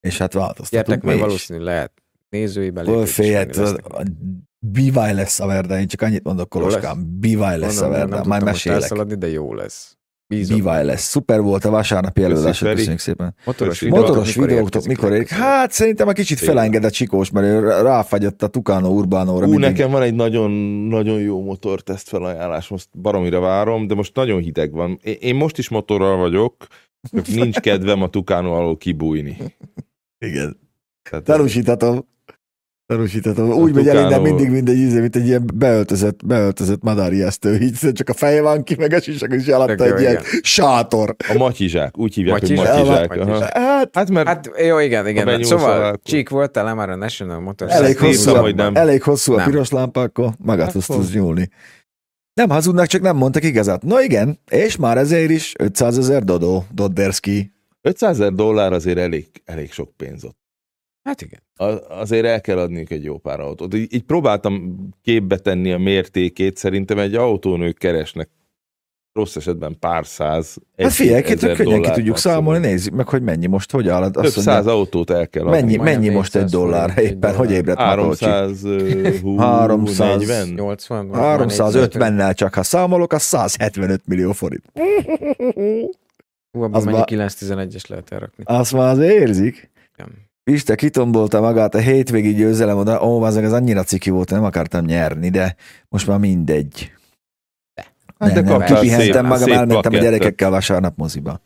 és 0.00 0.18
hát 0.18 0.32
változtatunk 0.32 0.86
Gyertek 1.02 1.14
is. 1.14 1.20
valószínűleg 1.20 1.68
lehet 1.68 1.92
nézői 2.28 2.72
lesznek. 2.74 3.86
bivaj 4.58 5.14
lesz 5.14 5.40
a 5.40 5.46
Verda, 5.46 5.78
én 5.78 5.86
csak 5.86 6.02
annyit 6.02 6.22
mondok 6.24 6.48
Koloskám, 6.48 7.18
bivaj 7.20 7.58
lesz 7.58 7.80
a 7.80 7.88
nem 7.88 8.20
majd 8.26 8.42
mesélek. 8.42 8.80
elszaladni, 8.80 9.14
de 9.14 9.28
jó 9.28 9.54
lesz. 9.54 9.96
Bízom. 10.36 10.56
Bivaj 10.56 10.84
lesz. 10.84 11.02
Szuper 11.02 11.40
volt 11.40 11.64
a 11.64 11.70
vasárnapi 11.70 12.22
előadás, 12.22 12.58
köszönjük 12.58 12.98
szépen. 12.98 13.34
Motoros 13.44 13.80
videótok 13.80 14.06
Motoros 14.06 14.34
videóktok 14.34 14.84
mikor 14.86 15.12
érik? 15.12 15.28
Hát 15.28 15.72
szerintem 15.72 16.08
egy 16.08 16.14
kicsit 16.14 16.38
felenged 16.38 16.84
a 16.84 16.90
csikós, 16.90 17.30
mert 17.30 17.46
ő 17.46 17.60
ráfagyott 17.82 18.42
a 18.42 18.46
Tucano 18.46 18.88
Urbánóra. 18.88 19.46
Ú, 19.46 19.50
mindig. 19.50 19.68
nekem 19.68 19.90
van 19.90 20.02
egy 20.02 20.14
nagyon, 20.14 20.50
nagyon 20.88 21.20
jó 21.20 21.42
motorteszt 21.42 22.08
felajánlás, 22.08 22.68
most 22.68 22.88
baromira 22.98 23.40
várom, 23.40 23.86
de 23.86 23.94
most 23.94 24.14
nagyon 24.14 24.40
hideg 24.40 24.72
van. 24.72 24.98
Én, 25.20 25.34
most 25.34 25.58
is 25.58 25.68
motorral 25.68 26.16
vagyok, 26.16 26.66
nincs 27.34 27.58
kedvem 27.58 28.02
a 28.02 28.08
Tucano 28.08 28.52
alól 28.52 28.76
kibújni. 28.76 29.36
Igen. 30.18 30.56
Tehát 31.10 31.24
Tanúsíthatom. 31.24 32.10
Tanúsítatom. 32.86 33.50
Úgy 33.52 33.74
megy 33.74 33.88
el 33.88 34.04
innen 34.06 34.20
mindig 34.20 34.50
mindegy 34.50 34.76
íze, 34.76 35.00
mint 35.00 35.16
egy 35.16 35.26
ilyen 35.26 35.50
beöltözött, 35.54 36.26
beöltözött 36.26 36.82
madárijesztő. 36.82 37.58
Így 37.60 37.92
csak 37.92 38.08
a 38.08 38.14
feje 38.14 38.42
van 38.42 38.62
ki, 38.62 38.74
meg 38.78 38.92
a 38.92 39.00
sisak, 39.00 39.32
és 39.32 39.46
alatta 39.48 39.84
egy 39.84 40.00
ilyen 40.00 40.22
sátor. 40.42 41.16
A 41.28 41.34
matyizsák, 41.38 41.98
úgy 41.98 42.14
hívják, 42.14 42.40
Matyizsák? 42.40 42.66
hogy 42.66 42.86
matyizsák. 42.86 43.08
Matyizsák. 43.18 43.52
Hát 43.56 43.90
Hát 43.92 44.10
mert 44.10 44.26
Hát 44.26 44.50
jó, 44.66 44.78
igen, 44.78 45.08
igen. 45.08 45.24
benyúlsz 45.24 45.46
Szóval 45.48 45.84
akkor- 45.84 46.00
csík 46.02 46.28
voltál 46.28 46.74
már 46.74 46.90
a 46.90 46.94
National 46.96 47.40
Motors. 47.40 47.72
elég 47.72 47.98
hosszú, 47.98 48.34
hogy 48.34 48.54
nem. 48.54 48.74
elég 48.76 49.02
hosszú 49.02 49.32
a 49.32 49.44
piros 49.44 49.70
lámpa, 49.70 50.00
akkor 50.00 50.30
magadhoz 50.38 50.84
Akkor- 50.84 50.96
tudsz 51.02 51.14
nyúlni. 51.14 51.48
Nem 52.34 52.48
hazudnak, 52.48 52.86
csak 52.86 53.00
nem 53.00 53.16
mondtak 53.16 53.44
igazat. 53.44 53.82
No 53.82 54.00
igen, 54.00 54.38
és 54.50 54.76
már 54.76 54.98
ezért 54.98 55.30
is 55.30 55.52
500 55.58 55.98
ezer 55.98 56.22
Dodó, 56.24 56.64
Dodderski. 56.74 57.52
500 57.80 58.20
ezer 58.20 58.32
dollár 58.32 58.72
azért 58.72 58.98
elég, 58.98 59.26
elég 59.44 59.72
sok 59.72 59.90
pénz 59.96 60.24
ott. 60.24 60.36
Hát 61.08 61.22
igen. 61.22 61.40
Azért 61.88 62.24
el 62.26 62.40
kell 62.40 62.58
adniuk 62.58 62.90
egy 62.90 63.04
jó 63.04 63.18
pár 63.18 63.40
autót. 63.40 63.74
Így, 63.74 63.94
így 63.94 64.02
próbáltam 64.02 64.76
képbe 65.02 65.38
tenni 65.38 65.72
a 65.72 65.78
mértékét, 65.78 66.56
szerintem 66.56 66.98
egy 66.98 67.14
autónők 67.14 67.78
keresnek 67.78 68.28
rossz 69.12 69.36
esetben 69.36 69.76
pár 69.78 70.06
száz. 70.06 70.56
Hát 70.76 70.92
figyelj, 70.92 71.22
ki, 71.22 71.32
ezer 71.32 71.56
könnyen 71.56 71.56
ki 71.56 71.72
dollárt 71.80 71.94
tudjuk 71.94 72.16
számolni, 72.16 72.66
nézzük 72.66 72.94
meg, 72.94 73.08
hogy 73.08 73.22
mennyi 73.22 73.46
most, 73.46 73.70
hogy 73.70 73.88
áll. 73.88 74.10
Több 74.10 74.24
Azt 74.24 74.36
mondja, 74.36 74.52
száz 74.52 74.66
autót 74.66 75.10
el 75.10 75.28
kell 75.28 75.42
adni. 75.46 75.60
mennyi, 75.60 75.76
mennyi 75.76 76.08
most 76.08 76.34
egy 76.34 76.42
400 76.42 76.60
dollár 76.60 76.98
éppen? 76.98 77.34
Hogy 77.34 77.46
dollár. 77.46 77.60
ébredt 77.60 77.78
Matolcsi? 77.78 78.24
320, 78.24 79.38
300. 79.38 80.26
40? 80.26 80.48
80? 80.48 81.10
350-nel 81.12 82.34
csak, 82.34 82.54
ha 82.54 82.62
számolok, 82.62 83.12
az 83.12 83.22
175 83.22 84.02
millió 84.06 84.32
forint. 84.32 84.64
Hú, 86.52 86.62
abban 86.62 86.82
mennyi 86.84 86.96
ma- 86.96 87.04
9-11-es 87.04 87.88
lehet 87.88 88.12
elrakni. 88.12 88.44
Azt 88.46 88.72
már 88.72 88.88
az 88.90 88.98
érzik. 88.98 89.70
Igen. 89.94 90.30
Isten 90.52 90.76
kitombolta 90.76 91.40
magát 91.40 91.74
a 91.74 91.78
hétvégi 91.78 92.34
győzelem 92.34 92.76
oda, 92.76 93.02
ó, 93.04 93.22
az 93.22 93.36
ez 93.36 93.52
annyira 93.52 93.82
ciki 93.82 94.10
volt, 94.10 94.30
nem 94.30 94.44
akartam 94.44 94.84
nyerni, 94.84 95.28
de 95.28 95.56
most 95.88 96.06
már 96.06 96.18
mindegy. 96.18 96.92
Hát 98.18 98.34
nem, 98.34 98.44
de 98.44 98.56
nem, 98.58 98.74
kipihentem 98.74 99.26
magam, 99.26 99.46
szép 99.46 99.56
elmentem 99.56 99.94
a 99.94 99.98
gyerekekkel 99.98 100.50
vasárnap 100.50 100.96
moziba. 100.96 101.40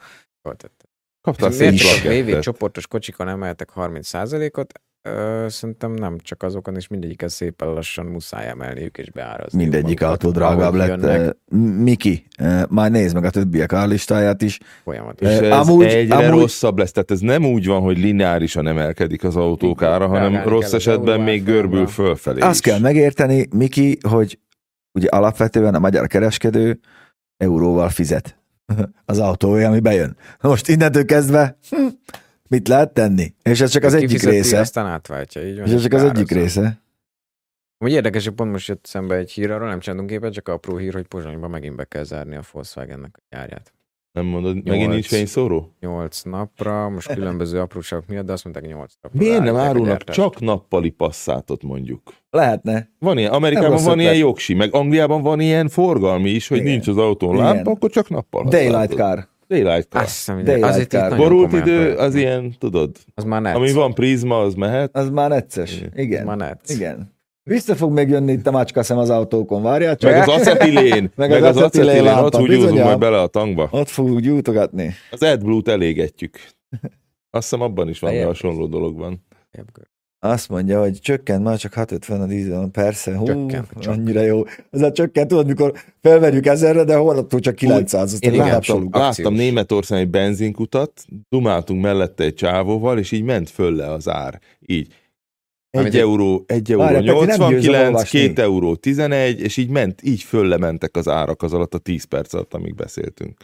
Kaptál 1.20 1.48
Miért 1.48 1.76
szép 1.76 2.00
plakettet. 2.00 2.42
csoportos 2.42 2.86
kocsikon 2.86 3.28
emeltek 3.28 3.70
30%-ot? 3.76 4.72
Ö, 5.06 5.46
szerintem 5.48 5.92
nem, 5.92 6.18
csak 6.22 6.42
azokon 6.42 6.76
is 6.76 6.88
mindegyiken 6.88 7.28
szépen 7.28 7.68
lassan 7.68 8.06
muszáj 8.06 8.48
emelniük 8.48 8.98
és 8.98 9.10
beárazni. 9.10 9.62
Mindegyik 9.62 10.02
autó 10.02 10.30
drágább 10.30 10.74
lett. 10.74 10.88
jönnek 10.88 11.36
Miki, 11.82 12.26
majd 12.68 12.92
nézd 12.92 13.14
meg 13.14 13.24
a 13.24 13.30
többiek 13.30 13.72
árlistáját 13.72 14.42
is. 14.42 14.58
Folyamatosan. 14.84 15.34
És 15.34 15.40
ez 15.50 15.68
amúgy- 15.68 15.86
egyre 15.86 16.14
amúgy- 16.16 16.40
rosszabb 16.40 16.78
lesz, 16.78 16.92
tehát 16.92 17.10
ez 17.10 17.20
nem 17.20 17.44
úgy 17.44 17.66
van, 17.66 17.80
hogy 17.80 17.98
lineárisan 17.98 18.66
emelkedik 18.66 19.24
az 19.24 19.36
autók 19.36 19.82
ára, 19.82 20.06
hanem 20.06 20.48
rossz 20.48 20.72
esetben 20.72 21.20
még 21.20 21.44
görbül 21.44 21.86
fölfelé 21.86 22.40
Azt 22.40 22.66
is. 22.66 22.70
kell 22.72 22.80
megérteni, 22.80 23.46
Miki, 23.54 23.98
hogy 24.08 24.38
ugye 24.92 25.08
alapvetően 25.08 25.74
a 25.74 25.78
magyar 25.78 26.06
kereskedő 26.06 26.78
euróval 27.36 27.88
fizet 27.88 28.38
az 29.04 29.18
autója, 29.18 29.68
ami 29.68 29.80
bejön. 29.80 30.16
Most 30.40 30.68
innentől 30.68 31.04
kezdve 31.04 31.56
hm, 31.70 31.86
mit 32.48 32.68
lehet 32.68 32.92
tenni? 32.94 33.34
És 33.42 33.60
ez 33.60 33.70
csak 33.70 33.82
az 33.82 33.94
egyik 33.94 34.22
része. 34.22 34.58
Aztán 34.58 34.86
átváltja, 34.86 35.48
így 35.48 35.56
van. 35.56 35.66
És 35.66 35.72
ez 35.72 35.82
csak 35.82 35.92
az 35.92 36.02
egyik 36.02 36.30
része. 36.30 36.80
Úgy 37.78 37.92
érdekes, 37.92 38.24
hogy 38.24 38.34
pont 38.34 38.52
most 38.52 38.68
jött 38.68 38.86
szembe 38.86 39.14
egy 39.14 39.30
hír, 39.30 39.50
arról 39.50 39.68
nem 39.68 39.80
csináltunk 39.80 40.10
képet, 40.10 40.32
csak 40.32 40.48
apró 40.48 40.76
hír, 40.76 40.92
hogy 40.92 41.06
Pozsonyban 41.06 41.50
megint 41.50 41.76
be 41.76 41.84
kell 41.84 42.02
zárni 42.02 42.36
a 42.36 42.42
Volkswagennek 42.52 43.16
a 43.16 43.22
gyárját. 43.30 43.74
Nem 44.12 44.24
mondod, 44.24 44.54
megint 44.54 44.76
Nyolc. 44.76 44.92
nincs 44.92 45.06
fényszóró? 45.06 45.72
8 45.80 46.22
napra, 46.22 46.88
most 46.88 47.12
különböző 47.12 47.60
apróságok 47.60 48.06
miatt, 48.06 48.26
de 48.26 48.32
azt 48.32 48.44
mondták 48.44 48.66
8 48.66 48.92
napra. 49.00 49.18
Miért 49.18 49.42
nem 49.42 49.56
árulnak 49.56 50.04
csak 50.04 50.40
nappali 50.40 50.90
passzátot 50.90 51.62
mondjuk? 51.62 52.14
Lehetne. 52.30 52.88
Van 52.98 53.18
ilyen, 53.18 53.32
Amerikában 53.32 53.84
van 53.84 54.00
ilyen 54.00 54.16
jogsi, 54.16 54.54
meg 54.54 54.74
Angliában 54.74 55.22
van 55.22 55.40
ilyen 55.40 55.68
forgalmi 55.68 56.30
is, 56.30 56.48
hogy 56.48 56.58
Igen. 56.58 56.70
nincs 56.70 56.88
az 56.88 56.96
autón 56.96 57.36
lámpa, 57.36 57.70
akkor 57.70 57.90
csak 57.90 58.08
nappal 58.08 58.48
Daylight 58.48 58.94
car. 58.94 59.28
Daylight 59.48 59.88
car. 59.90 60.02
Azt 60.02 60.14
hiszem, 60.14 60.44
Daylight 60.44 60.68
azért 60.68 60.92
itt 60.92 60.98
car. 60.98 61.10
nagyon 61.10 61.28
Borult 61.28 61.52
idő, 61.52 61.62
projektek. 61.76 61.98
az 61.98 62.14
ilyen, 62.14 62.54
tudod, 62.58 62.96
Az 63.14 63.24
már 63.24 63.42
net. 63.42 63.54
ami 63.54 63.72
van 63.72 63.94
prizma, 63.94 64.40
az 64.40 64.54
mehet. 64.54 64.96
Az 64.96 65.10
már 65.10 65.28
necces. 65.30 65.76
Igen. 65.76 65.90
Igen. 65.94 66.24
Már 66.24 66.36
net. 66.36 66.60
Igen. 66.66 67.14
Vissza 67.42 67.74
fog 67.74 67.92
még 67.92 68.08
jönni 68.08 68.32
itt 68.32 68.46
a 68.46 68.50
macskaszem 68.50 68.98
az 68.98 69.10
autókon, 69.10 69.62
várjál 69.62 69.96
csak. 69.96 70.10
Meg 70.10 70.28
az 70.28 70.28
acetilén, 70.46 71.10
Meg 71.16 71.30
meg, 71.30 71.42
az 71.42 71.56
az 71.56 71.62
acetilén 71.62 71.88
acetilén, 71.88 72.12
ott 72.14 72.32
lámpa, 72.32 72.38
úgy 72.40 72.46
húzunk 72.46 72.60
bizonyám. 72.62 72.86
majd 72.86 72.98
bele 72.98 73.20
a 73.20 73.26
tankba. 73.26 73.68
Ott 73.70 73.88
fogjuk 73.88 74.20
gyújtogatni. 74.20 74.92
Az 75.10 75.22
AdBlue-t 75.22 75.68
elégetjük. 75.68 76.38
Azt 77.30 77.50
hiszem 77.50 77.60
abban 77.60 77.88
is 77.88 77.98
valami 77.98 78.18
Helyebb. 78.18 78.32
hasonló 78.34 78.66
dolog 78.66 78.96
van. 78.98 79.24
Azt 80.18 80.48
mondja, 80.48 80.80
hogy 80.80 81.00
csökkent 81.00 81.42
már 81.44 81.58
csak 81.58 81.72
650 81.72 82.20
a 82.20 82.26
dízel, 82.26 82.68
persze, 82.72 83.16
hú, 83.16 83.24
Csökkent, 83.26 83.68
annyira 83.86 84.20
jó. 84.20 84.42
Az 84.70 84.80
a 84.82 84.92
csökkent, 84.92 85.28
tudod, 85.28 85.46
mikor 85.46 85.72
felverjük 86.02 86.46
ezerre, 86.46 86.84
de 86.84 86.96
holnaptól 86.96 87.40
csak 87.40 87.54
900, 87.54 88.12
aztán 88.12 88.32
igen, 88.32 88.46
lekapcsolunk. 88.46 88.84
sok- 88.84 88.94
Láttam 88.94 89.08
Akciós. 89.08 89.34
Németországban 89.38 90.06
egy 90.06 90.10
benzinkutat, 90.10 91.04
dumáltunk 91.28 91.82
mellette 91.82 92.24
egy 92.24 92.34
csávóval, 92.34 92.98
és 92.98 93.12
így 93.12 93.22
ment 93.22 93.50
föl 93.50 93.74
le 93.76 93.90
az 93.92 94.08
ár. 94.08 94.40
Így. 94.66 94.94
1 95.70 95.96
euró, 95.96 96.44
1 96.46 96.72
euró 96.72 96.84
győzöm 97.00 97.14
89, 97.14 97.84
olvasni. 97.86 98.26
2 98.26 98.42
euró 98.42 98.74
11, 98.74 99.40
és 99.40 99.56
így 99.56 99.68
ment, 99.68 100.02
így 100.02 100.22
fölle 100.22 100.56
mentek 100.56 100.96
az 100.96 101.08
árak 101.08 101.42
az 101.42 101.52
alatt 101.52 101.74
a 101.74 101.78
10 101.78 102.04
perc 102.04 102.34
alatt, 102.34 102.54
amíg 102.54 102.74
beszéltünk. 102.74 103.36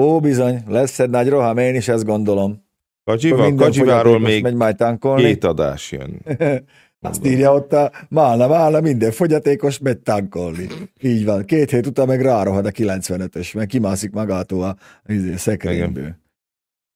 Ó, 0.00 0.20
bizony, 0.20 0.62
lesz 0.66 0.98
egy 0.98 1.10
nagy 1.10 1.28
roham, 1.28 1.58
én 1.58 1.74
is 1.74 1.88
ezt 1.88 2.04
gondolom. 2.04 2.64
Kacsival, 3.10 3.46
Minden 3.46 3.66
Kacsiváról 3.66 4.18
még 4.18 4.42
megy 4.42 4.54
majd 4.54 4.76
tankolni. 4.76 5.22
két 5.22 5.44
adás 5.44 5.92
jön. 5.92 6.20
Azt 7.00 7.26
írja 7.26 7.54
ott 7.54 7.72
a 7.72 7.90
málna, 8.08 8.48
málna, 8.48 8.80
minden 8.80 9.10
fogyatékos 9.10 9.78
megy 9.78 9.98
tankolni. 9.98 10.66
Így 11.00 11.24
van. 11.24 11.44
Két 11.44 11.70
hét 11.70 11.86
után 11.86 12.06
meg 12.06 12.22
rárohad 12.22 12.66
a 12.66 12.70
95-ös, 12.70 13.54
meg 13.54 13.66
kimászik 13.66 14.10
magától 14.12 14.62
a, 14.62 14.76
a 15.04 15.36
szekrényből. 15.36 16.16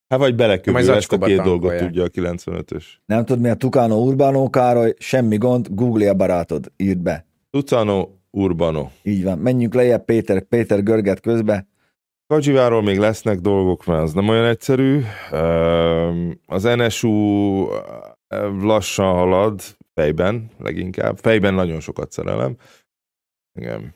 Hát 0.09 0.19
vagy 0.19 0.35
beleköpő, 0.35 0.73
Majd 0.73 0.89
ezt 0.89 1.13
a 1.13 1.19
két 1.19 1.37
dolgot 1.37 1.53
tankolják. 1.53 1.83
tudja 1.83 2.03
a 2.05 2.09
95-ös. 2.09 2.85
Nem 3.07 3.25
tudod, 3.25 3.43
mi 3.43 3.49
a 3.49 3.55
Tucano 3.55 3.97
Urbano 3.97 4.51
Károly, 4.51 4.95
semmi 4.99 5.37
gond, 5.37 5.69
google 5.71 6.11
a 6.11 6.15
barátod, 6.15 6.73
írd 6.77 6.99
be. 6.99 7.27
Tucano 7.51 8.09
Urbano. 8.31 8.89
Így 9.03 9.25
van. 9.25 9.39
Menjünk 9.39 9.75
lejjebb, 9.75 10.05
Péter, 10.05 10.41
Péter 10.43 10.83
görget 10.83 11.21
közbe. 11.21 11.67
Kacsiváról 12.31 12.83
még 12.83 12.99
lesznek 12.99 13.39
dolgok, 13.39 13.85
mert 13.85 14.03
az 14.03 14.13
nem 14.13 14.29
olyan 14.29 14.45
egyszerű. 14.45 15.01
Az 16.47 16.63
NSU 16.63 17.67
lassan 18.61 19.15
halad, 19.15 19.61
fejben 19.95 20.51
leginkább. 20.59 21.19
Fejben 21.19 21.55
nagyon 21.55 21.81
sokat 21.81 22.13
szerelem. 22.13 22.57
Igen. 23.59 23.95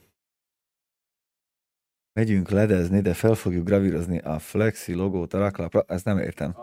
Megyünk 2.13 2.49
ledezni, 2.51 3.01
de 3.01 3.15
fel 3.15 3.35
fogjuk 3.35 3.65
gravírozni 3.65 4.19
a 4.19 4.39
Flexi 4.39 4.95
logót 4.95 5.35
a 5.35 5.39
raklapra. 5.39 5.85
Ezt 5.87 6.05
nem 6.05 6.19
értem. 6.19 6.57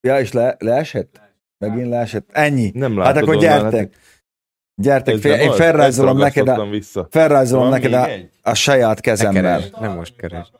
Ja, 0.00 0.20
és 0.20 0.32
le, 0.32 0.56
leesett? 0.58 1.20
Megint 1.58 1.88
leesett? 1.88 2.30
Ennyi. 2.30 2.70
Nem 2.74 2.96
Hát 2.96 3.16
akkor 3.16 3.36
gyertek. 3.36 3.96
Gyertek, 4.82 5.16
fél, 5.18 5.34
én 5.34 5.52
felrajzolom 5.52 6.18
neked, 6.18 6.48
a, 6.48 6.66
vissza. 6.68 7.06
felrajzolom 7.10 7.68
neked 7.68 7.92
a, 7.92 8.08
a 8.42 8.54
saját 8.54 8.94
Ne 8.94 9.00
kezemmel. 9.00 9.42
keresd, 9.42 9.80
nem 9.80 9.92
most 9.92 10.16
keres. 10.16 10.50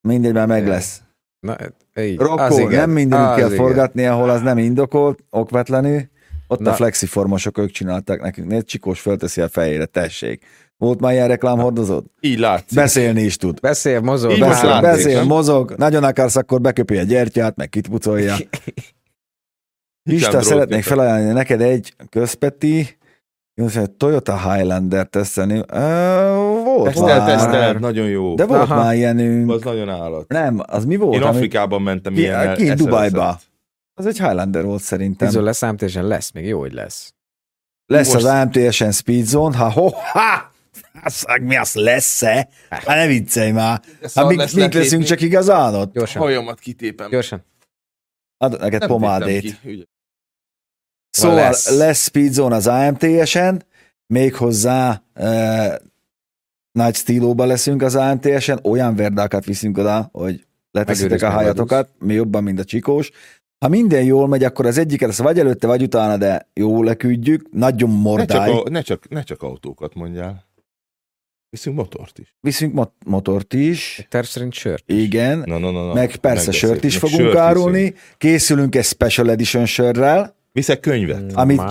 Mindegy, 0.00 0.32
már 0.32 0.46
meg 0.46 0.58
Igen. 0.60 0.70
lesz. 0.70 1.02
Na, 1.40 1.56
így. 2.00 2.18
Rokko, 2.18 2.68
nem 2.68 2.90
mindenütt 2.90 3.34
kell 3.34 3.48
forgatni, 3.48 4.06
ahol 4.06 4.30
az 4.30 4.40
nem 4.40 4.58
indokolt, 4.58 5.24
okvetlenül. 5.30 6.02
Ott 6.46 6.58
Na. 6.60 6.70
a 6.70 6.74
flexiformosok, 6.74 7.58
ők 7.58 7.70
csinálták 7.70 8.20
nekünk. 8.20 8.48
Nézd, 8.48 8.66
Csikós 8.66 9.00
fölteszi 9.00 9.40
a 9.40 9.48
fejére, 9.48 9.84
tessék. 9.86 10.44
Volt 10.76 11.00
már 11.00 11.12
ilyen 11.12 11.28
reklámhordozót? 11.28 12.04
Így 12.20 12.38
látszik. 12.38 12.74
Beszélni 12.78 13.22
is 13.22 13.36
tud. 13.36 13.60
Beszél, 13.60 14.00
mozog. 14.00 14.30
Így 14.30 14.38
Beszél, 14.38 14.68
látszik, 14.68 15.04
beszél 15.04 15.24
mozog, 15.24 15.74
nagyon 15.76 16.04
akarsz, 16.04 16.36
akkor 16.36 16.60
beköpi 16.60 16.96
a 16.98 17.02
gyertyát, 17.02 17.56
meg 17.56 17.68
kitpucolja. 17.68 18.36
Isten, 20.12 20.42
szeretnék 20.42 20.82
felajánlani 20.82 21.32
neked 21.32 21.60
egy 21.60 21.94
közpeti 22.08 22.98
Toyota 23.96 24.52
Highlander 24.52 25.06
tesztelni. 25.06 25.58
Uh, 25.58 25.64
volt 26.64 26.84
Tesztel, 26.84 27.18
már. 27.18 27.28
tesztel, 27.28 27.72
nagyon 27.72 28.08
jó. 28.08 28.34
De 28.34 28.46
volt 28.46 28.60
Aha. 28.60 28.74
már 28.76 28.94
ilyenünk. 28.94 29.50
Az 29.50 29.62
nagyon 29.62 29.88
állat. 29.88 30.28
Nem, 30.28 30.60
az 30.66 30.84
mi 30.84 30.96
volt? 30.96 31.14
Én 31.14 31.22
ami- 31.22 31.36
Afrikában 31.36 31.82
mentem 31.82 32.12
Ki- 32.14 32.20
ilyen 32.20 32.54
ki 32.56 32.72
Dubajba. 32.72 33.40
Az 33.94 34.06
egy 34.06 34.18
Highlander 34.18 34.64
volt 34.64 34.82
szerintem. 34.82 35.28
Bizony 35.28 35.44
leszámításon 35.44 36.06
lesz, 36.06 36.30
még 36.30 36.46
jó, 36.46 36.58
hogy 36.60 36.72
lesz. 36.72 37.14
Lesz 37.86 38.12
Most- 38.12 38.24
az 38.26 38.30
AMTS-en 38.32 38.92
Speed 38.92 39.24
Zone, 39.24 39.56
ha 39.56 39.70
ho, 39.70 39.88
ha! 40.12 40.48
Azt 41.04 41.26
mi 41.40 41.56
az 41.56 41.74
lesz-e? 41.74 42.48
Hát 42.70 42.86
ne 42.86 43.06
viccelj 43.06 43.50
már. 43.50 43.80
Hát 44.14 44.28
mik, 44.28 44.52
mik 44.54 44.72
leszünk 44.72 45.02
csak 45.02 45.20
igazán 45.20 45.74
ott? 45.74 45.92
Gyorsan, 45.92 46.22
Hajamat 46.22 46.58
kitépem. 46.58 47.10
gyorsan. 47.10 47.44
Ad 48.36 48.60
neked 48.60 48.86
pomádét. 48.86 49.60
ki. 49.62 49.88
Szóval 51.10 51.36
lesz. 51.36 51.68
lesz. 51.68 51.78
lesz 51.78 52.02
Speed 52.04 52.32
Zone 52.32 52.54
az 52.54 52.66
AMTS-en, 52.66 53.62
méghozzá 54.06 55.02
e, 55.14 55.80
nagy 56.72 56.94
stílóba 56.94 57.44
leszünk 57.44 57.82
az 57.82 57.94
AMTS-en, 57.94 58.60
olyan 58.62 58.94
verdákat 58.96 59.44
viszünk 59.44 59.78
oda, 59.78 60.08
hogy 60.12 60.46
leteszitek 60.70 61.22
a 61.22 61.24
Megőriz, 61.26 61.38
hájatokat, 61.44 61.88
mi 61.98 62.14
jobban, 62.14 62.42
mint 62.42 62.58
a 62.58 62.64
csikós. 62.64 63.10
Ha 63.64 63.68
minden 63.68 64.02
jól 64.04 64.28
megy, 64.28 64.44
akkor 64.44 64.66
az 64.66 64.78
egyiket 64.78 65.08
lesz 65.08 65.18
vagy 65.18 65.38
előtte, 65.38 65.66
vagy 65.66 65.82
utána, 65.82 66.16
de 66.16 66.48
jó 66.54 66.82
leküldjük. 66.82 67.48
Nagyon 67.52 67.88
Ne 67.90 67.94
csak, 67.96 68.02
mordály. 68.04 68.50
a, 68.50 68.62
ne, 68.70 68.80
csak, 68.80 69.08
ne 69.08 69.22
csak 69.22 69.42
autókat 69.42 69.94
mondjál. 69.94 70.48
Viszünk 71.48 71.76
motort 71.76 72.18
is. 72.18 72.34
Viszünk 72.40 72.74
mot- 72.74 72.92
motort 73.06 73.54
is. 73.54 74.06
Terv 74.08 74.24
szerint 74.26 74.52
sört. 74.52 74.84
Igen. 74.86 75.38
Na, 75.38 75.58
na, 75.58 75.70
na, 75.70 75.86
na. 75.86 75.92
Meg 75.92 76.16
persze 76.16 76.50
sört 76.52 76.84
is 76.84 77.00
Meg 77.00 77.10
fogunk 77.10 77.28
sört 77.28 77.38
árulni. 77.40 77.78
viszünk. 77.80 77.98
Készülünk 78.18 78.74
egy 78.74 78.84
special 78.84 79.30
edition 79.30 79.66
sörrel, 79.66 80.34
Viszek 80.52 80.80
könyvet. 80.80 81.22
Mm. 81.22 81.28
amit 81.32 81.62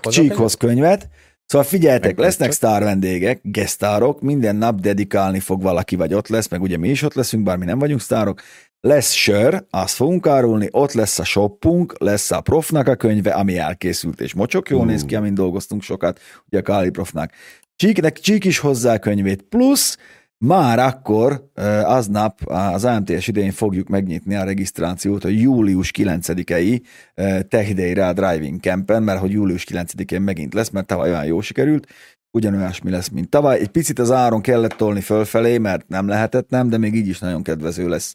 csíkhoz 0.00 0.54
könyvet. 0.54 1.08
Szóval 1.46 1.66
figyeljetek, 1.66 2.16
Meg 2.16 2.24
lesznek 2.24 2.50
sztár 2.52 2.82
vendégek, 2.82 3.40
gesztárok, 3.42 4.20
minden 4.20 4.56
nap 4.56 4.80
dedikálni 4.80 5.40
fog 5.40 5.62
valaki, 5.62 5.96
vagy 5.96 6.14
ott 6.14 6.28
lesz, 6.28 6.48
meg 6.48 6.62
ugye 6.62 6.76
mi 6.76 6.88
is 6.88 7.02
ott 7.02 7.14
leszünk, 7.14 7.42
bár 7.42 7.56
mi 7.56 7.64
nem 7.64 7.78
vagyunk 7.78 8.00
sztárok. 8.00 8.40
Lesz 8.80 9.12
sör, 9.12 9.64
azt 9.70 9.94
fogunk 9.94 10.26
árulni, 10.26 10.68
ott 10.70 10.92
lesz 10.92 11.18
a 11.18 11.24
shoppunk, 11.24 11.94
lesz 11.98 12.30
a 12.30 12.40
profnak 12.40 12.88
a 12.88 12.96
könyve, 12.96 13.30
ami 13.30 13.58
elkészült, 13.58 14.20
és 14.20 14.34
mocsok 14.34 14.68
jól 14.68 14.80
Ú. 14.80 14.84
néz 14.84 15.04
ki, 15.04 15.14
amin 15.14 15.34
dolgoztunk 15.34 15.82
sokat, 15.82 16.20
ugye 16.46 16.58
a 16.58 16.62
Káli 16.62 16.90
profnak. 16.90 17.30
Csíknek 17.76 18.18
Csík 18.18 18.44
is 18.44 18.58
hozzá 18.58 18.94
a 18.94 18.98
könyvét, 18.98 19.42
plusz 19.42 19.98
már 20.38 20.78
akkor 20.78 21.50
aznap 21.82 22.40
az 22.44 22.84
AMTS 22.84 23.28
idején 23.28 23.52
fogjuk 23.52 23.88
megnyitni 23.88 24.34
a 24.34 24.44
regisztrációt 24.44 25.24
a 25.24 25.28
július 25.28 25.90
9-i 25.98 26.82
ö, 27.14 27.42
Tech 27.42 27.74
Day 27.74 27.94
Rá 27.94 28.12
Driving 28.12 28.60
Campen, 28.60 29.02
mert 29.02 29.20
hogy 29.20 29.30
július 29.30 29.66
9-én 29.70 30.22
megint 30.22 30.54
lesz, 30.54 30.70
mert 30.70 30.86
tavaly 30.86 31.10
olyan 31.10 31.24
jó 31.24 31.40
sikerült, 31.40 31.86
ugyanolyasmi 32.30 32.90
lesz, 32.90 33.08
mint 33.08 33.28
tavaly. 33.28 33.58
Egy 33.58 33.68
picit 33.68 33.98
az 33.98 34.10
áron 34.10 34.40
kellett 34.40 34.72
tolni 34.72 35.00
fölfelé, 35.00 35.58
mert 35.58 35.88
nem 35.88 36.08
lehetett 36.08 36.48
nem, 36.50 36.68
de 36.68 36.78
még 36.78 36.94
így 36.94 37.08
is 37.08 37.18
nagyon 37.18 37.42
kedvező 37.42 37.88
lesz, 37.88 38.14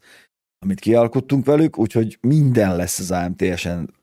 amit 0.60 0.80
kialkottunk 0.80 1.46
velük, 1.46 1.78
úgyhogy 1.78 2.18
minden 2.22 2.76
lesz 2.76 3.00
az 3.00 3.12
AMTS-en. 3.12 3.94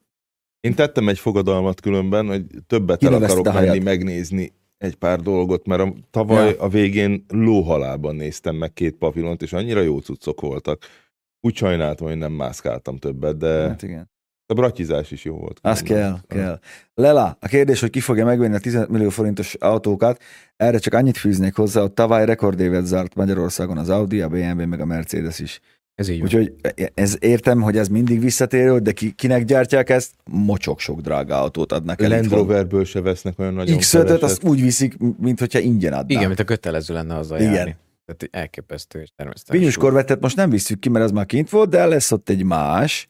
Én 0.60 0.74
tettem 0.74 1.08
egy 1.08 1.18
fogadalmat 1.18 1.80
különben, 1.80 2.26
hogy 2.26 2.44
többet 2.66 3.02
el 3.02 3.08
Kinevezted 3.08 3.46
akarok 3.46 3.66
menni 3.66 3.78
megnézni 3.78 4.52
egy 4.80 4.94
pár 4.94 5.20
dolgot, 5.20 5.66
mert 5.66 5.80
a, 5.80 5.94
tavaly 6.10 6.48
Ja. 6.48 6.60
a 6.62 6.68
végén 6.68 7.24
lóhalálban 7.28 8.16
néztem 8.16 8.56
meg 8.56 8.72
két 8.72 8.96
pavilont, 8.96 9.42
és 9.42 9.52
annyira 9.52 9.80
jó 9.80 9.98
cuccok 9.98 10.40
voltak. 10.40 10.82
Úgy 11.40 11.56
sajnáltam, 11.56 12.06
hogy 12.06 12.16
nem 12.16 12.32
mászkáltam 12.32 12.96
többet, 12.96 13.36
de 13.36 13.68
Hát 13.68 13.82
igen. 13.82 14.10
a 14.46 14.54
bratizás 14.54 15.10
is 15.10 15.24
jó 15.24 15.36
volt. 15.36 15.58
Az 15.62 15.80
kell, 15.82 16.16
kell. 16.26 16.58
Lela, 16.94 17.36
a 17.40 17.46
kérdés, 17.46 17.80
hogy 17.80 17.90
ki 17.90 18.00
fogja 18.00 18.24
megvenni 18.24 18.54
a 18.54 18.58
15 18.58 18.88
millió 18.88 19.08
forintos 19.08 19.54
autókat, 19.54 20.22
erre 20.56 20.78
csak 20.78 20.94
annyit 20.94 21.16
fűznék 21.16 21.54
hozzá, 21.54 21.80
hogy 21.80 21.92
tavaly 21.92 22.24
rekordévet 22.24 22.84
zárt 22.84 23.14
Magyarországon 23.14 23.78
az 23.78 23.88
Audi, 23.88 24.20
a 24.20 24.28
BMW, 24.28 24.66
meg 24.66 24.80
a 24.80 24.84
Mercedes 24.84 25.38
is. 25.38 25.60
Ez 26.00 26.08
így 26.08 26.18
van. 26.18 26.26
Úgyhogy 26.26 26.54
ez 26.94 27.16
értem, 27.20 27.60
hogy 27.60 27.76
ez 27.76 27.88
mindig 27.88 28.20
visszatérő, 28.20 28.78
de 28.78 28.92
ki, 28.92 29.12
kinek 29.12 29.44
gyártják 29.44 29.90
ezt? 29.90 30.14
Mocsok 30.30 30.80
sok 30.80 31.00
drága 31.00 31.40
autót 31.40 31.72
adnak 31.72 32.02
el. 32.02 32.08
Land. 32.08 32.30
Roverből 32.30 32.84
se 32.84 33.00
vesznek 33.00 33.38
olyan 33.38 33.54
nagyon 33.54 33.78
X5-öt 33.78 33.90
keveset. 33.90 34.22
azt 34.22 34.44
úgy 34.44 34.62
viszik, 34.62 34.96
mint 35.18 35.38
hogyha 35.38 35.58
ingyen 35.58 35.92
adnák. 35.92 36.10
Igen, 36.10 36.26
mint 36.26 36.40
a 36.40 36.44
kötelező 36.44 36.94
lenne 36.94 37.16
az 37.16 37.30
Igen. 37.30 37.52
járni. 37.52 37.76
Tehát 38.04 38.28
elképesztő 38.30 39.00
és 39.00 39.10
természetesen. 39.16 39.60
Pinyus 39.60 39.76
korvettet 39.76 40.20
most 40.20 40.36
nem 40.36 40.50
visszük 40.50 40.78
ki, 40.78 40.88
mert 40.88 41.04
az 41.04 41.10
már 41.10 41.26
kint 41.26 41.50
volt, 41.50 41.68
de 41.68 41.86
lesz 41.86 42.12
ott 42.12 42.28
egy 42.28 42.42
más, 42.42 43.06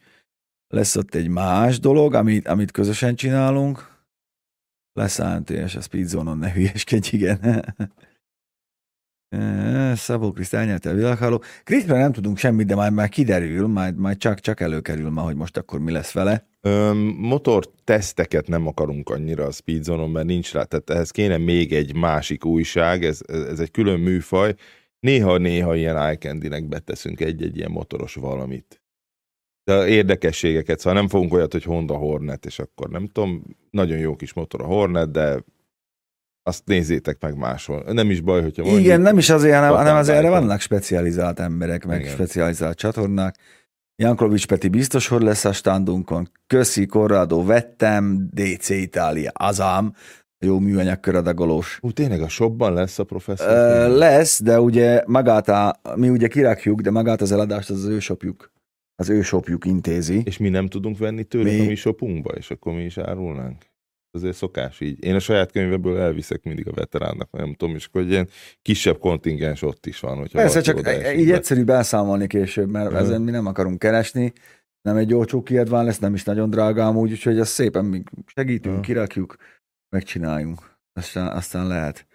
lesz 0.67 0.95
ott 0.95 1.15
egy 1.15 1.27
más 1.27 1.79
dolog, 1.79 2.13
amit, 2.13 2.47
amit 2.47 2.71
közösen 2.71 3.15
csinálunk. 3.15 3.89
Lesz 4.93 5.19
ANTS, 5.19 5.75
a 5.75 5.81
Speedzone-on, 5.81 6.37
ne 6.37 6.51
hülyeskedj, 6.51 7.09
igen. 7.15 7.65
Szabó 9.95 10.31
Kriszt 10.31 10.53
elnyelte 10.53 10.89
a 10.89 10.93
világháló. 10.93 11.43
Krisztről 11.63 11.97
nem 11.97 12.11
tudunk 12.11 12.37
semmit, 12.37 12.67
de 12.67 12.75
majd 12.75 12.93
már 12.93 13.09
kiderül, 13.09 13.67
majd, 13.67 13.97
majd 13.97 14.17
csak, 14.17 14.39
csak 14.39 14.59
előkerül 14.59 15.09
ma, 15.09 15.21
hogy 15.21 15.35
most 15.35 15.57
akkor 15.57 15.79
mi 15.79 15.91
lesz 15.91 16.11
vele. 16.11 16.47
Motor 17.17 17.65
teszteket 17.83 18.47
nem 18.47 18.67
akarunk 18.67 19.09
annyira 19.09 19.45
a 19.45 19.51
Speedzone-on, 19.51 20.09
mert 20.09 20.25
nincs 20.25 20.53
rá, 20.53 20.63
tehát 20.63 20.89
ehhez 20.89 21.11
kéne 21.11 21.37
még 21.37 21.73
egy 21.73 21.95
másik 21.95 22.45
újság, 22.45 23.03
ez, 23.03 23.19
ez 23.27 23.59
egy 23.59 23.71
külön 23.71 23.99
műfaj. 23.99 24.55
Néha-néha 24.99 25.75
ilyen 25.75 25.97
eye 25.97 26.61
beteszünk 26.61 27.19
egy-egy 27.19 27.57
ilyen 27.57 27.71
motoros 27.71 28.15
valamit. 28.15 28.81
De 29.63 29.87
érdekességeket, 29.87 30.79
szóval 30.79 30.99
nem 30.99 31.07
fogunk 31.07 31.33
olyat, 31.33 31.51
hogy 31.51 31.63
Honda 31.63 31.95
Hornet, 31.95 32.45
és 32.45 32.59
akkor 32.59 32.89
nem 32.89 33.07
tudom, 33.07 33.43
nagyon 33.69 33.97
jó 33.97 34.15
kis 34.15 34.33
motor 34.33 34.61
a 34.61 34.65
Hornet, 34.65 35.11
de 35.11 35.43
azt 36.43 36.61
nézzétek 36.65 37.21
meg 37.21 37.37
máshol. 37.37 37.83
Nem 37.91 38.09
is 38.09 38.21
baj, 38.21 38.41
hogyha 38.41 38.63
mondjuk, 38.63 38.83
Igen, 38.85 39.01
nem 39.01 39.17
is 39.17 39.29
azért, 39.29 39.55
hanem, 39.55 39.73
hanem 39.73 39.95
azért 39.95 40.17
erre 40.17 40.29
vannak 40.29 40.59
specializált 40.59 41.39
emberek, 41.39 41.85
meg 41.85 41.99
Igen. 41.99 42.11
specializált 42.11 42.77
csatornák. 42.77 43.35
Jankovics 43.95 44.47
Peti 44.47 44.67
biztos, 44.67 45.07
hogy 45.07 45.21
lesz 45.21 45.45
a 45.45 45.53
standunkon. 45.53 46.29
Köszi, 46.47 46.85
Corrado, 46.85 47.43
vettem, 47.45 48.27
DC 48.31 48.69
Itália, 48.69 49.31
azám, 49.33 49.93
jó 50.45 50.59
műanyag 50.59 50.99
köradagolós. 50.99 51.77
Hú, 51.81 51.91
tényleg 51.91 52.21
a 52.21 52.27
shopban 52.27 52.73
lesz 52.73 52.99
a 52.99 53.03
professzor? 53.03 53.47
Ö, 53.47 53.97
lesz, 53.97 54.41
de 54.43 54.59
ugye 54.59 55.03
magát 55.05 55.49
a, 55.49 55.79
mi 55.95 56.09
ugye 56.09 56.27
kirakjuk, 56.27 56.81
de 56.81 56.91
magát 56.91 57.21
az 57.21 57.31
eladást 57.31 57.69
az, 57.69 57.83
az 57.83 57.89
ő 57.89 57.99
shopjuk, 57.99 58.51
az 58.95 59.09
ő 59.09 59.21
shopjuk 59.21 59.65
intézi. 59.65 60.21
És 60.25 60.37
mi 60.37 60.49
nem 60.49 60.67
tudunk 60.67 60.97
venni 60.97 61.23
tőlük 61.23 61.51
Mi- 61.51 61.59
a 61.59 61.63
mi 61.63 61.75
shopunkba, 61.75 62.31
és 62.33 62.51
akkor 62.51 62.73
mi 62.73 62.83
is 62.83 62.97
árulnánk? 62.97 63.70
Azért 64.11 64.35
szokás 64.35 64.79
így. 64.79 65.03
Én 65.03 65.15
a 65.15 65.19
saját 65.19 65.51
könyveből 65.51 65.99
elviszek 65.99 66.43
mindig 66.43 66.67
a 66.67 66.71
veteránnak, 66.73 67.31
nem 67.31 67.53
tudom, 67.53 67.75
és 67.75 67.85
akkor 67.85 68.01
egy 68.01 68.09
ilyen 68.09 68.27
kisebb 68.61 68.97
kontingens 68.99 69.61
ott 69.61 69.85
is 69.85 69.99
van. 69.99 70.17
Hogyha 70.17 70.37
Persze, 70.39 70.61
csak 70.61 70.77
így 70.77 71.27
be. 71.27 71.33
egyszerűbb 71.33 71.69
elszámolni 71.69 72.27
később, 72.27 72.69
mert 72.69 72.89
Mhm. 72.89 72.99
ezen 72.99 73.21
mi 73.21 73.31
nem 73.31 73.45
akarunk 73.45 73.79
keresni. 73.79 74.33
Nem 74.81 74.95
egy 74.97 75.13
olcsó 75.13 75.43
kiadvány 75.43 75.85
lesz, 75.85 75.99
nem 75.99 76.13
is 76.13 76.23
nagyon 76.23 76.49
drága 76.49 76.85
amúgy, 76.87 77.11
úgyhogy 77.11 77.39
azt 77.39 77.51
szépen 77.51 77.85
mi 77.85 78.03
segítünk, 78.35 78.75
Mhm. 78.75 78.83
kirakjuk, 78.83 79.35
megcsináljunk. 79.95 80.77
Aztán, 80.93 81.27
aztán 81.27 81.67
lehet. 81.67 82.05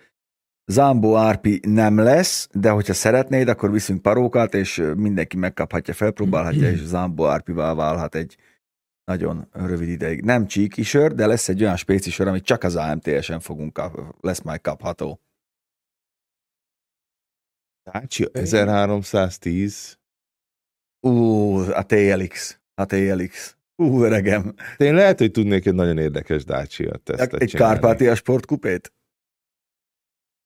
Zambó 0.72 1.16
Árpi 1.16 1.60
nem 1.66 1.98
lesz, 1.98 2.48
de 2.52 2.70
hogyha 2.70 2.92
szeretnéd, 2.92 3.48
akkor 3.48 3.70
viszünk 3.72 4.02
parókát, 4.02 4.54
és 4.54 4.82
mindenki 4.96 5.36
megkaphatja, 5.36 5.94
felpróbálhatja, 5.94 6.70
és 6.70 6.82
Zambó 6.84 7.26
Árpivá 7.26 7.74
válhat 7.74 8.14
egy 8.14 8.36
nagyon 9.06 9.48
rövid 9.52 9.88
ideig. 9.88 10.20
Nem 10.20 10.46
csíki 10.46 10.82
sör, 10.82 11.14
de 11.14 11.26
lesz 11.26 11.48
egy 11.48 11.62
olyan 11.62 11.76
spéci 11.76 12.10
sör, 12.10 12.26
amit 12.28 12.44
csak 12.44 12.62
az 12.62 12.76
AMTS-en 12.76 13.40
fogunk 13.40 13.72
kap, 13.72 14.16
lesz 14.20 14.40
majd 14.40 14.60
kapható. 14.60 15.20
Dacia 17.92 18.28
1310. 18.32 19.98
Ú, 21.00 21.10
a 21.58 21.82
TLX. 21.86 22.60
A 22.74 22.84
TLX. 22.84 23.56
Ú, 23.76 24.02
öregem. 24.02 24.54
Én 24.76 24.94
lehet, 24.94 25.18
hogy 25.18 25.30
tudnék 25.30 25.66
egy 25.66 25.74
nagyon 25.74 25.98
érdekes 25.98 26.44
Dacia 26.44 26.96
tesztet 26.96 27.34
Egy 27.34 27.48
csinálni. 27.48 27.78
Kárpátia 27.78 28.14
sportkupét? 28.14 28.92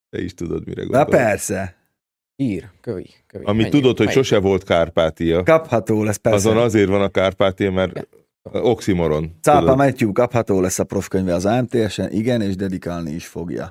Te 0.09 0.23
is 0.23 0.35
tudod, 0.35 0.67
mire 0.67 0.83
Na 0.83 0.89
gondolok. 0.89 1.11
persze. 1.11 1.77
Ír, 2.37 2.71
kövi, 2.81 3.11
kövi. 3.27 3.45
Ami 3.45 3.59
Mennyi? 3.59 3.71
tudod, 3.71 3.97
hogy 3.97 4.07
Mennyi? 4.07 4.17
sose 4.19 4.39
volt 4.39 4.65
Kárpátia. 4.65 5.43
Kapható 5.43 6.03
lesz, 6.03 6.17
persze. 6.17 6.39
Azon 6.49 6.63
azért 6.63 6.89
van 6.89 7.03
a 7.03 7.09
Kárpátia, 7.09 7.71
mert 7.71 8.09
oximoron. 8.53 9.30
Cápa. 9.43 9.74
Matthew 9.76 10.12
kapható 10.12 10.61
lesz 10.61 10.78
a 10.78 10.84
profkönyve 10.84 11.34
az 11.34 11.47
AMTS-en, 11.47 12.11
igen, 12.12 12.41
és 12.41 12.57
dedikálni 12.57 13.11
is 13.11 13.26
fogja. 13.26 13.64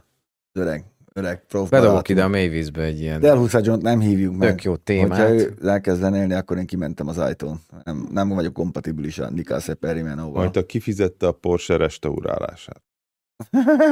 Az 0.54 0.62
Öreg, 0.62 0.84
öreg 1.14 1.46
prof 1.48 1.70
Bedobok 1.70 2.10
ide 2.10 2.24
a 2.24 2.28
mélyvízbe 2.28 2.82
egy 2.84 3.00
ilyen 3.00 3.20
Del 3.20 3.38
Huszagyont 3.38 3.82
nem 3.82 4.00
hívjuk 4.00 4.36
meg. 4.38 4.50
tök 4.50 4.64
jó 4.64 4.76
témát. 4.76 5.30
ő 5.30 5.54
elkezd 5.64 6.00
zenélni, 6.00 6.34
akkor 6.34 6.58
én 6.58 6.66
kimentem 6.66 7.08
az 7.08 7.18
ajtón. 7.18 7.60
Nem, 7.84 8.08
nem 8.12 8.30
vagyok 8.30 8.54
kompatibilis 8.54 9.20
a 9.20 9.30
Nikase 9.30 9.74
Perimenóval. 9.74 10.42
Majd 10.44 10.58
a 10.58 10.66
kifizette 10.66 11.28
a 11.28 11.32
Porsche 11.32 11.78
restaurálását. 11.78 12.82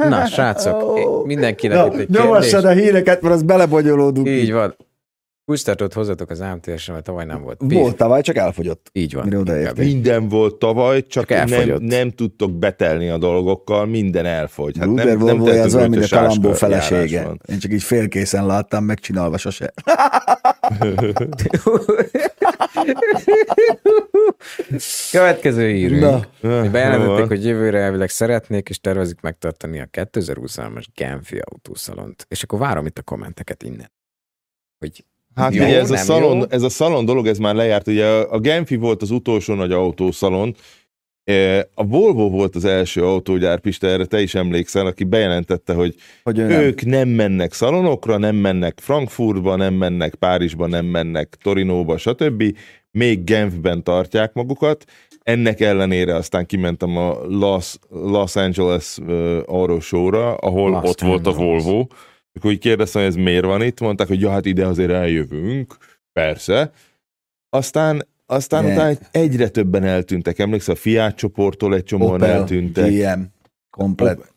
Na, 0.08 0.26
srácok, 0.26 0.98
én- 0.98 1.08
mindenkinek 1.24 1.76
Na, 1.78 1.86
itt 1.86 1.92
egy 2.00 2.06
kérdés. 2.16 2.52
a 2.52 2.68
híreket, 2.70 3.22
mert 3.22 3.34
az 3.34 3.42
belebonyolódunk. 3.42 4.26
Így 4.26 4.52
van. 4.52 4.74
Pusztátot 5.48 5.92
hozzatok 5.92 6.30
az 6.30 6.40
AMTS-re, 6.40 6.92
mert 6.92 7.04
tavaly 7.04 7.24
nem 7.24 7.42
volt. 7.42 7.60
Volt 7.64 7.96
tavaly, 7.96 8.20
csak 8.22 8.36
elfogyott. 8.36 8.88
Így 8.92 9.14
van. 9.14 9.26
Mire 9.28 9.60
így. 9.60 9.76
Minden 9.76 10.28
volt 10.28 10.54
tavaly, 10.54 11.06
csak, 11.06 11.26
Csak 11.26 11.38
nem, 11.38 11.52
elfogyott. 11.52 11.80
nem 11.80 12.10
tudtok 12.10 12.52
betelni 12.52 13.08
a 13.08 13.18
dolgokkal, 13.18 13.86
minden 13.86 14.26
elfogy. 14.26 14.76
Hát 14.78 14.86
Gruber 14.86 15.06
nem, 15.06 15.18
nem 15.18 15.38
Volvo 15.38 15.60
az 15.60 15.74
olyan, 15.74 15.90
mint 15.90 16.04
a 16.04 16.08
Kalambó 16.16 16.52
felesége. 16.52 17.22
van. 17.24 17.40
Én 17.46 17.58
csak 17.58 17.72
így 17.72 17.82
félkészen 17.82 18.46
láttam, 18.46 18.84
megcsinálva 18.84 19.38
sose. 19.38 19.72
Következő 25.10 25.70
írünk. 25.70 26.00
Na. 26.00 26.20
Bejelentették, 26.70 27.26
hogy 27.26 27.44
jövőre 27.44 27.78
elvileg 27.78 28.08
szeretnék, 28.08 28.68
és 28.68 28.80
tervezik 28.80 29.20
megtartani 29.20 29.80
a 29.80 29.86
2023-as 29.92 30.84
Genfi 30.94 31.38
autószalont. 31.38 32.26
És 32.28 32.42
akkor 32.42 32.58
várom 32.58 32.86
itt 32.86 32.98
a 32.98 33.02
kommenteket 33.02 33.62
innen. 33.62 33.92
Hogy 34.78 35.04
Hát 35.38 35.54
Jó, 35.54 35.64
ugye 35.64 35.78
ez 35.78 35.90
a, 35.90 35.96
szalon, 35.96 36.36
jó? 36.36 36.42
ez 36.48 36.62
a 36.62 36.68
szalon 36.68 37.04
dolog, 37.04 37.26
ez 37.26 37.38
már 37.38 37.54
lejárt. 37.54 37.86
Ugye 37.86 38.06
a 38.06 38.38
Genfi 38.38 38.76
volt 38.76 39.02
az 39.02 39.10
utolsó 39.10 39.54
nagy 39.54 39.72
autószalon, 39.72 40.54
Eh, 41.28 41.60
a 41.74 41.86
Volvo 41.86 42.28
volt 42.28 42.56
az 42.56 42.64
első 42.64 43.04
autógyár, 43.04 43.60
Pista, 43.60 43.86
erre 43.86 44.04
te 44.04 44.20
is 44.20 44.34
emlékszel, 44.34 44.86
aki 44.86 45.04
bejelentette, 45.04 45.72
hogy 45.74 45.94
Hogy 46.22 46.38
ő 46.38 46.46
nem. 46.46 46.60
ők 46.60 46.84
nem 46.84 47.08
mennek 47.08 47.52
szalonokra, 47.52 48.18
nem 48.18 48.36
mennek 48.36 48.78
Frankfurtba, 48.80 49.56
nem 49.56 49.74
mennek 49.74 50.14
Párizsba, 50.14 50.66
nem 50.66 50.86
mennek 50.86 51.36
Torinóba, 51.42 51.98
stb. 51.98 52.56
még 52.90 53.24
Genfben 53.24 53.82
tartják 53.82 54.32
magukat, 54.32 54.84
ennek 55.22 55.60
ellenére 55.60 56.14
aztán 56.14 56.46
kimentem 56.46 56.96
a 56.96 57.18
Los, 57.26 57.76
Los 57.90 58.36
Angeles 58.36 58.98
uh, 59.46 59.80
Show-ra, 59.80 60.34
ahol 60.34 60.70
Los 60.70 60.88
ott 60.88 61.00
volt 61.00 61.26
a 61.26 61.30
Angeles. 61.30 61.62
Volvo, 61.64 61.86
akkor 62.34 62.50
így 62.50 62.58
kérdeztem, 62.58 63.02
hogy 63.02 63.10
ez 63.10 63.16
miért 63.16 63.44
van 63.44 63.62
itt, 63.62 63.80
mondták, 63.80 64.06
hogy 64.08 64.20
ja, 64.20 64.30
hát 64.30 64.46
ide 64.46 64.66
azért 64.66 64.90
eljövünk, 64.90 65.76
persze. 66.12 66.72
Aztán, 67.50 68.06
aztán 68.26 68.64
Yeah. 68.64 68.76
utána 68.76 68.98
egyre 69.10 69.48
többen 69.48 69.84
eltűntek. 69.84 70.38
Emlékszel, 70.38 70.74
a 70.74 70.78
Fiat 70.78 71.16
csoporttól 71.16 71.74
egy 71.74 71.84
csomóan 71.84 72.14
Opel, 72.14 72.30
eltűntek. 72.30 72.90
ilyen, 72.90 73.32
komplet. 73.70 74.32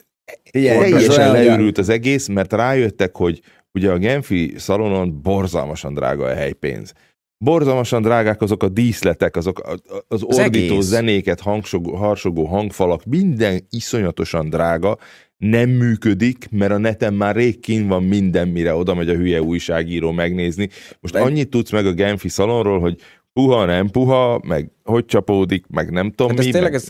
Igen, 0.51 0.73
Ilyen, 0.73 0.91
teljesen 0.91 1.31
leőrült 1.31 1.77
az 1.77 1.89
egész, 1.89 2.27
mert 2.27 2.53
rájöttek, 2.53 3.15
hogy 3.15 3.41
ugye 3.73 3.91
a 3.91 3.97
Genfi 3.97 4.53
szalonon 4.57 5.21
borzalmasan 5.21 5.93
drága 5.93 6.25
a 6.25 6.33
helypénz. 6.33 6.93
Borzalmasan 7.37 8.01
drágák 8.01 8.41
azok 8.41 8.63
a 8.63 8.69
díszletek, 8.69 9.35
azok 9.35 9.59
a- 9.59 9.71
a- 9.71 10.03
az 10.07 10.23
ordító 10.23 10.73
egész. 10.73 10.85
zenéket, 10.85 11.39
hangsogó, 11.39 11.95
harsogó 11.95 12.45
hangfalak, 12.45 13.05
minden 13.05 13.65
iszonyatosan 13.69 14.49
drága, 14.49 14.97
nem 15.49 15.69
működik, 15.69 16.47
mert 16.51 16.71
a 16.71 16.77
neten 16.77 17.13
már 17.13 17.35
rég 17.35 17.59
kín 17.59 17.87
van 17.87 18.03
minden, 18.03 18.47
mire 18.47 18.75
oda 18.75 18.93
megy 18.93 19.09
a 19.09 19.15
hülye 19.15 19.41
újságíró 19.41 20.11
megnézni. 20.11 20.69
Most 20.99 21.13
Meg- 21.13 21.23
annyit 21.23 21.49
tudsz 21.49 21.71
meg 21.71 21.85
a 21.85 21.93
Genfi 21.93 22.29
szalonról, 22.29 22.79
hogy 22.79 22.95
puha, 23.33 23.65
nem 23.65 23.87
puha, 23.89 24.41
meg 24.47 24.71
hogy 24.83 25.05
csapódik, 25.05 25.65
meg 25.67 25.89
nem 25.91 26.09
tudom 26.09 26.29
Hát 26.29 26.39
ez 26.39 26.45
mi. 26.45 26.51
tényleg 26.51 26.71
meg... 26.71 26.81
ez, 26.81 26.89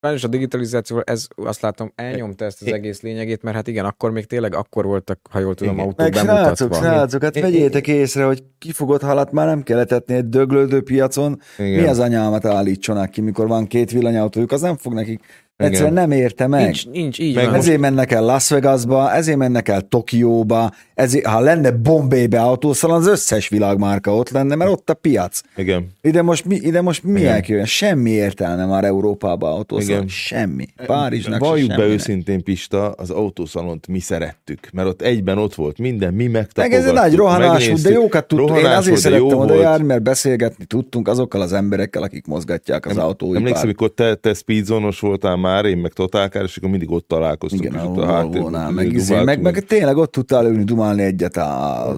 sajnos 0.00 0.24
a 0.24 0.28
digitalizációval 0.28 1.04
ez 1.06 1.26
azt 1.36 1.60
látom 1.60 1.92
elnyomta 1.94 2.44
ezt 2.44 2.60
az 2.62 2.66
É- 2.66 2.72
egész 2.74 3.00
lényegét, 3.02 3.42
mert 3.42 3.56
hát 3.56 3.68
igen, 3.68 3.84
akkor 3.84 4.10
még 4.10 4.24
tényleg 4.24 4.54
akkor 4.54 4.84
voltak, 4.84 5.20
ha 5.30 5.38
jól 5.38 5.54
tudom, 5.54 5.72
Igen. 5.74 5.84
autók 5.84 5.98
Meg 5.98 6.14
srácok, 6.14 6.68
bemutatva. 6.68 6.74
srácok, 6.74 7.22
hát 7.22 7.36
Én- 7.36 7.42
vegyétek 7.42 7.86
észre, 7.86 8.24
hogy 8.24 8.42
kifogott 8.58 9.02
halat 9.02 9.32
már 9.32 9.46
nem 9.46 9.62
kell 9.62 9.78
etetni 9.78 10.14
egy 10.14 10.28
döglődő 10.28 10.82
piacon. 10.82 11.40
Igen. 11.58 11.82
Mi 11.82 11.88
az 11.88 11.98
anyámat 11.98 12.44
állítsanak 12.44 13.10
ki, 13.10 13.20
mikor 13.20 13.46
van 13.46 13.66
két 13.66 13.90
villanyautójuk, 13.90 14.52
az 14.52 14.60
nem 14.60 14.76
fog 14.76 14.92
nekik. 14.94 15.20
Egyszerűen 15.56 15.92
nem 15.92 16.10
érte 16.10 16.46
meg. 16.46 16.62
Nincs, 16.62 16.88
nincs, 16.88 17.18
így 17.18 17.34
Meg 17.34 17.44
van. 17.44 17.54
Ezért 17.54 17.80
mennek 17.80 18.12
el 18.12 18.24
Las 18.24 18.48
Vegasba, 18.48 19.12
ezért 19.12 19.36
mennek 19.38 19.68
el 19.68 19.80
Tokióba, 19.80 20.70
ezért, 21.02 21.26
ha 21.26 21.40
lenne 21.40 21.70
Bombaybe 21.70 22.40
autószalon, 22.40 22.96
az 22.96 23.06
összes 23.06 23.48
világmárka 23.48 24.14
ott 24.16 24.30
lenne, 24.30 24.54
mert 24.54 24.70
ott 24.70 24.90
a 24.90 24.94
piac. 24.94 25.40
Igen. 25.56 25.86
Ide 26.02 26.22
most 26.22 26.44
mi, 26.44 26.54
ide 26.54 26.80
most 26.80 27.02
mi 27.02 27.26
elkíván? 27.26 27.64
Semmi 27.64 28.10
értelme 28.10 28.66
már 28.66 28.84
Európába 28.84 29.54
autószalon. 29.54 29.96
Igen. 29.96 30.08
Semmi. 30.08 30.66
Párizsnak 30.86 31.42
se 31.42 31.48
Valljuk 31.48 31.68
be 31.68 31.74
semminek. 31.74 31.94
őszintén, 31.94 32.42
Pista, 32.42 32.90
az 32.90 33.10
autószalont 33.10 33.86
mi 33.86 33.98
szerettük, 33.98 34.68
mert 34.72 34.88
ott 34.88 35.02
egyben 35.02 35.38
ott 35.38 35.54
volt 35.54 35.78
minden, 35.78 36.14
mi 36.14 36.22
Meg 36.22 36.32
megtapogattuk. 36.32 36.78
ez 36.78 36.86
egy 36.86 36.94
nagy 36.94 37.14
rohanás 37.14 37.68
volt, 37.68 37.82
de 37.82 37.90
jókat 37.90 38.26
tudtunk. 38.26 38.48
Én 38.48 38.54
Rohanás 38.54 38.78
azért 38.78 39.00
volt, 39.00 39.02
de 39.02 39.18
jó 39.18 39.28
szerettem 39.28 39.56
oda 39.56 39.68
járni, 39.68 39.86
mert 39.86 40.02
beszélgetni 40.02 40.64
tudtunk 40.64 41.08
azokkal 41.08 41.40
az 41.40 41.52
emberekkel, 41.52 42.02
akik 42.02 42.26
mozgatják 42.26 42.86
az 42.86 42.96
autóipart. 42.96 43.40
Emlékszem, 43.40 43.64
amikor 43.64 43.90
te, 43.90 44.14
te 44.14 44.34
speedzónos 44.34 45.00
voltál 45.00 45.36
már, 45.36 45.64
én 45.64 45.78
meg 45.78 45.92
totálkár, 45.92 46.42
és 46.42 46.56
akkor 46.56 46.70
mindig 46.70 46.90
ott 46.90 47.08
találkoztunk. 47.08 47.62
Igen, 47.64 47.74
és 47.74 47.80
a 47.80 47.84
ott 47.84 47.96
a 47.96 48.00
dumáltunk. 48.00 48.74
meg, 48.74 49.24
meg, 49.24 49.40
meg 49.40 49.64
tényleg 49.64 49.96
ott 49.96 50.12
tudtál 50.12 50.46
ülni, 50.46 50.64
dumálni 50.64 50.91
egyet 50.98 51.36
a, 51.36 51.88
a 51.88 51.96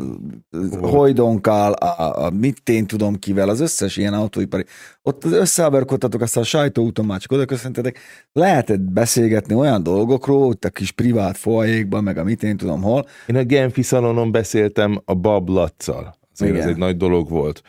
Hojdonkkal, 0.80 1.72
a, 1.72 2.24
a 2.24 2.30
mit 2.30 2.68
én 2.68 2.86
tudom 2.86 3.18
kivel, 3.18 3.48
az 3.48 3.60
összes 3.60 3.96
ilyen 3.96 4.14
autóipari. 4.14 4.64
Ott 5.02 5.24
összeáverkodtatok, 5.24 6.20
aztán 6.20 6.42
a 6.42 6.46
sajtóúton 6.46 7.04
már 7.04 7.20
csak 7.20 7.32
oda 7.32 7.44
köszöntetek. 7.44 7.98
Lehetett 8.32 8.80
beszélgetni 8.80 9.54
olyan 9.54 9.82
dolgokról, 9.82 10.46
ott 10.46 10.64
a 10.64 10.70
kis 10.70 10.90
privát 10.90 11.36
foajékban, 11.36 12.04
meg 12.04 12.18
a 12.18 12.24
mit 12.24 12.42
én 12.42 12.56
tudom 12.56 12.82
hol. 12.82 13.06
Én 13.26 13.36
a 13.36 13.44
Genfi 13.44 13.82
szalonon 13.82 14.32
beszéltem 14.32 15.00
a 15.04 15.14
Bab 15.14 15.48
Lacccal. 15.48 16.14
Azért 16.32 16.56
ez 16.56 16.66
egy 16.66 16.76
nagy 16.76 16.96
dolog 16.96 17.28
volt. 17.28 17.62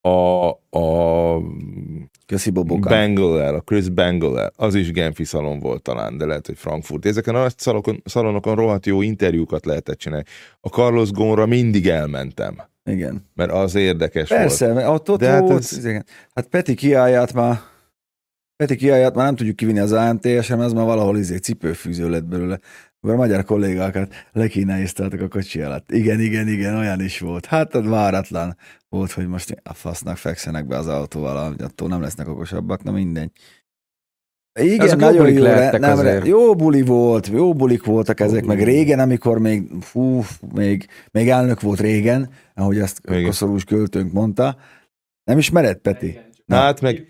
A, 0.00 0.48
a 0.78 1.42
Köszi 2.26 2.50
Boboka. 2.50 2.88
Bangle-el, 2.88 3.54
a 3.54 3.60
Chris 3.60 3.88
Bangle-el, 3.88 4.52
az 4.56 4.74
is 4.74 4.90
Genfi 4.92 5.24
szalon 5.24 5.58
volt 5.58 5.82
talán, 5.82 6.16
de 6.16 6.26
lehet, 6.26 6.46
hogy 6.46 6.58
Frankfurt. 6.58 7.06
Ezeken 7.06 7.34
a 7.34 7.40
nagy 7.40 7.58
szalokon, 7.58 8.02
szalonokon 8.04 8.54
rohadt 8.54 8.86
jó 8.86 9.02
interjúkat 9.02 9.66
lehetett 9.66 9.98
csinálni. 9.98 10.24
A 10.60 10.68
Carlos 10.68 11.10
Gónra 11.10 11.46
mindig 11.46 11.88
elmentem, 11.88 12.56
Igen. 12.84 13.26
mert 13.34 13.52
az 13.52 13.74
érdekes 13.74 14.28
volt. 14.28 14.40
Persze, 14.40 14.72
mert 14.72 14.88
ott, 14.88 15.10
ott 15.10 15.18
De 15.18 15.28
hát 15.28 15.40
volt. 15.40 15.58
ez- 15.58 15.84
igen. 15.84 16.04
Hát 16.34 16.46
Peti 16.46 16.74
kiállját 16.74 17.32
már 17.32 17.58
Peti 18.56 18.76
kiállját 18.76 19.14
már 19.14 19.24
nem 19.24 19.36
tudjuk 19.36 19.56
kivinni 19.56 19.78
az 19.78 19.92
AMTS-en, 19.92 20.60
az 20.60 20.72
már 20.72 20.84
valahol 20.84 21.18
izé 21.18 21.36
cipőfűző 21.36 22.08
lett 22.10 22.24
belőle. 22.24 22.58
Akkor 23.00 23.14
a 23.14 23.16
magyar 23.16 23.44
kollégákat 23.44 24.14
lekínáiztátok 24.32 25.20
a 25.20 25.28
kocsi 25.28 25.60
alatt. 25.60 25.92
Igen, 25.92 26.20
igen, 26.20 26.48
igen, 26.48 26.76
olyan 26.76 27.00
is 27.00 27.18
volt. 27.18 27.46
Hát 27.46 27.74
az 27.74 27.86
váratlan 27.86 28.56
volt, 28.88 29.12
hogy 29.12 29.26
most 29.28 29.60
a 29.62 29.74
fasznak 29.74 30.16
fekszenek 30.16 30.66
be 30.66 30.76
az 30.76 30.86
autóval, 30.86 31.54
attól 31.58 31.88
nem 31.88 32.00
lesznek 32.00 32.28
okosabbak, 32.28 32.82
na 32.82 32.90
mindegy. 32.90 33.30
Igen, 34.60 34.88
jó 34.88 34.94
nagyon 34.94 35.32
jó, 35.32 35.42
lehettek 35.42 35.80
nem, 35.80 35.98
azért. 35.98 36.26
jó 36.26 36.54
buli 36.54 36.82
volt, 36.82 37.26
jó 37.26 37.54
bulik 37.54 37.84
voltak 37.84 38.20
ezek, 38.20 38.44
meg 38.44 38.62
régen, 38.62 38.98
amikor 38.98 39.38
még, 39.38 39.70
fú, 39.80 40.22
még, 40.54 40.86
még 41.10 41.28
elnök 41.28 41.60
volt 41.60 41.80
régen, 41.80 42.30
ahogy 42.54 42.78
ezt 42.78 43.00
Igen. 43.04 43.24
koszorús 43.24 43.64
költőnk 43.64 44.12
mondta. 44.12 44.56
Nem 45.24 45.38
ismered, 45.38 45.76
Peti? 45.76 46.18
Na, 46.44 46.56
hát 46.56 46.80
meg, 46.80 47.06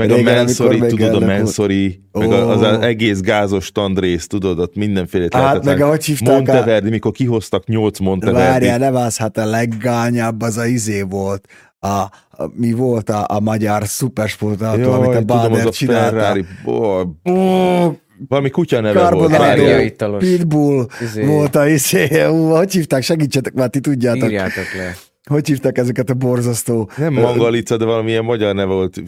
meg 0.00 0.10
a 0.10 0.14
Régen, 0.16 0.38
amikor 0.38 0.68
még 0.78 0.90
tudod, 0.90 1.08
a 1.14 1.18
volt. 1.18 1.26
Mansory, 1.26 2.00
meg 2.12 2.32
a- 2.32 2.48
az, 2.50 2.62
az 2.62 2.78
egész 2.78 3.20
gázos 3.20 3.64
standrész, 3.64 4.26
tudod, 4.26 4.58
ott 4.58 4.74
mindenféle 4.74 5.26
Hát 5.30 5.64
meg 5.64 5.80
ahogy 5.80 6.04
hívták 6.04 6.28
a... 6.28 6.32
Monteverdi, 6.32 6.90
mikor 6.90 7.12
kihoztak 7.12 7.66
nyolc 7.66 7.98
Monteverdi. 7.98 8.40
Várjál, 8.48 8.78
ne 8.78 8.90
válsz, 8.90 9.18
hát 9.18 9.38
a 9.38 9.44
leggányabb 9.44 10.42
az 10.42 10.56
a 10.56 10.66
izé 10.66 11.02
volt. 11.02 11.46
A, 11.78 11.86
a, 11.88 12.10
mi 12.54 12.72
volt 12.72 13.10
a, 13.10 13.24
a 13.28 13.40
magyar 13.40 13.86
szupersportautó, 13.86 14.92
amit 14.92 15.30
a 15.30 15.42
a 15.42 15.70
csinálta. 15.70 16.16
Ferrari, 16.16 16.44
Ó, 16.66 17.00
Ó, 17.30 17.96
valami 18.28 18.50
kutya 18.50 18.80
neve 18.80 19.10
volt. 19.10 19.36
Várjál. 19.36 19.80
ittalos. 19.80 20.24
Pitbull 20.24 20.86
Izé. 21.02 21.24
volt 21.26 21.56
a 21.56 21.68
izé, 21.68 22.20
hogy 22.22 22.72
hívták, 22.72 23.02
segítsetek 23.02 23.52
már, 23.52 23.68
ti 23.68 23.80
tudjátok. 23.80 24.22
Írjátok 24.28 24.74
le. 24.76 24.94
Hogy 25.28 25.46
hívták 25.46 25.78
ezeket 25.78 26.10
a 26.10 26.14
borzasztó? 26.14 26.90
Nem 26.96 27.12
Mangalica, 27.12 27.76
de 27.76 27.84
valamilyen 27.84 28.24
magyar 28.24 28.54
neve 28.54 28.72
volt. 28.72 29.02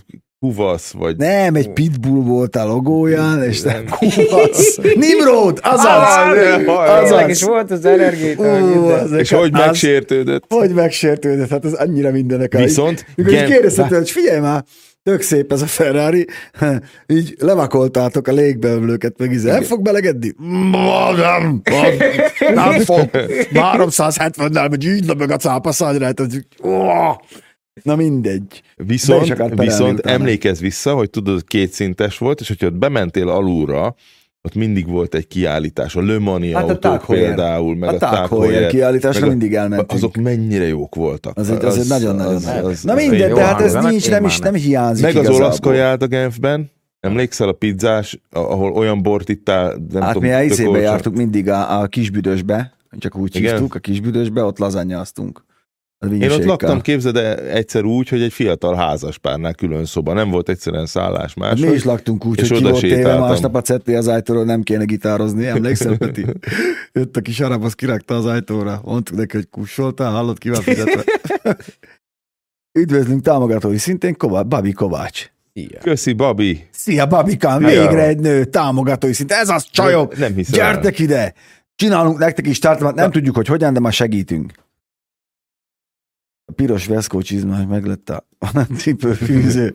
Kuvasz, 0.47 0.91
vagy... 0.93 1.17
Nem, 1.17 1.55
egy 1.55 1.71
pitbull 1.73 2.23
volt 2.25 2.57
a 2.57 2.65
logóján, 2.67 3.43
és 3.43 3.61
nem 3.61 3.85
kuvasz. 3.99 4.77
Nimrod, 5.07 5.59
azaz! 5.63 6.15
Hajrá. 6.15 7.03
Tényleg 7.03 7.29
is 7.31 7.43
volt 7.43 7.71
az 7.71 7.85
energiát, 7.85 8.37
hogy 8.37 9.19
És 9.21 9.31
hogy 9.31 9.51
az- 9.53 9.61
megsértődött. 9.61 10.45
Hogy 10.49 10.71
megsértődött, 10.71 11.49
hát 11.51 11.65
az 11.65 11.73
annyira 11.73 12.11
mindenek. 12.11 12.57
Viszont 12.59 13.07
Mikor 13.15 13.33
Gen- 13.33 13.51
kérdezted, 13.51 13.89
hogy 13.89 14.11
figyelj 14.11 14.41
már, 14.41 14.65
tök 15.03 15.21
szép 15.21 15.53
ez 15.53 15.63
a 15.63 15.67
Ferrari, 15.67 16.27
így 17.07 17.35
levakoltátok 17.39 18.29
a 18.29 18.33
légbelvlőket, 18.33 19.15
meg 19.19 19.33
így, 19.33 19.43
nem 19.57 19.63
fog 19.63 19.83
belegedni? 19.83 20.35
Nem, 21.17 21.63
nem, 22.55 22.81
fog. 22.81 23.09
370-nel 23.55 24.71
megy, 24.71 24.85
így 24.85 25.17
meg 25.17 25.31
a 25.31 25.37
cápaszany 25.37 25.99
rajta. 25.99 26.23
hogy- 26.23 26.47
Ó! 26.69 26.87
Na 27.83 27.97
mindegy. 27.97 28.63
Viszont, 28.77 29.51
viszont 29.59 29.99
utána. 29.99 30.17
emlékezz 30.17 30.61
vissza, 30.61 30.95
hogy 30.95 31.11
tudod, 31.11 31.45
kétszintes 31.45 32.19
volt, 32.19 32.41
és 32.41 32.49
hogyha 32.49 32.67
ott 32.67 32.73
bementél 32.75 33.29
alulra, 33.29 33.95
ott 34.43 34.55
mindig 34.55 34.89
volt 34.89 35.15
egy 35.15 35.27
kiállítás, 35.27 35.97
a 35.97 36.03
Le 36.03 36.19
Mani 36.19 36.53
Hát 36.53 36.63
a 36.65 36.67
autók 36.69 37.05
Heuer. 37.05 37.25
például, 37.27 37.77
meg 37.77 37.89
A 37.89 37.93
a, 37.93 37.99
Tag 38.29 38.67
kiállításra 38.67 39.27
a- 39.27 39.29
mindig 39.29 39.55
elmentünk. 39.55 39.93
Azok 39.93 40.17
mennyire 40.17 40.67
jók 40.67 40.95
voltak. 40.95 41.37
Az 41.37 41.51
egy, 41.51 41.65
az 41.65 41.79
egy 41.79 41.89
nagyon-nagyon 41.89 42.35
az- 42.35 42.47
az- 42.63 42.83
Na 42.83 42.93
az- 42.93 42.99
mindegy, 42.99 43.33
de 43.33 43.45
hát 43.45 43.61
ez 43.61 43.73
nincs, 43.73 44.11
nem 44.11 44.25
is, 44.25 44.39
nem. 44.39 44.55
hiányzik 44.55 45.05
Meg 45.05 45.17
az 45.17 45.29
olasz 45.29 45.59
kajált 45.59 46.03
a 46.03 46.07
Genfben, 46.07 46.71
emlékszel 47.01 47.49
a 47.49 47.53
pizzás, 47.53 48.21
ahol 48.31 48.73
olyan 48.73 49.03
bort 49.03 49.29
ittál, 49.29 49.77
nem 49.93 50.03
Hát 50.03 50.13
tudom, 50.13 50.29
mi 50.29 50.35
a 50.35 50.43
izébe 50.43 50.79
jártuk 50.79 51.17
mindig 51.17 51.49
a, 51.49 51.81
a 51.81 51.87
kisbüdösbe, 51.87 52.73
csak 52.99 53.17
úgy 53.17 53.37
Igen? 53.37 53.51
hívtuk, 53.53 53.75
a 53.75 53.79
kisbüdösbe, 53.79 54.43
ott 54.45 54.59
lazanyáztunk. 54.59 55.45
Én 56.11 56.31
ott 56.31 56.45
laktam, 56.45 56.81
képzeld 56.81 57.17
el, 57.17 57.39
egyszer 57.39 57.85
úgy, 57.85 58.09
hogy 58.09 58.23
egy 58.23 58.33
fiatal 58.33 58.75
házaspárnál 58.75 59.55
külön 59.55 59.85
szoba, 59.85 60.13
nem 60.13 60.31
volt 60.31 60.49
egyszerűen 60.49 60.87
szállás 60.87 61.35
más. 61.35 61.61
mi 61.61 61.69
is 61.69 61.85
laktunk 61.85 62.25
úgy, 62.25 62.41
és 62.41 62.49
hogy 62.49 62.59
ki 62.59 62.65
volt 62.65 62.81
téve, 62.81 63.19
másnap 63.19 63.55
a 63.55 63.61
cetli 63.61 63.95
az 63.95 64.09
ajtóról, 64.09 64.45
nem 64.45 64.63
kéne 64.63 64.85
gitározni, 64.85 65.47
emlékszel, 65.47 65.97
Peti? 65.97 66.27
Jött 66.93 67.17
a 67.17 67.21
kis 67.21 67.41
arab, 67.41 67.65
az 67.65 67.75
kirakta 67.75 68.15
az 68.15 68.25
ajtóra, 68.25 68.81
mondtuk 68.85 69.17
neki, 69.17 69.37
hogy 69.37 69.49
kussoltál, 69.51 70.11
hallott, 70.11 70.39
ki 70.39 70.49
van 70.49 70.63
fizetve. 70.63 71.05
Üdvözlünk 72.79 73.23
támogatói 73.23 73.79
szintén, 73.79 74.17
Kovács, 74.17 74.47
Babi 74.47 74.73
Kovács. 74.73 75.31
Szia. 75.55 75.79
Köszi, 75.81 76.13
Babi! 76.13 76.69
Szia, 76.71 77.07
Babikám, 77.07 77.63
végre 77.63 78.07
egy 78.07 78.19
nő, 78.19 78.45
támogatói 78.45 79.13
szint, 79.13 79.33
ez 79.33 79.49
az 79.49 79.67
csajok, 79.71 80.19
Nem 80.19 80.35
hiszem 80.35 80.61
el. 80.61 80.73
gyertek 80.73 80.99
ide, 80.99 81.35
csinálunk 81.75 82.19
nektek 82.19 82.47
is 82.47 82.59
tartalmat, 82.59 82.95
nem 82.95 83.11
tudjuk, 83.11 83.37
hogy 83.37 83.47
hogyan, 83.47 83.73
de 83.73 83.81
már 83.81 83.93
segítünk. 83.93 84.53
Piros 86.53 86.87
veszkó 86.87 87.21
csizma, 87.21 87.57
hogy 87.57 87.67
meglett 87.67 88.11
a, 88.11 88.27
a 88.39 88.61
cipőfűző. 88.77 89.73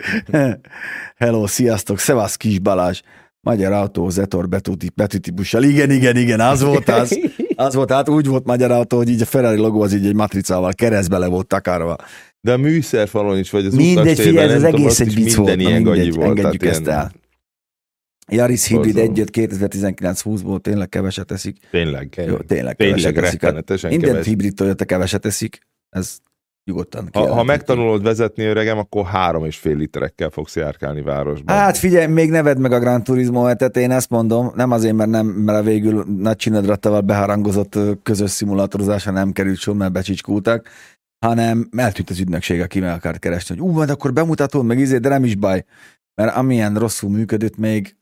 Hello, 1.15 1.47
sziasztok, 1.47 1.99
szevasz 1.99 2.35
Kis 2.35 2.59
Balázs. 2.59 3.01
Magyar 3.41 3.71
autó, 3.71 4.09
Zetor 4.09 4.49
betűti, 4.49 4.89
betűtípussal. 4.95 5.63
Igen, 5.63 5.91
igen, 5.91 6.17
igen, 6.17 6.39
az 6.39 6.61
volt 6.61 6.89
az. 6.89 7.19
Az 7.55 7.75
volt, 7.75 7.91
hát 7.91 8.09
úgy 8.09 8.25
volt 8.27 8.45
magyar 8.45 8.71
autó, 8.71 8.97
hogy 8.97 9.09
így 9.09 9.21
a 9.21 9.25
Ferrari 9.25 9.57
logó 9.57 9.81
az 9.81 9.93
így 9.93 10.05
egy 10.05 10.15
matricával 10.15 10.73
keresztbe 10.73 11.17
le 11.17 11.27
volt 11.27 11.47
takarva. 11.47 11.95
De 12.41 12.51
a 12.53 12.57
műszerfalon 12.57 13.37
is, 13.37 13.49
vagy 13.49 13.65
az 13.65 13.73
Mindegy, 13.73 14.19
figyelj, 14.19 14.47
ez 14.49 14.55
az 14.55 14.61
tudom, 14.69 14.75
egész 14.81 14.99
egy 14.99 15.15
vicc 15.15 15.35
volt. 15.35 15.55
Minden 15.55 15.69
ilyen 15.71 15.81
mindegy, 15.81 16.15
volt. 16.15 16.27
engedjük 16.27 16.61
tehát 16.61 16.75
ezt 16.75 16.85
ilyen- 16.85 16.97
el. 16.97 17.11
Yaris 18.29 18.65
Hibrid 18.67 18.93
Borzalom. 18.93 19.13
1 19.15 19.29
2019-20-ból 19.31 20.59
tényleg 20.61 20.89
keveset 20.89 21.25
teszik. 21.25 21.57
Tényleg. 21.71 22.09
Tényleg. 22.09 22.33
Jó, 22.33 22.39
tényleg 22.41 22.75
Tényleg 22.75 23.13
keveset. 23.13 23.23
Hát 23.23 23.41
rettenetesen 23.41 23.89
Minden 23.89 24.09
keves. 24.09 24.25
hibrid 24.25 24.53
Toyota 24.53 24.85
keveset 24.85 25.21
teszik. 25.21 25.59
Ez 25.89 26.17
nyugodtan 26.67 27.09
Ha, 27.13 27.33
ha 27.33 27.43
megtanulod 27.43 28.03
vezetni 28.03 28.43
öregem, 28.43 28.77
akkor 28.77 29.05
három 29.05 29.45
és 29.45 29.57
fél 29.57 29.75
literekkel 29.75 30.29
fogsz 30.29 30.55
járkálni 30.55 31.01
városban. 31.01 31.55
Hát 31.55 31.77
figyelj, 31.77 32.07
még 32.07 32.29
neved 32.29 32.59
meg 32.59 32.71
a 32.71 32.79
Gran 32.79 33.03
Turismo 33.03 33.43
hetet, 33.43 33.77
én 33.77 33.91
ezt 33.91 34.09
mondom, 34.09 34.51
nem 34.55 34.71
azért, 34.71 34.95
mert 34.95 35.09
nem, 35.09 35.25
mert 35.25 35.59
a 35.59 35.63
végül 35.63 36.03
nagy 36.17 36.35
csinedrattával 36.35 37.01
beharangozott 37.01 37.79
közös 38.03 38.29
szimulátorozásra 38.29 39.11
nem 39.11 39.31
került 39.31 39.57
sor, 39.57 39.75
mert 39.75 39.91
becsicskultak, 39.91 40.69
hanem 41.25 41.69
eltűnt 41.77 42.09
az 42.09 42.19
ügynökség, 42.19 42.61
aki 42.61 42.79
meg 42.79 42.93
akart 42.93 43.19
keresni, 43.19 43.57
hogy 43.57 43.67
ú, 43.69 43.71
majd 43.71 43.89
akkor 43.89 44.13
bemutatod, 44.13 44.65
meg 44.65 44.79
izé, 44.79 44.97
de 44.97 45.09
nem 45.09 45.23
is 45.23 45.35
baj, 45.35 45.65
mert 46.15 46.35
amilyen 46.35 46.75
rosszul 46.75 47.09
működött, 47.09 47.57
még, 47.57 47.95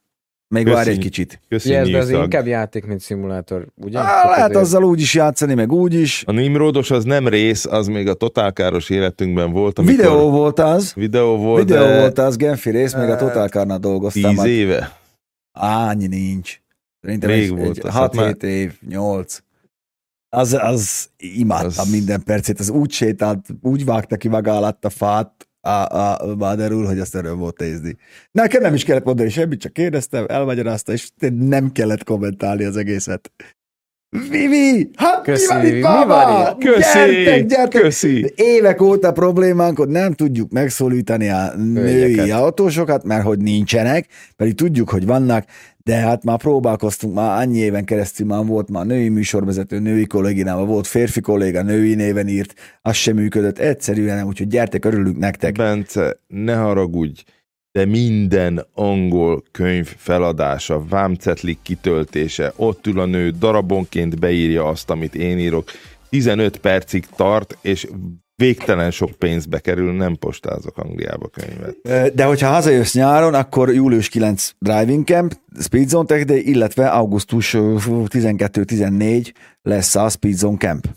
még 0.64 0.74
várj 0.74 0.90
egy 0.90 0.98
kicsit. 0.98 1.40
Köszönjük. 1.50 1.82
Yes, 1.86 1.92
de 1.92 1.98
az 2.00 2.10
inkább 2.24 2.48
játék, 2.48 2.86
mint 2.86 3.00
szimulátor, 3.02 3.68
ugye? 3.76 4.00
Á, 4.00 4.30
lehet 4.30 4.40
azért- 4.50 4.56
azzal 4.56 4.84
úgy 4.84 5.02
is 5.02 5.14
játszani, 5.14 5.54
meg 5.54 5.72
úgy 5.72 5.94
is. 5.94 6.24
A 6.28 6.32
Nimrodos 6.32 6.92
az 6.92 7.04
nem 7.04 7.28
rész, 7.28 7.66
az 7.66 7.88
még 7.88 8.08
a 8.08 8.14
totálkáros 8.14 8.90
életünkben 8.90 9.52
volt, 9.52 9.80
amikor 9.80 9.96
Videó 9.96 10.30
volt 10.30 10.60
az, 10.60 10.94
videó 10.94 11.38
volt, 11.38 11.64
videó 11.68 11.84
de 11.86 12.00
volt 12.00 12.18
az, 12.18 12.36
Genfi 12.38 12.70
rész, 12.70 12.94
még 12.94 13.04
a 13.04 13.10
Hát, 13.10 13.20
Total 13.20 13.48
Car-nál 13.48 13.80
dolgoztam. 13.80 14.30
tíz 14.30 14.38
már. 14.38 14.48
éve. 14.48 14.98
Annyi 15.60 16.08
nincs. 16.08 16.60
Szerintem 17.02 17.30
Rég 17.30 17.44
egy, 17.44 17.50
volt 17.50 17.78
egy 17.78 17.86
az, 17.86 17.94
hát 17.94 18.14
6-7 18.14 18.16
már- 18.16 18.44
év, 18.44 18.74
8. 18.90 19.40
Az, 20.30 20.54
az 20.62 21.10
imádtam 21.18 21.68
Az- 21.68 21.78
az... 21.80 21.92
minden 21.92 22.24
percét, 22.24 22.60
az 22.60 22.70
úgy 22.70 22.92
sétált, 22.92 23.46
úgy 23.62 23.86
vágta 23.86 24.16
ki 24.16 24.28
maga 24.28 24.56
alatt 24.58 24.86
a 24.86 24.90
fát 24.90 25.48
a, 25.66 26.20
a 26.22 26.36
Baderul, 26.36 26.86
hogy 26.86 27.00
azt 27.00 27.16
öröm 27.16 27.38
volt 27.38 27.60
nézni. 27.60 27.98
Nekem 28.32 28.62
nem 28.62 28.74
is 28.74 28.84
kellett 28.84 29.04
mondani 29.04 29.30
semmit, 29.30 29.60
csak 29.60 29.74
kérdeztem, 29.74 30.26
elmagyarázta, 30.28 30.92
és 30.92 31.10
nem 31.40 31.72
kellett 31.72 32.04
kommentálni 32.04 32.64
az 32.64 32.78
egészet. 32.78 33.32
Vivi! 34.30 34.90
Hát 34.96 35.22
Köszi, 35.24 35.54
mi 35.54 35.60
van 35.62 35.66
itt, 35.66 35.82
baba? 35.82 36.56
Köszi, 36.60 36.80
Gyertek, 36.80 37.46
gyertek! 37.46 37.82
köszi. 37.82 38.34
Évek 38.36 38.82
óta 38.82 39.12
problémánk, 39.12 39.78
hogy 39.78 39.88
nem 39.88 40.14
tudjuk 40.14 40.52
megszólítani 40.52 41.30
a 41.30 41.56
női 41.56 42.00
Hölgyeket. 42.02 42.32
autósokat, 42.32 43.04
mert 43.04 43.24
hogy 43.24 43.38
nincsenek, 43.40 44.08
pedig 44.36 44.56
tudjuk, 44.56 44.90
hogy 44.90 45.06
vannak, 45.06 45.46
de 45.90 45.96
hát 45.96 46.24
már 46.24 46.38
próbálkoztunk, 46.38 47.14
már 47.14 47.42
annyi 47.42 47.58
éven 47.58 47.86
keresztül 47.86 48.26
már 48.26 48.46
volt 48.46 48.70
már 48.70 48.86
női 48.86 49.10
műsorvezető, 49.10 49.80
női 49.80 50.06
kolléginával, 50.06 50.66
volt 50.66 50.88
férfi 50.88 51.22
kolléga, 51.22 51.62
női 51.62 51.96
néven 51.96 52.28
írt, 52.28 52.54
az 52.82 52.96
sem 52.96 53.16
működött, 53.16 53.58
egyszerűen 53.58 54.16
nem, 54.16 54.28
úgyhogy 54.28 54.48
gyertek, 54.48 54.86
örülünk 54.86 55.18
nektek. 55.18 55.56
Bence, 55.56 56.20
ne 56.28 56.56
haragudj, 56.56 57.24
de 57.72 57.86
minden 57.86 58.66
angol 58.74 59.44
könyv 59.52 59.94
feladása, 59.98 60.86
vámcetlik 60.90 61.58
kitöltése, 61.62 62.54
ott 62.56 62.88
ül 62.88 63.00
a 63.00 63.06
nő, 63.06 63.30
darabonként 63.30 64.20
beírja 64.20 64.68
azt, 64.68 64.90
amit 64.90 65.16
én 65.16 65.40
írok, 65.40 65.72
15 66.10 66.58
percig 66.58 67.06
tart, 67.16 67.58
és 67.62 67.88
végtelen 68.36 68.92
sok 68.92 69.12
pénzbe 69.12 69.60
kerül, 69.60 69.94
nem 69.94 70.16
postázok 70.16 70.78
Angliába 70.78 71.28
könyvet. 71.28 72.14
De 72.16 72.26
hogyha 72.26 72.50
hazajössz 72.50 72.94
nyáron, 72.94 73.34
akkor 73.34 73.74
július 73.74 74.10
9 74.10 74.52
Driving 74.60 75.06
Camp, 75.06 75.34
Speed 75.62 75.88
Zone 75.90 76.06
Tech 76.06 76.26
Day, 76.26 76.50
illetve 76.50 76.88
augusztus 76.90 77.54
ö, 77.54 77.76
12-14 77.86 79.32
lesz 79.62 79.96
a 79.96 80.10
Speed 80.10 80.34
Zone 80.36 80.58
Camp. 80.58 80.88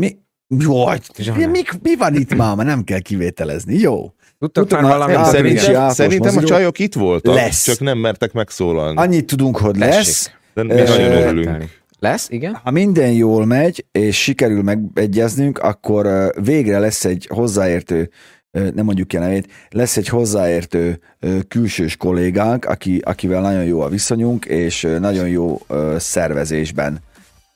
Mi? 0.00 0.16
Jaj, 0.58 0.98
mi, 1.36 1.44
mi, 1.46 1.60
mi 1.82 1.96
van 1.96 2.14
itt 2.14 2.34
máma? 2.34 2.62
Nem 2.62 2.84
kell 2.84 2.98
kivételezni. 2.98 3.78
Jó. 3.78 4.12
Tudtok 4.38 4.66
Tudtok 4.68 4.80
már 4.88 4.98
már- 4.98 5.10
április- 5.10 5.22
igen? 5.22 5.62
Szerintem, 5.62 5.82
április 5.82 5.94
szerintem 5.94 6.36
a 6.36 6.46
csajok 6.46 6.78
itt 6.78 6.94
voltak, 6.94 7.34
Lesz. 7.34 7.64
csak 7.64 7.80
nem 7.80 7.98
mertek 7.98 8.32
megszólalni. 8.32 8.98
Annyit 8.98 9.26
tudunk, 9.26 9.56
hogy 9.56 9.78
Tessék. 9.78 9.94
lesz. 9.94 10.30
De 10.54 10.62
mi 10.62 10.72
Ö, 10.72 10.82
nagyon 10.88 11.12
örülünk. 11.12 11.81
Lesz, 12.02 12.28
igen? 12.30 12.54
Ha 12.54 12.70
minden 12.70 13.12
jól 13.12 13.46
megy, 13.46 13.86
és 13.92 14.22
sikerül 14.22 14.62
megegyeznünk, 14.62 15.58
akkor 15.58 16.32
végre 16.40 16.78
lesz 16.78 17.04
egy 17.04 17.26
hozzáértő, 17.26 18.10
nem 18.50 18.84
mondjuk 18.84 19.08
ki 19.08 19.16
nevét, 19.16 19.48
lesz 19.70 19.96
egy 19.96 20.08
hozzáértő 20.08 21.00
külsős 21.48 21.96
kollégánk, 21.96 22.64
aki, 22.64 22.98
akivel 23.04 23.40
nagyon 23.40 23.64
jó 23.64 23.80
a 23.80 23.88
viszonyunk, 23.88 24.44
és 24.44 24.88
nagyon 24.98 25.28
jó 25.28 25.58
szervezésben, 25.96 27.00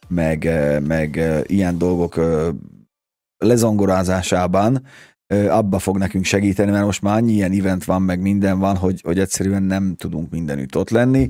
meg, 0.08 0.50
meg 0.86 1.20
ilyen 1.46 1.78
dolgok 1.78 2.20
lezongorázásában 3.38 4.82
abba 5.48 5.78
fog 5.78 5.98
nekünk 5.98 6.24
segíteni, 6.24 6.70
mert 6.70 6.84
most 6.84 7.02
már 7.02 7.16
annyi 7.16 7.32
ilyen 7.32 7.52
event 7.52 7.84
van, 7.84 8.02
meg 8.02 8.20
minden 8.20 8.58
van, 8.58 8.76
hogy, 8.76 9.00
hogy 9.04 9.18
egyszerűen 9.18 9.62
nem 9.62 9.94
tudunk 9.96 10.30
mindenütt 10.30 10.76
ott 10.76 10.90
lenni. 10.90 11.28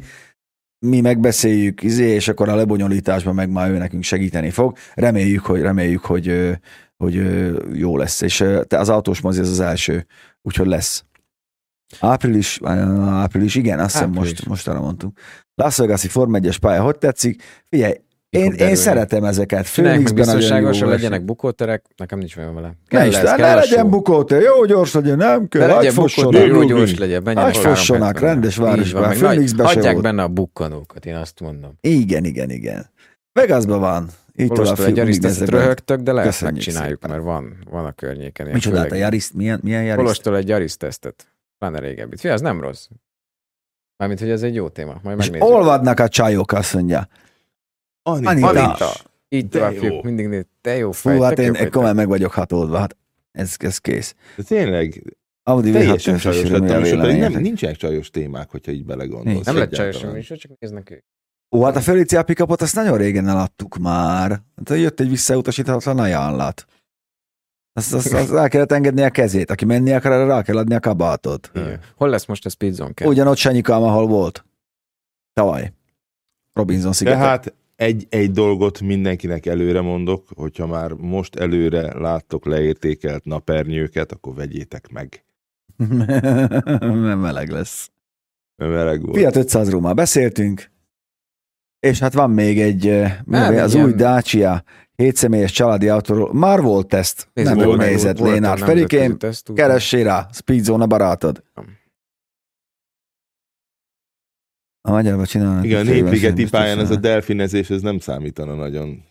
Mi 0.79 1.01
megbeszéljük, 1.01 1.83
izé, 1.83 2.05
és 2.05 2.29
akkor 2.29 2.49
a 2.49 2.55
lebonyolításban 2.55 3.35
meg 3.35 3.51
már 3.51 3.71
ő 3.71 3.79
nekünk 3.79 4.03
segíteni 4.03 4.51
fog. 4.51 4.77
Reméljük, 4.95 5.45
hogy, 5.45 5.61
reméljük, 5.61 6.05
hogy, 6.05 6.59
hogy 6.97 7.15
jó 7.79 7.97
lesz. 7.97 8.21
És 8.21 8.45
az 8.69 8.89
autós 8.89 9.21
mozi 9.21 9.41
az 9.41 9.51
az 9.51 9.61
első, 9.61 10.07
úgyhogy 10.43 10.67
lesz. 10.67 11.05
Április, 12.01 12.61
április, 12.63 13.55
igen, 13.55 13.79
azt 13.79 13.93
hiszem 13.93 14.11
most, 14.11 14.47
most 14.47 14.69
arra 14.69 14.81
mondtunk. 14.81 15.19
Las 15.55 15.77
Vegas-i 15.77 16.09
Form 16.09 16.35
1-es 16.37 16.57
pálya, 16.61 16.83
hogy 16.83 16.99
tetszik? 16.99 17.43
Figyelj, 17.69 17.95
én, 18.37 18.53
én 18.53 18.75
szeretem 18.75 19.25
ezeket. 19.25 19.75
Jó 19.75 20.03
biztonságosan, 20.15 20.89
legyenek 20.89 21.25
bukóterek, 21.25 21.85
nekem 21.97 22.19
nincs 22.19 22.37
olyan 22.37 22.55
vele. 22.55 22.73
Ne, 22.89 23.07
is, 23.07 23.15
ez, 23.15 23.23
ne 23.31 23.37
kell 23.37 23.53
a 23.57 23.61
legyen 23.61 23.79
show. 23.79 23.89
bukótér, 23.89 24.43
jó 24.43 24.65
gyors 24.65 24.93
legyen, 24.93 25.17
nem 25.17 25.49
kell, 25.49 25.67
Ne 25.67 25.75
legyen 25.75 25.95
bukótér, 25.95 26.47
jó 26.47 26.63
gyors 26.63 26.99
legyen, 26.99 27.37
Hagyj 27.37 27.59
fossonak, 27.59 28.17
370-en. 28.17 28.21
rendes 28.21 28.57
városban, 28.57 29.11
Phoenixben 29.11 29.67
se 29.67 29.73
Hagyják 29.75 29.93
volt. 29.93 30.05
benne 30.05 30.23
a 30.23 30.29
bukkanókat, 30.29 31.07
én 31.07 31.15
azt 31.15 31.41
mondom. 31.41 31.73
Igen, 31.81 32.25
igen, 32.25 32.51
igen. 32.51 32.87
Vegasban 33.33 33.81
van. 33.81 34.09
Így 34.39 34.49
tovább 34.49 34.77
Kolostól 34.77 35.07
egy 35.09 35.25
ezekben. 35.25 35.61
röhögtök, 35.61 36.01
de 36.01 36.13
lehet 36.13 36.31
Köszönjük 36.31 36.57
megcsináljuk, 36.57 37.01
szépen. 37.01 37.11
mert 37.17 37.23
van, 37.23 37.57
van 37.71 37.85
a 37.85 37.93
környéken. 37.93 38.47
Micsodát 38.47 38.93
a 38.93 38.95
Yaris? 38.95 39.31
Milyen, 39.35 39.61
milyen? 39.63 39.97
Kolostól 39.97 40.37
egy 40.37 40.49
Yaris 40.49 40.77
tesztet. 40.77 41.27
Pláne 41.59 41.79
régebbit. 41.79 42.21
Fia, 42.21 42.33
ez 42.33 42.41
nem 42.41 42.61
rossz. 42.61 42.87
Mármint, 43.97 44.21
hogy 44.21 44.31
ez 44.31 44.43
egy 44.43 44.55
jó 44.55 44.69
téma. 44.69 44.95
Majd 45.03 45.19
És 45.21 45.31
olvadnak 45.39 46.01
a 46.01 46.09
csajok, 46.09 46.53
azt 46.53 46.75
mondja. 46.75 47.09
Anita. 48.07 48.31
Anita. 48.31 48.49
Anita. 48.49 48.93
Így 49.29 49.49
De 49.49 49.73
tovább, 49.73 50.05
mindig 50.05 50.29
néz. 50.29 50.45
Te 50.61 50.77
jó 50.77 50.93
Fú, 50.93 51.09
fej. 51.09 51.21
hát 51.21 51.35
tök 51.35 51.45
jó 51.45 51.53
én 51.53 51.55
fej, 51.55 51.69
komolyan 51.69 51.95
meg 51.95 52.09
vagyok 52.09 52.33
hatódva. 52.33 52.79
Hát 52.79 52.97
ez, 53.33 53.55
ez 53.59 53.79
kész. 53.79 54.15
De 54.37 54.43
tényleg, 54.43 55.17
Audi 55.43 55.73
teljesen 55.73 56.17
V6 56.17 56.21
csajos 56.21 56.49
lettem, 56.49 56.85
és 56.85 56.91
pedig 56.91 57.19
nem, 57.19 57.33
nincsenek 57.33 57.77
csajos 57.77 58.11
témák, 58.11 58.51
hogyha 58.51 58.73
így 58.73 58.85
belegondolsz. 58.85 59.47
Nem 59.47 59.57
lett 59.57 59.71
csajos 59.71 59.97
sem, 59.97 60.37
csak 60.37 60.51
néznek 60.59 60.91
ők. 60.91 61.05
Ó, 61.51 61.63
hát 61.63 61.77
a 61.77 61.81
Felicia 61.81 62.23
pickupot 62.23 62.63
azt 62.63 62.75
nagyon 62.75 62.97
régen 62.97 63.29
eladtuk 63.29 63.77
már. 63.77 64.43
Hát 64.57 64.79
jött 64.79 65.01
egy 65.01 65.09
visszautasíthatatlan 65.09 65.99
ajánlat. 65.99 66.67
Azt, 67.73 67.93
azt, 67.93 68.13
azt 68.13 68.33
el 68.33 68.49
kellett 68.49 68.73
engedni 68.73 69.03
a 69.03 69.11
kezét. 69.11 69.51
Aki 69.51 69.65
menni 69.65 69.93
akar, 69.93 70.13
arra 70.13 70.27
rá 70.27 70.43
kell 70.43 70.57
adni 70.57 70.75
a 70.75 70.81
kabátot. 70.81 71.51
Igen. 71.55 71.81
Hol 71.97 72.09
lesz 72.09 72.27
most 72.27 72.47
a 72.47 72.49
Speed 72.49 72.73
Zone 72.73 72.93
Camp? 72.93 73.11
Ugyanott 73.11 73.37
Sanyikám, 73.37 73.83
ahol 73.83 74.07
volt. 74.07 74.45
Tavaly. 75.33 75.73
Robinson 76.53 76.93
szigetek. 76.93 77.21
Tehát 77.21 77.55
egy, 77.77 78.07
egy 78.09 78.31
dolgot 78.31 78.81
mindenkinek 78.81 79.47
előre 79.47 79.81
mondok, 79.81 80.27
hogyha 80.35 80.67
már 80.67 80.93
most 80.93 81.37
előre 81.37 81.99
láttok 81.99 82.45
leértékelt 82.47 83.25
napernyőket, 83.25 84.13
akkor 84.13 84.35
vegyétek 84.35 84.89
meg. 84.89 85.25
Nem 86.81 87.19
meleg 87.19 87.49
lesz. 87.51 87.91
Mert 88.57 88.73
Meleg 88.73 89.03
volt. 89.03 89.17
Fiat 89.17 89.37
500 89.37 89.71
ról 89.71 89.81
már 89.81 89.95
beszéltünk, 89.95 90.71
és 91.81 91.99
hát 91.99 92.13
van 92.13 92.31
még 92.31 92.61
egy, 92.61 92.87
eh, 92.89 93.17
mi 93.25 93.37
Nem, 93.37 93.57
az 93.57 93.75
ilyen- 93.75 93.87
új 93.87 93.93
Dacia 93.93 94.63
7 94.95 95.17
személyes 95.17 95.53
családi 95.53 95.89
autóról. 95.89 96.35
Már 96.35 96.61
volt 96.61 96.89
teszt, 96.89 97.29
Nézd, 97.33 97.49
nem 97.49 97.57
volt- 97.57 97.69
jól 97.69 97.77
nézett 97.87 98.19
Lénár. 98.19 98.59
Ferikém, 98.59 99.17
teszt, 99.19 99.49
úgy- 99.49 99.57
keressé 99.57 100.03
rá, 100.03 100.29
Speedzone 100.33 100.87
barátod. 100.87 101.43
A 104.87 104.91
magyarban 104.91 105.25
csinálnak. 105.25 105.65
Igen, 105.65 105.87
a 105.87 105.91
népligeti 105.91 106.49
pályán 106.49 106.79
ez 106.79 106.91
a 106.91 106.97
delfinezés, 106.97 107.71
ez 107.71 107.81
nem 107.81 107.99
számítana 107.99 108.55
nagyon. 108.55 109.03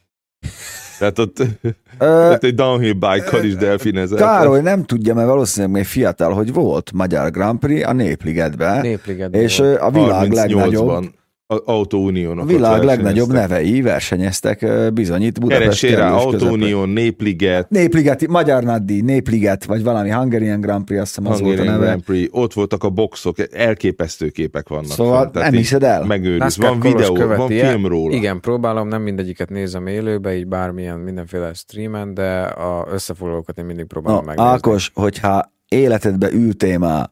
Tehát 0.99 1.19
ott, 1.19 1.37
Ö, 1.97 2.31
ott 2.31 2.43
egy 2.43 2.53
downhill 2.55 2.93
bike-kal 2.93 3.43
is 3.43 3.55
delfinezett. 3.55 4.17
Károly 4.17 4.61
nem 4.61 4.83
tudja, 4.83 5.13
mert 5.13 5.27
valószínűleg 5.27 5.75
még 5.75 5.85
fiatal, 5.85 6.33
hogy 6.33 6.53
volt 6.53 6.91
Magyar 6.91 7.31
Grand 7.31 7.59
Prix 7.59 7.87
a 7.87 7.93
Népligetben, 7.93 8.81
Népligetben 8.81 9.41
és 9.41 9.57
volt. 9.57 9.79
a 9.79 9.91
világ 9.91 10.31
legnagyobb 10.31 10.87
38-ban. 10.89 11.05
A 11.07 11.11
Autóuniónak. 11.47 12.43
A 12.43 12.47
világ 12.47 12.83
legnagyobb 12.83 13.31
nevei 13.31 13.81
versenyeztek 13.81 14.61
ö, 14.61 14.89
bizony 14.89 15.21
itt 15.21 15.39
Budapest 15.39 15.63
Keressél 15.63 15.97
rá. 15.97 16.11
Autóunió, 16.11 16.83
Népliget, 16.85 17.69
Népliget, 17.69 18.27
Magyar 18.27 18.63
Nagydíj, 18.63 19.01
Népliget, 19.01 19.65
vagy 19.65 19.83
valami 19.83 20.09
Hungarian 20.09 20.61
Grand 20.61 20.83
Prix, 20.83 21.01
azt 21.01 21.15
hiszem 21.15 21.31
az 21.31 21.41
volt 21.41 21.59
a 21.59 21.63
neve. 21.63 21.85
Grand 21.85 22.03
Prix, 22.03 22.29
ott 22.31 22.53
voltak 22.53 22.83
a 22.83 22.89
boxok, 22.89 23.35
elképesztő 23.53 24.29
képek 24.29 24.69
vannak. 24.69 24.85
Szóval 24.85 25.31
tehát 25.31 25.51
nem 25.51 25.59
hiszed 25.59 25.83
el? 25.83 26.05
Megőriz. 26.05 26.57
Van 26.57 26.79
videó, 26.79 27.15
van 27.15 27.27
követi-e? 27.27 27.69
film 27.69 27.85
róla. 27.85 28.15
Igen, 28.15 28.39
próbálom, 28.39 28.87
nem 28.87 29.01
mindegyiket 29.01 29.49
nézem 29.49 29.87
élőbe, 29.87 30.35
így 30.35 30.47
bármilyen 30.47 30.99
mindenféle 30.99 31.53
streamen, 31.53 32.13
de 32.13 32.41
a 32.41 32.87
összefoglalókat 32.91 33.57
én 33.57 33.65
mindig 33.65 33.85
próbálom 33.85 34.19
No, 34.19 34.25
megnézni. 34.25 34.51
Ákos, 34.51 34.91
hogyha 34.93 35.53
életedbe 35.67 36.31
ültél 36.31 36.77
már 36.77 37.09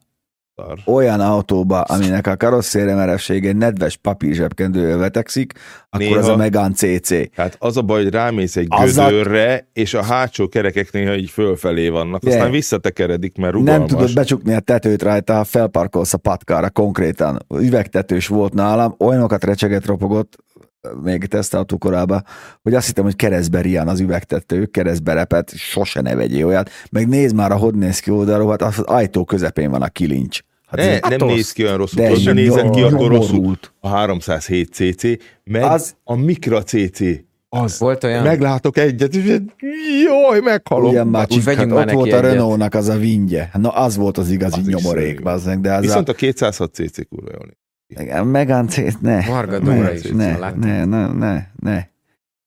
Szar. 0.56 0.78
olyan 0.86 1.20
autóba, 1.20 1.80
aminek 1.80 2.26
a 2.26 2.36
karosszéria 2.36 2.96
merevsége 2.96 3.52
nedves 3.52 3.96
papír 3.96 4.34
zsebkendővel 4.34 4.98
vetekszik, 4.98 5.52
akkor 5.90 6.06
Néha- 6.06 6.18
az 6.18 6.28
a 6.28 6.36
Megane 6.36 6.74
CC. 6.74 7.36
Hát 7.36 7.56
az 7.58 7.76
a 7.76 7.82
baj, 7.82 8.02
hogy 8.02 8.12
rámész 8.12 8.56
egy 8.56 8.68
gödörre, 8.68 9.68
és 9.72 9.94
a 9.94 10.02
hátsó 10.02 10.48
kerekek 10.48 10.92
néha 10.92 11.14
így 11.16 11.30
fölfelé 11.30 11.88
vannak, 11.88 12.22
Ugye? 12.22 12.34
aztán 12.34 12.50
visszatekeredik, 12.50 13.36
mert 13.36 13.52
rugalmas. 13.52 13.90
Nem 13.90 13.98
tudod 13.98 14.14
becsukni 14.14 14.54
a 14.54 14.60
tetőt 14.60 15.02
rajta, 15.02 15.34
ha 15.34 15.44
felparkolsz 15.44 16.12
a 16.12 16.18
patkára 16.18 16.70
konkrétan. 16.70 17.46
Üvegtetős 17.58 18.26
volt 18.26 18.52
nálam, 18.52 18.94
olyanokat 18.98 19.44
recseget 19.44 19.86
ropogott, 19.86 20.36
még 21.02 21.24
tesztautó 21.26 21.78
korában, 21.78 22.24
hogy 22.62 22.74
azt 22.74 22.86
hittem, 22.86 23.04
hogy 23.04 23.16
keresztbe 23.16 23.60
rián 23.60 23.88
az 23.88 24.00
üvegtető, 24.00 24.64
keresztbe 24.66 25.12
repet, 25.12 25.52
sose 25.56 26.00
ne 26.00 26.14
vegyél 26.14 26.46
olyat. 26.46 26.70
Meg 26.90 27.08
nézd 27.08 27.34
már, 27.34 27.52
hogy 27.52 27.74
néz 27.74 27.98
ki 27.98 28.10
oldalról, 28.10 28.50
hát 28.50 28.62
az 28.62 28.78
ajtó 28.78 29.24
közepén 29.24 29.70
van 29.70 29.82
a 29.82 29.88
kilincs. 29.88 30.40
Hát 30.66 30.80
Ne, 30.80 31.08
nem 31.16 31.28
az- 31.28 31.34
néz 31.34 31.52
ki 31.52 31.64
olyan 31.64 31.76
rosszul. 31.76 32.02
de 32.02 32.08
jó- 32.10 32.32
nézett 32.32 32.70
ki 32.70 32.82
akkor 32.82 33.08
rosszul? 33.08 33.58
A 33.80 33.88
307 33.88 34.72
CC, 34.72 35.02
meg 35.44 35.62
Az- 35.62 35.94
a 36.04 36.14
Micra 36.14 36.62
CC. 36.62 37.00
Az. 37.48 37.78
Volt 37.78 38.04
olyan, 38.04 38.22
Meglátok 38.22 38.76
egyet, 38.78 39.14
és 39.14 39.24
jaj, 40.04 40.40
meghalom. 40.40 40.90
Ugyan 40.90 41.06
már 41.06 41.26
Úgy 41.30 41.42
csik, 41.42 41.54
hát 41.54 41.70
ott 41.72 41.90
volt 41.90 42.12
a. 42.12 42.20
Renault-nak 42.20 42.74
az 42.74 42.88
a 42.88 42.96
vingye. 42.96 43.48
Na 43.52 43.68
az 43.68 43.96
volt 43.96 44.18
az 44.18 44.30
igazi 44.30 44.60
Az 44.60 44.66
nyomorék, 44.66 45.22
bazzeg, 45.22 45.60
de 45.60 45.72
az 45.74 45.80
Viszont 45.80 46.08
a... 46.08 46.12
a 46.12 46.14
206 46.14 46.74
CC 46.74 47.08
kurva 47.08 47.30
jól 47.32 47.46
Igen, 48.00 48.68
C, 48.68 48.76
ne. 49.00 49.22
Varga 49.26 49.58
ne, 49.58 49.74
Dóra 49.74 49.92
is, 49.92 50.02
ne, 50.02 50.38
ne, 50.56 50.84
ne, 50.84 51.06
ne, 51.06 51.46
ne. 51.60 51.86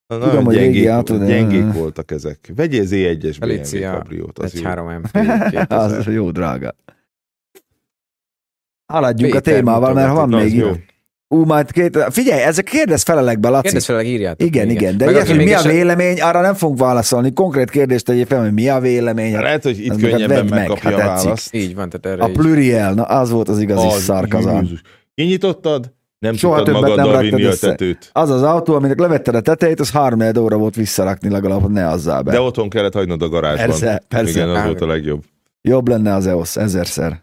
Na, 0.07 0.19
Tudom, 0.19 0.45
hogy 0.45 0.55
régi 0.55 0.71
gyengék, 0.73 0.89
autó, 0.91 1.17
de- 1.17 1.25
gyengék 1.25 1.73
voltak 1.73 2.11
ezek. 2.11 2.51
Vegyél 2.55 2.83
Z1-es 2.85 3.35
BMW 3.39 3.91
kabriót, 3.91 4.39
az 4.39 4.55
egy 4.55 4.61
jó. 4.61 4.67
3 4.67 4.91
MP 4.91 5.15
Az 5.67 5.91
2000. 5.91 6.13
jó 6.13 6.31
drága. 6.31 6.75
Haladjunk 8.93 9.33
a 9.33 9.39
Péter 9.39 9.53
témával, 9.53 9.93
mert 9.93 10.11
van 10.13 10.29
még 10.29 10.55
itt. 10.55 10.95
Ú, 11.29 11.43
majd 11.43 11.71
két... 11.71 11.97
Figyelj, 12.09 12.41
ezek 12.41 12.65
kérdez 12.65 13.03
felelekbe, 13.03 13.49
Laci. 13.49 13.63
Kérdezz 13.63 13.85
fel, 13.85 14.01
írjátok. 14.01 14.47
igen, 14.47 14.67
még, 14.67 14.75
igen, 14.75 14.97
de 14.97 15.05
Meg 15.05 15.15
aki 15.15 15.27
hogy 15.35 15.45
mi 15.45 15.53
a 15.53 15.61
vélemény, 15.61 16.21
arra 16.21 16.41
nem 16.41 16.53
fogunk 16.53 16.79
válaszolni. 16.79 17.33
Konkrét 17.33 17.69
kérdést 17.69 18.05
tegyél 18.05 18.25
fel, 18.25 18.41
hogy 18.41 18.53
mi 18.53 18.69
a 18.69 18.79
vélemény. 18.79 19.33
Hát 19.33 19.43
Lehet, 19.43 19.63
hogy 19.63 19.79
itt 19.79 19.87
meg 20.01 20.03
a 20.03 20.09
könnyebben 20.09 20.45
meg, 20.45 20.49
megkapja 20.49 20.89
ha 20.89 20.95
a 20.95 21.07
választ. 21.07 21.53
Így 21.53 21.75
van, 21.75 21.89
tehát 21.89 22.19
erre 22.19 22.31
A 22.31 22.37
pluriel, 22.37 22.93
na 22.93 23.03
az 23.03 23.29
volt 23.29 23.49
az 23.49 23.59
igazi 23.59 23.89
szarkazán. 23.89 24.79
Kinyitottad, 25.17 25.93
nem 26.19 26.33
Soha 26.35 26.55
tudtad 26.63 26.73
többet 26.73 26.95
nem 26.95 27.05
magaddal 27.05 27.21
vinni 27.21 27.43
a 27.43 27.47
össze. 27.49 27.69
tetőt. 27.69 28.09
Az 28.13 28.29
az 28.29 28.41
autó, 28.41 28.73
aminek 28.75 28.99
levetted 28.99 29.35
a 29.35 29.41
tetejét, 29.41 29.79
az 29.79 29.91
három 29.91 30.21
óra 30.39 30.57
volt 30.57 30.75
visszarakni 30.75 31.29
legalább, 31.29 31.69
ne 31.69 31.87
azzal 31.87 32.21
be. 32.21 32.31
De 32.31 32.39
otthon 32.41 32.69
kellett 32.69 32.93
hagynod 32.93 33.21
a 33.21 33.29
garázsban. 33.29 33.67
Persze, 33.67 34.01
persze. 34.07 34.29
Igen, 34.31 34.49
az 34.49 34.63
volt 34.63 34.81
a 34.81 34.85
legjobb. 34.87 35.23
Jobb 35.61 35.87
lenne 35.87 36.13
az 36.13 36.27
EOS, 36.27 36.55
ezerszer. 36.57 37.21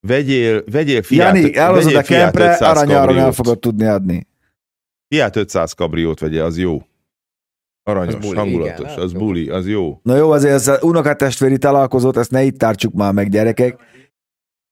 Vegyél, 0.00 0.62
vegyél 0.70 1.02
Fiat, 1.02 1.34
Jani, 1.34 1.56
elhozod 1.56 1.84
vegyél 1.92 1.98
a 1.98 2.02
kempre, 2.02 2.50
500 2.50 2.76
aranyáron 2.76 3.18
el 3.18 3.32
fogod 3.32 3.58
tudni 3.58 3.86
adni. 3.86 4.26
Fiat 5.08 5.36
500 5.36 5.72
kabriót 5.72 6.20
vegye, 6.20 6.44
az 6.44 6.58
jó. 6.58 6.82
Aranyos, 7.82 8.14
Az 8.14 8.20
buli, 8.20 8.36
hangulatos, 8.36 8.90
igen, 8.92 9.04
az 9.04 9.12
jó. 9.12 9.18
buli, 9.18 9.48
az 9.48 9.68
jó. 9.68 10.00
Na 10.02 10.16
jó, 10.16 10.30
azért 10.30 10.54
ez 10.54 10.68
az 10.68 10.82
unokatestvéri 10.82 11.58
találkozót, 11.58 12.16
ezt 12.16 12.30
ne 12.30 12.42
itt 12.42 12.58
tartsuk 12.58 12.94
már 12.94 13.12
meg, 13.12 13.28
gyerekek. 13.30 13.90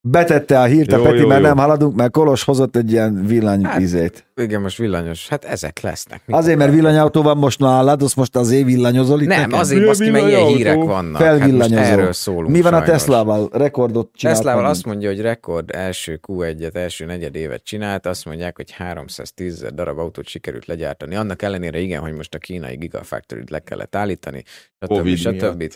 Betette 0.02 0.60
a 0.60 0.64
hírt 0.64 0.92
a 0.92 0.96
Jó, 0.96 1.02
Peti, 1.02 1.18
jó, 1.18 1.26
mert 1.26 1.40
jó. 1.40 1.46
nem 1.46 1.56
haladunk, 1.56 1.94
mert 1.96 2.10
Kolos 2.10 2.42
hozott 2.44 2.76
egy 2.76 2.92
ilyen 2.92 3.26
villany 3.26 3.64
Hát. 3.64 4.24
Igen, 4.36 4.60
most 4.60 4.76
villanyos. 4.76 5.28
Hát 5.28 5.44
ezek 5.44 5.80
lesznek. 5.80 6.22
Mit 6.26 6.36
Azért, 6.36 6.58
mert 6.58 6.72
villanyautó 6.72 7.22
van 7.22 7.36
most 7.36 7.58
nálad, 7.58 8.02
azt 8.02 8.16
most 8.16 8.36
azért 8.36 8.64
villanyozol 8.64 9.20
itt 9.20 9.28
Nem, 9.28 9.40
nekem? 9.40 9.58
azért 9.58 9.82
a 9.82 9.86
mert 9.86 9.98
ilyen 10.00 10.12
villanyautó? 10.14 10.54
hírek 10.54 10.76
vannak. 10.76 11.22
Hát 11.22 11.36
Felvillanyozó. 11.38 11.82
erről 11.82 12.12
szólunk 12.12 12.48
Mi 12.54 12.60
van 12.60 12.72
a 12.74 12.76
sajnos. 12.76 12.90
Teslával? 12.96 13.48
Rekordot 13.52 14.10
csinált 14.14 14.36
Teslával 14.36 14.64
azt 14.66 14.84
mondja, 14.86 15.08
hogy 15.08 15.20
rekord 15.20 15.70
első 15.74 16.20
Q1-et, 16.28 16.74
első 16.74 17.04
negyed 17.04 17.34
évet 17.34 17.64
csinált, 17.64 18.06
azt 18.06 18.24
mondják, 18.24 18.56
hogy 18.56 18.70
310 18.70 19.54
ezer 19.54 19.74
darab 19.74 19.98
autót 19.98 20.26
sikerült 20.26 20.66
legyártani. 20.66 21.14
Annak 21.14 21.42
ellenére 21.42 21.78
igen, 21.78 22.00
hogy 22.00 22.12
most 22.12 22.34
a 22.34 22.38
kínai 22.38 22.76
Gigafactory-t 22.76 23.50
le 23.50 23.58
kellett 23.58 23.94
állítani, 23.96 24.42
stb. 24.46 24.86
Covid 24.86 25.16
stb. 25.16 25.72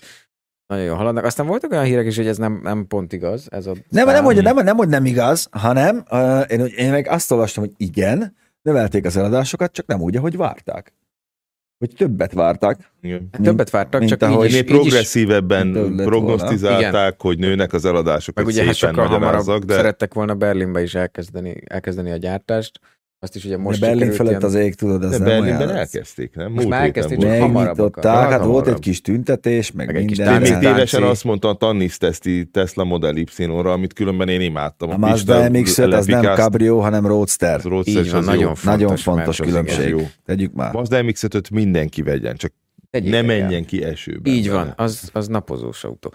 Nagyon 0.66 0.84
jól 0.84 0.96
haladnak. 0.96 1.24
Aztán 1.24 1.46
voltak 1.46 1.70
olyan 1.72 1.84
hírek 1.84 2.06
is, 2.06 2.16
hogy 2.16 2.26
ez 2.26 2.36
nem, 2.36 2.60
nem 2.62 2.86
pont 2.86 3.12
igaz. 3.12 3.46
Ez 3.50 3.66
a 3.66 3.72
Nem, 3.88 4.06
nem, 4.06 4.24
hogy 4.24 4.42
nem, 4.42 4.56
nem, 4.56 4.76
hogy 4.76 4.88
nem 4.88 5.04
igaz, 5.04 5.48
hanem 5.50 6.04
uh, 6.10 6.44
én, 6.48 6.60
én 6.60 6.90
meg 6.90 7.08
azt 7.08 7.30
olvastam, 7.30 7.64
hogy 7.64 7.72
igen, 7.76 8.36
növelték 8.62 9.04
az 9.04 9.16
eladásokat, 9.16 9.72
csak 9.72 9.86
nem 9.86 10.00
úgy, 10.00 10.16
ahogy 10.16 10.36
várták. 10.36 10.92
Hogy 11.78 11.94
többet 11.96 12.32
várták. 12.32 12.90
Igen. 13.00 13.18
mint- 13.18 13.42
Többet 13.42 13.70
vártak, 13.70 14.00
mint 14.00 14.12
csak 14.12 14.22
ahogy 14.22 14.50
így 14.50 14.54
így 14.56 14.64
progresszívebben 14.64 15.96
prognosztizálták, 15.96 17.20
hogy 17.20 17.38
nőnek 17.38 17.72
az 17.72 17.84
eladások, 17.84 18.34
meg 18.34 18.44
hogy 18.44 18.54
ugye 18.54 18.64
hát 18.64 18.74
sokkal 18.74 19.06
hamarabb 19.06 19.64
de 19.64 19.74
szerettek 19.74 20.14
volna 20.14 20.34
Berlinbe 20.34 20.82
is 20.82 20.94
elkezdeni, 20.94 21.62
elkezdeni 21.66 22.10
a 22.10 22.16
gyártást. 22.16 22.80
Azt 23.24 23.36
is 23.36 23.44
ugye 23.44 23.56
Most 23.56 23.66
most 23.66 23.80
Berlin 23.80 24.12
fölött 24.12 24.30
ilyen- 24.30 24.42
az 24.42 24.54
ég, 24.54 24.74
tudod, 24.74 25.02
ez 25.04 25.10
de 25.10 25.16
nem 25.18 25.26
Berlinben 25.26 25.66
olyan. 25.66 25.76
elkezdték, 25.78 26.34
nem? 26.34 26.46
Most 26.46 26.56
Múlt 26.56 26.68
már 26.68 26.82
elkezdték, 26.82 27.18
csak 27.18 27.38
hamarabb 27.38 27.78
akarnak. 27.78 28.30
hát 28.30 28.44
volt 28.44 28.66
egy 28.66 28.78
kis 28.78 29.00
tüntetés, 29.00 29.72
meg, 29.72 29.86
Meg 29.92 30.04
minden. 30.04 30.34
Én 30.34 30.40
még 30.52 30.58
tévesen 30.58 31.02
azt 31.02 31.24
mondta 31.24 31.48
a 31.48 31.54
Tannis 31.54 31.96
teszti 31.96 32.44
Tesla 32.52 32.84
Model 32.84 33.16
Y-ra, 33.16 33.72
amit 33.72 33.92
különben 33.92 34.28
én 34.28 34.40
imádtam. 34.40 34.90
A 34.90 34.96
Mazda 34.96 35.48
MX-5 35.48 35.92
az 35.92 36.06
nem 36.06 36.22
Cabrio, 36.22 36.78
hanem 36.78 37.06
Roadster. 37.06 37.54
az 37.56 37.62
Roadster, 37.64 38.04
Így 38.04 38.10
van, 38.10 38.20
az 38.20 38.26
jó. 38.26 38.32
nagyon 38.32 38.54
fontos. 38.54 38.80
Nagyon 38.80 38.96
fontos 38.96 39.40
az 39.40 39.46
különbség. 39.46 39.88
Jó. 39.88 40.00
Tegyük 40.24 40.52
már. 40.52 40.72
Mazda 40.72 41.02
MX-5-öt 41.02 41.50
mindenki 41.50 42.02
vegyen, 42.02 42.36
csak 42.36 42.52
Tegyék 42.90 43.10
ne 43.10 43.16
el. 43.16 43.22
menjen 43.24 43.64
ki 43.64 43.84
esőben. 43.84 44.32
Így 44.32 44.50
van, 44.50 44.72
az, 44.76 45.10
az 45.12 45.26
napozós 45.28 45.84
autó. 45.84 46.12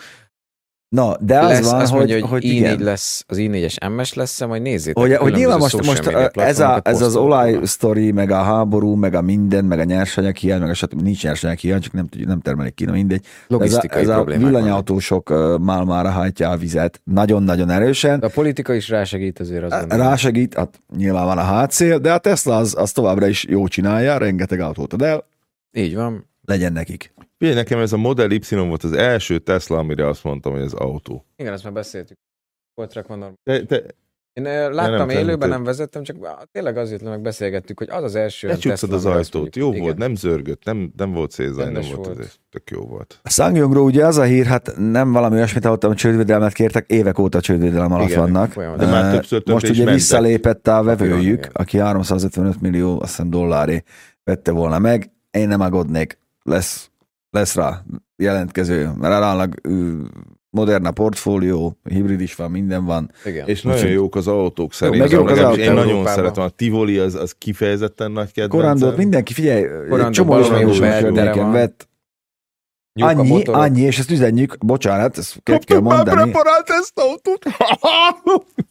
Na, 0.89 1.17
de 1.19 1.39
az 1.39 1.49
lesz, 1.49 1.71
van, 1.71 1.81
azt 1.81 1.89
hogy, 1.89 1.97
mondja, 1.97 2.19
hogy, 2.19 2.29
hogy 2.29 2.43
i4 2.43 2.45
igen. 2.45 2.79
lesz, 2.79 3.23
az 3.27 3.37
i4-es 3.39 3.95
MS 3.95 4.13
lesz, 4.13 4.45
majd 4.45 4.61
nézzétek. 4.61 5.03
Hogy, 5.03 5.15
hogy 5.15 5.33
nyilván 5.33 5.57
most, 5.57 5.85
most 5.85 6.07
ez, 6.33 6.59
a, 6.59 6.81
ez 6.83 7.01
az 7.01 7.15
olaj 7.15 7.59
sztori, 7.63 8.11
meg 8.11 8.31
a 8.31 8.41
háború, 8.41 8.95
meg 8.95 9.13
a 9.13 9.21
minden, 9.21 9.65
meg 9.65 9.79
a 9.79 9.83
nyersanyag 9.83 10.35
hiány, 10.35 10.59
meg 10.59 10.69
a 10.69 10.73
stb. 10.73 11.01
Nincs 11.01 11.23
nyersanyag 11.23 11.57
hiány, 11.57 11.81
csak 11.81 11.93
nem, 11.93 12.07
nem 12.25 12.39
termelik 12.39 12.73
ki, 12.73 12.85
na 12.85 12.91
mindegy. 12.91 13.21
Ez 13.23 13.29
a, 13.47 13.53
Logisztikai 13.53 14.01
ez 14.01 14.07
a 14.07 14.23
villanyautósok 14.23 15.29
uh, 15.29 15.59
málmára 15.59 16.09
hajtja 16.09 16.49
a 16.49 16.57
vizet 16.57 17.01
nagyon-nagyon 17.03 17.69
erősen. 17.69 18.19
De 18.19 18.25
a 18.25 18.29
politika 18.29 18.73
is 18.73 18.89
rásegít 18.89 19.39
azért 19.39 19.63
az 19.63 19.85
Rásegít, 19.87 20.53
hát 20.53 20.79
nyilván 20.95 21.25
van 21.25 21.37
a 21.37 21.43
hátszél, 21.43 21.99
de 21.99 22.13
a 22.13 22.17
Tesla 22.17 22.55
az, 22.55 22.75
az 22.77 22.91
továbbra 22.91 23.27
is 23.27 23.45
jó 23.49 23.67
csinálja, 23.67 24.17
rengeteg 24.17 24.59
autót 24.59 24.93
ad 24.93 25.01
el, 25.01 25.25
Így 25.73 25.95
van. 25.95 26.25
legyen 26.45 26.73
nekik. 26.73 27.13
Figyelj, 27.39 27.57
nekem 27.57 27.79
ez 27.79 27.93
a 27.93 27.97
Model 27.97 28.31
Y 28.31 28.55
volt 28.55 28.83
az 28.83 28.91
első 28.91 29.39
Tesla, 29.39 29.77
amire 29.77 30.07
azt 30.07 30.23
mondtam, 30.23 30.51
hogy 30.51 30.61
ez 30.61 30.73
autó. 30.73 31.25
Igen, 31.35 31.53
ezt 31.53 31.63
már 31.63 31.73
beszéltük. 31.73 32.17
Volt 32.73 32.93
Recommendor. 32.93 33.33
Te, 33.43 33.65
te, 33.65 33.83
Én 34.33 34.43
láttam 34.71 35.07
nem, 35.07 35.09
élőben, 35.09 35.37
nem, 35.37 35.49
nem 35.49 35.63
vezettem, 35.63 36.03
csak 36.03 36.17
tényleg 36.51 36.77
azért 36.77 37.03
meg 37.03 37.21
beszélgettük, 37.21 37.77
hogy 37.77 37.89
az 37.89 38.03
az 38.03 38.15
első 38.15 38.55
Tesla, 38.55 38.95
az 38.95 39.05
ajtót. 39.05 39.55
Jó 39.55 39.69
igen. 39.69 39.81
volt, 39.81 39.97
nem 39.97 40.15
zörgött, 40.15 40.63
nem, 40.63 40.91
nem 40.97 41.11
volt 41.11 41.31
szélzaj, 41.31 41.71
nem 41.71 41.73
volt, 41.73 41.95
volt. 41.95 42.07
azért 42.07 42.39
tök 42.49 42.69
jó 42.69 42.81
volt. 42.81 43.19
A 43.23 43.29
Sangyongról 43.29 43.83
ugye 43.83 44.05
az 44.05 44.17
a 44.17 44.23
hír, 44.23 44.45
hát 44.45 44.73
nem 44.77 45.11
valami 45.11 45.35
olyasmit 45.35 45.63
hallottam, 45.63 45.89
hogy 45.89 45.99
csődvédelmet 45.99 46.53
kértek, 46.53 46.89
évek 46.89 47.19
óta 47.19 47.41
csődvédelem 47.41 47.91
alatt 47.91 48.09
Igen, 48.09 48.19
vannak. 48.19 48.55
De 48.55 48.85
már 48.85 49.13
többször 49.13 49.39
többé 49.39 49.51
Most 49.51 49.69
ugye 49.69 49.77
mentek. 49.77 49.93
visszalépett 49.93 50.67
a 50.67 50.83
vevőjük, 50.83 51.37
Igen. 51.37 51.51
aki 51.53 51.77
355 51.77 52.61
millió, 52.61 52.99
azt 53.01 53.09
hiszem 53.09 53.29
dolláré 53.29 53.83
vette 54.23 54.51
volna 54.51 54.79
meg. 54.79 55.11
Én 55.31 55.47
nem 55.47 55.61
aggódnék, 55.61 56.19
lesz, 56.43 56.88
lesz 57.29 57.55
rá 57.55 57.83
jelentkező, 58.15 58.91
mert 58.99 59.57
ő, 59.63 60.01
modern 60.49 60.85
a 60.85 60.91
portfólió, 60.91 61.77
hibrid 61.83 62.21
is 62.21 62.35
van, 62.35 62.51
minden 62.51 62.85
van. 62.85 63.11
Igen. 63.25 63.47
És 63.47 63.61
nagyon 63.61 63.79
Úgyhogy- 63.79 63.93
jók 63.95 64.15
az 64.15 64.27
autók 64.27 64.73
szerintem. 64.73 65.01
meg 65.03 65.11
jók 65.11 65.29
az 65.29 65.35
Legalábbis 65.35 65.65
Én 65.65 65.71
nagyon 65.73 65.89
Európában. 65.89 66.13
szeretem. 66.13 66.43
A 66.43 66.49
Tivoli 66.49 66.97
az, 66.97 67.15
az 67.15 67.31
kifejezetten 67.37 68.11
nagy 68.11 68.31
kedvencem. 68.31 68.59
Korándot 68.59 68.97
mindenki, 68.97 69.33
figyelj, 69.33 69.63
egy 69.63 69.69
Korandot 69.89 70.13
csomó 70.13 70.29
baromi 70.29 70.47
ismerős 70.47 70.75
jó 70.77 70.81
környéken 70.81 71.13
vertere 71.13 71.41
van. 71.43 71.51
vett. 71.51 71.87
Annyi, 72.93 73.27
motorok. 73.27 73.61
annyi, 73.61 73.81
és 73.81 73.99
ezt 73.99 74.11
üzenjük, 74.11 74.57
bocsánat, 74.65 75.17
ezt 75.17 75.39
kell, 75.43 75.57
kell 75.57 75.79
mondani. 75.79 76.21
preparált 76.21 76.69
ezt 76.69 76.99
autót. 76.99 77.45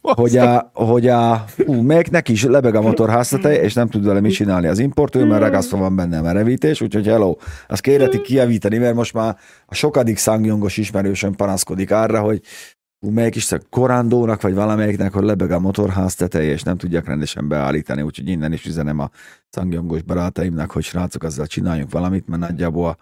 hogy 0.21 0.37
a, 0.37 0.71
hogy 0.73 1.07
a 1.07 1.45
hú, 1.65 1.81
még 1.81 2.07
neki 2.07 2.31
is 2.31 2.43
lebeg 2.43 2.75
a 2.75 2.81
motorháztatej, 2.81 3.55
és 3.55 3.73
nem 3.73 3.89
tud 3.89 4.05
vele 4.05 4.19
mit 4.19 4.33
csinálni 4.33 4.67
az 4.67 4.79
importőr, 4.79 5.27
mert 5.27 5.41
ragasztva 5.41 5.77
van 5.77 5.95
benne 5.95 6.17
a 6.17 6.21
merevítés, 6.21 6.81
úgyhogy 6.81 7.05
hello, 7.05 7.35
azt 7.67 7.81
kérhetik 7.81 8.21
kijavítani, 8.21 8.77
mert 8.77 8.95
most 8.95 9.13
már 9.13 9.37
a 9.65 9.75
sokadik 9.75 10.17
szangyongos 10.17 10.77
ismerősöm 10.77 11.35
panaszkodik 11.35 11.91
arra, 11.91 12.21
hogy 12.21 12.41
hú, 12.99 13.09
melyik 13.09 13.35
is 13.35 13.49
korándónak, 13.69 14.41
vagy 14.41 14.53
valamelyiknek, 14.53 15.13
hogy 15.13 15.23
lebeg 15.23 15.51
a 15.51 15.59
motorház 15.59 16.15
teteje, 16.15 16.51
és 16.51 16.63
nem 16.63 16.77
tudják 16.77 17.05
rendesen 17.05 17.47
beállítani, 17.47 18.01
úgyhogy 18.01 18.27
innen 18.27 18.53
is 18.53 18.65
üzenem 18.65 18.99
a 18.99 19.09
szangyomgós 19.49 20.01
barátaimnak, 20.01 20.71
hogy 20.71 20.83
srácok, 20.83 21.23
azzal 21.23 21.45
csináljunk 21.45 21.91
valamit, 21.91 22.27
mert 22.27 22.41
nagyjából 22.41 22.87
a 22.87 22.97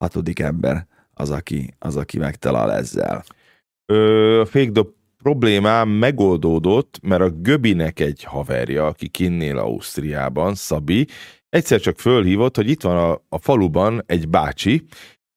hatodik 0.00 0.38
ember 0.38 0.86
az, 1.14 1.30
aki, 1.30 1.74
az, 1.78 1.96
aki 1.96 2.18
megtalál 2.18 2.72
ezzel. 2.72 3.24
Ö, 3.86 4.40
a 4.40 4.46
fékdob 4.46 4.88
problémám 5.22 5.88
megoldódott, 5.88 6.98
mert 7.02 7.22
a 7.22 7.30
Göbinek 7.30 8.00
egy 8.00 8.24
haverja, 8.24 8.86
aki 8.86 9.08
kinnél 9.08 9.58
Ausztriában, 9.58 10.54
Szabi, 10.54 11.06
egyszer 11.48 11.80
csak 11.80 11.98
fölhívott, 11.98 12.56
hogy 12.56 12.68
itt 12.68 12.82
van 12.82 12.96
a, 12.96 13.22
a 13.28 13.38
faluban 13.38 14.02
egy 14.06 14.28
bácsi, 14.28 14.84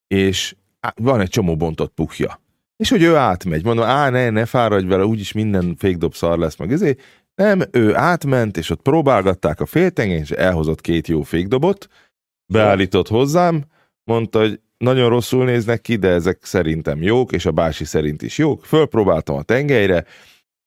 és 0.06 0.54
van 0.94 1.20
egy 1.20 1.28
csomó 1.28 1.56
bontott 1.56 1.94
pukja. 1.94 2.40
És 2.76 2.90
hogy 2.90 3.02
ő 3.02 3.16
átmegy. 3.16 3.64
Mondom, 3.64 3.84
á, 3.84 4.10
ne, 4.10 4.30
ne 4.30 4.46
fáradj 4.46 4.86
vele, 4.86 5.04
úgyis 5.04 5.32
minden 5.32 5.74
fékdob 5.78 6.14
szar 6.14 6.38
lesz 6.38 6.56
meg. 6.56 6.72
Ezért 6.72 7.00
nem, 7.34 7.62
ő 7.70 7.94
átment, 7.94 8.56
és 8.56 8.70
ott 8.70 8.82
próbálgatták 8.82 9.60
a 9.60 9.66
féltengén, 9.66 10.18
és 10.18 10.30
elhozott 10.30 10.80
két 10.80 11.08
jó 11.08 11.22
fékdobot, 11.22 11.88
beállított 12.52 13.08
hozzám, 13.08 13.64
mondta, 14.04 14.38
hogy 14.38 14.60
nagyon 14.78 15.08
rosszul 15.08 15.44
néznek 15.44 15.80
ki, 15.80 15.96
de 15.96 16.08
ezek 16.08 16.38
szerintem 16.42 17.02
jók, 17.02 17.32
és 17.32 17.46
a 17.46 17.52
bási 17.52 17.84
szerint 17.84 18.22
is 18.22 18.38
jók. 18.38 18.64
Fölpróbáltam 18.64 19.36
a 19.36 19.42
tengelyre, 19.42 20.04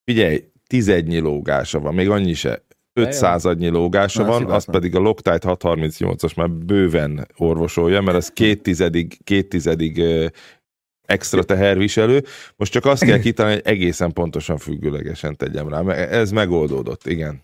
figyelj, 0.04 0.44
tizednyi 0.68 1.20
lógása 1.20 1.80
van, 1.80 1.94
még 1.94 2.10
annyi 2.10 2.34
se. 2.34 2.66
500 2.94 3.46
adnyi 3.46 3.68
lógása 3.68 4.26
van, 4.26 4.46
az 4.46 4.66
pedig 4.66 4.96
a 4.96 5.00
Loctite 5.00 5.40
638-as 5.42 6.36
már 6.36 6.50
bőven 6.50 7.28
orvosolja, 7.38 8.02
mert 8.02 8.18
az 8.18 8.30
két 8.30 8.62
tizedig, 8.62 9.18
két 9.24 9.50
tizedig 9.50 10.04
extra 11.02 11.44
teherviselő. 11.44 12.24
Most 12.56 12.72
csak 12.72 12.86
azt 12.86 13.04
kell 13.04 13.20
kitalálni, 13.20 13.62
hogy 13.64 13.74
egészen 13.74 14.14
pontosan 14.14 14.58
függőlegesen 14.58 15.36
tegyem 15.36 15.70
rá. 15.70 15.94
Ez 15.94 16.32
megoldódott, 16.32 17.08
igen. 17.08 17.42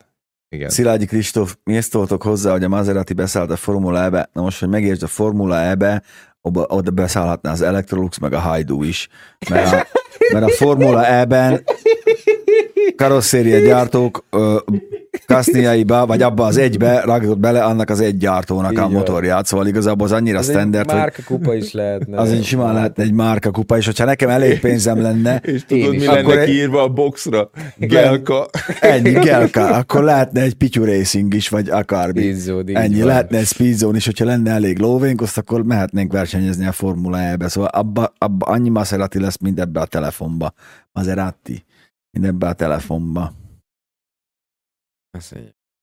Igen. 0.53 0.69
Szilágyi 0.69 1.05
Kristóf, 1.05 1.55
mi 1.63 1.75
ezt 1.75 1.91
toltok 1.91 2.23
hozzá, 2.23 2.51
hogy 2.51 2.63
a 2.63 2.67
Maserati 2.67 3.13
beszállt 3.13 3.51
a 3.51 3.55
Formula 3.55 4.03
E-be? 4.03 4.29
Na 4.33 4.41
most, 4.41 4.59
hogy 4.59 4.69
megértsd 4.69 5.03
a 5.03 5.07
Formula 5.07 5.61
E-be, 5.61 6.03
oda, 6.41 6.65
oda 6.67 6.91
beszállhatná 6.91 7.51
az 7.51 7.61
Electrolux, 7.61 8.17
meg 8.17 8.33
a 8.33 8.39
Haidu 8.39 8.83
is. 8.83 9.09
Mert 9.49 9.73
a, 9.73 9.87
mert 10.33 10.45
a 10.45 10.49
Formula 10.49 11.07
E-ben 11.07 11.63
karosszéria 12.95 13.59
gyártók 13.59 14.25
kaszniaiba, 15.25 16.05
vagy 16.05 16.21
abba 16.21 16.45
az 16.45 16.57
egybe 16.57 17.01
rakott 17.01 17.39
bele 17.39 17.63
annak 17.63 17.89
az 17.89 17.99
egy 17.99 18.17
gyártónak 18.17 18.71
Így 18.71 18.77
a 18.77 18.89
motorját, 18.89 19.45
szóval 19.45 19.67
igazából 19.67 20.05
az 20.05 20.11
annyira 20.11 20.37
ez 20.37 20.49
standard, 20.49 20.89
egy 20.89 20.95
márka 20.95 21.21
kupa 21.25 21.55
is 21.55 21.71
lehetne. 21.73 22.17
Az 22.17 22.31
egy 22.31 22.43
simán 22.43 22.73
lehetne 22.73 23.03
egy 23.03 23.13
márka 23.13 23.51
kupa, 23.51 23.77
és 23.77 23.85
hogyha 23.85 24.05
nekem 24.05 24.29
elég 24.29 24.59
pénzem 24.59 25.01
lenne, 25.01 25.37
és 25.53 25.65
tudod, 25.65 25.95
mi 25.95 26.05
lenne 26.05 26.39
egy... 26.39 26.49
kiírva 26.49 26.81
a 26.81 26.89
boxra? 26.89 27.49
Gelka. 27.77 28.49
Ennyi, 28.79 29.11
Gelka. 29.29 29.67
Akkor 29.67 30.03
lehetne 30.03 30.41
egy 30.41 30.53
Pityú 30.53 30.83
Racing 30.83 31.33
is, 31.33 31.49
vagy 31.49 31.69
akármi. 31.69 32.21
Speedzone, 32.21 32.79
Ennyi, 32.79 32.97
van. 32.97 33.07
lehetne 33.07 33.37
egy 33.37 33.45
Speedzone 33.45 33.97
is, 33.97 34.05
hogyha 34.05 34.25
lenne 34.25 34.51
elég 34.51 34.79
lóvénk, 34.79 35.21
azt 35.21 35.37
akkor 35.37 35.63
mehetnénk 35.63 36.11
versenyezni 36.11 36.65
a 36.65 36.71
Formula 36.71 37.19
E-be. 37.19 37.47
Szóval 37.47 37.69
abba, 37.69 38.13
abba 38.17 38.45
annyi 38.45 38.69
Maserati 38.69 39.19
lesz, 39.19 39.37
mint 39.37 39.59
ebbe 39.59 39.79
a 39.79 39.85
telefonba. 39.85 40.53
Maserati. 40.91 41.65
Mint 42.11 42.25
ebbe 42.25 42.47
a 42.47 42.53
telefonba. 42.53 43.33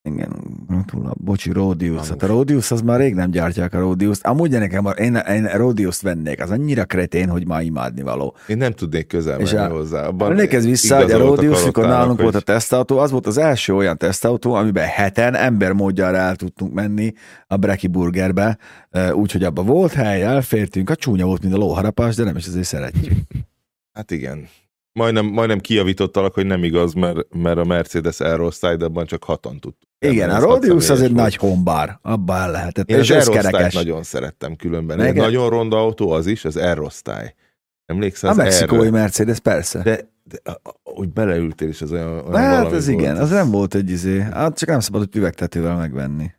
Igen, 0.03 0.85
túl 0.87 1.13
bocsi, 1.17 1.53
Rodius. 1.53 2.09
Hát 2.09 2.23
a 2.23 2.27
Rodius 2.27 2.71
az 2.71 2.81
már 2.81 3.01
rég 3.01 3.15
nem 3.15 3.31
gyártják 3.31 3.75
a 3.75 3.79
Rodius-t. 3.79 4.27
Amúgy 4.27 4.51
nekem, 4.51 4.87
én, 4.97 5.15
én 5.15 5.45
Rodius-t 5.45 6.03
vennék, 6.03 6.43
az 6.43 6.51
annyira 6.51 6.85
kretén, 6.85 7.29
hogy 7.29 7.47
már 7.47 7.63
imádni 7.63 8.03
való. 8.03 8.37
Én 8.47 8.57
nem 8.57 8.73
tudnék 8.73 9.07
közel 9.07 9.39
menni 9.39 9.57
a, 9.57 9.69
hozzá. 9.69 10.11
Emlékezz 10.19 10.65
vissza, 10.65 10.97
hogy 10.97 11.11
a 11.11 11.19
Rodius, 11.19 11.65
mikor 11.65 11.87
nálunk 11.87 12.15
hogy... 12.15 12.23
volt 12.23 12.35
a 12.35 12.41
tesztautó, 12.41 12.99
az 12.99 13.11
volt 13.11 13.27
az 13.27 13.39
első 13.39 13.75
olyan 13.75 13.97
tesztautó, 13.97 14.55
amiben 14.55 14.87
heten 14.87 15.35
ember 15.35 15.73
módjára 15.73 16.17
el 16.17 16.37
tudtunk 16.37 16.73
menni 16.73 17.13
a 17.47 17.57
Breki 17.57 17.87
Burgerbe, 17.87 18.59
úgyhogy 19.13 19.45
abban 19.45 19.67
volt 19.67 19.93
hely, 19.93 20.23
elfértünk, 20.23 20.91
a 20.91 20.95
csúnya 20.95 21.27
volt, 21.27 21.43
mint 21.43 21.55
a 21.55 21.59
lóharapás, 21.59 22.15
de 22.15 22.25
nem 22.25 22.37
is 22.37 22.47
azért 22.47 22.67
szeretjük. 22.67 23.19
Hát 23.93 24.11
igen, 24.11 24.49
majdnem, 25.01 25.27
majdnem 25.27 25.59
kijavítottalak, 25.59 26.35
hogy 26.35 26.47
nem 26.47 26.65
igaz, 26.65 26.93
mert, 26.93 27.35
mert 27.35 27.59
a 27.59 27.65
Mercedes 27.65 28.21
Aerostyde-ban 28.21 29.07
csak 29.07 29.25
hatan 29.25 29.59
tudtuk. 29.59 29.89
Igen, 29.99 30.31
a 30.31 30.39
Rodius 30.39 30.91
az 30.91 31.03
egy 31.03 31.13
nagy 31.13 31.37
hombár, 31.37 31.99
abba 32.03 32.37
el 32.37 32.51
lehetett. 32.51 32.91
Én 32.91 32.99
és 32.99 33.11
az 33.11 33.29
Aerostyde 33.29 33.71
nagyon 33.73 34.03
szerettem 34.03 34.57
különben. 34.57 35.01
Egy 35.01 35.15
nagyon 35.15 35.49
ronda 35.49 35.79
autó 35.79 36.11
az 36.11 36.27
is, 36.27 36.45
az 36.45 36.57
Aerostyde. 36.57 37.35
Emlékszel? 37.87 38.31
A 38.31 38.35
mexikói 38.35 38.81
erre? 38.81 38.91
Mercedes, 38.91 39.39
persze. 39.39 39.83
De, 39.83 40.11
de 40.23 40.39
úgy 40.85 41.13
beleültél 41.13 41.69
is 41.69 41.83
az 41.83 41.93
olyan, 41.93 42.09
olyan 42.09 42.41
Hát 42.41 42.73
ez 42.73 42.89
igen, 42.89 43.17
az 43.17 43.31
nem 43.31 43.51
volt 43.51 43.75
egy 43.75 43.91
izé. 43.91 44.21
Hát 44.21 44.59
csak 44.59 44.69
nem 44.69 44.81
szabad, 44.81 45.01
hogy 45.01 45.17
üvegtetővel 45.17 45.77
megvenni. 45.77 46.31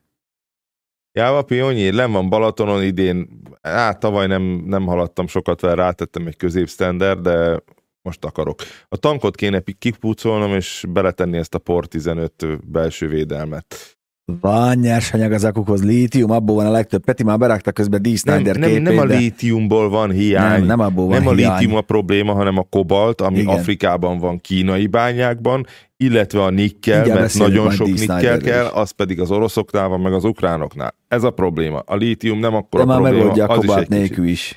Jáva 1.11 1.41
Pionyi, 1.41 1.91
len 1.91 2.11
van 2.11 2.29
Balatonon 2.29 2.83
idén, 2.83 3.41
hát 3.61 3.99
tavaly 3.99 4.27
nem, 4.27 4.63
nem 4.65 4.85
haladtam 4.85 5.27
sokat 5.27 5.61
vele, 5.61 5.73
rátettem 5.73 6.27
egy 6.27 6.37
középstender, 6.37 7.19
de 7.19 7.61
most 8.01 8.25
akarok. 8.25 8.61
A 8.89 8.97
tankot 8.97 9.35
kéne 9.35 9.63
kipucolnom, 9.79 10.53
és 10.53 10.85
beletenni 10.89 11.37
ezt 11.37 11.55
a 11.55 11.59
POR 11.59 11.85
15 11.85 12.33
belső 12.71 13.07
védelmet. 13.07 13.95
Van 14.41 14.77
nyersanyag 14.77 15.31
az 15.31 15.43
akukhoz, 15.43 15.83
lítium, 15.83 16.31
abból 16.31 16.55
van 16.55 16.65
a 16.65 16.71
legtöbb. 16.71 17.03
Peti 17.03 17.23
már 17.23 17.37
berágta 17.37 17.71
közben 17.71 18.01
D. 18.01 18.17
Snyder 18.17 18.55
nem, 18.55 18.71
nem, 18.71 18.81
nem 18.81 18.97
a 18.97 19.03
lítiumból 19.03 19.89
van 19.89 20.11
hiány. 20.11 20.57
Nem, 20.59 20.65
nem 20.65 20.79
abból 20.79 21.07
van 21.07 21.23
Nem 21.23 21.35
hiány. 21.35 21.49
a 21.51 21.53
lítium 21.57 21.75
a 21.77 21.81
probléma, 21.81 22.33
hanem 22.33 22.57
a 22.57 22.63
kobalt, 22.69 23.21
ami 23.21 23.39
Igen. 23.39 23.55
Afrikában 23.55 24.17
van 24.19 24.37
kínai 24.39 24.87
bányákban, 24.87 25.65
illetve 25.97 26.43
a 26.43 26.49
nikkel, 26.49 27.05
Igen, 27.05 27.17
mert 27.17 27.37
nagyon 27.37 27.71
sok 27.71 27.87
nikkel 27.87 28.37
kell, 28.37 28.65
az 28.65 28.91
pedig 28.91 29.19
az 29.19 29.31
oroszoknál 29.31 29.87
van, 29.87 29.99
meg 29.99 30.13
az 30.13 30.23
ukránoknál. 30.23 30.95
Ez 31.07 31.23
a 31.23 31.31
probléma. 31.31 31.79
A 31.79 31.95
lítium 31.95 32.39
nem 32.39 32.55
akkor 32.55 32.79
De 32.79 32.85
a 32.85 32.85
már 32.85 32.97
probléma. 32.97 33.17
megoldja 33.19 33.45
a 33.45 33.55
kobalt 33.55 33.87
nélkül 33.89 34.27
is. 34.27 34.55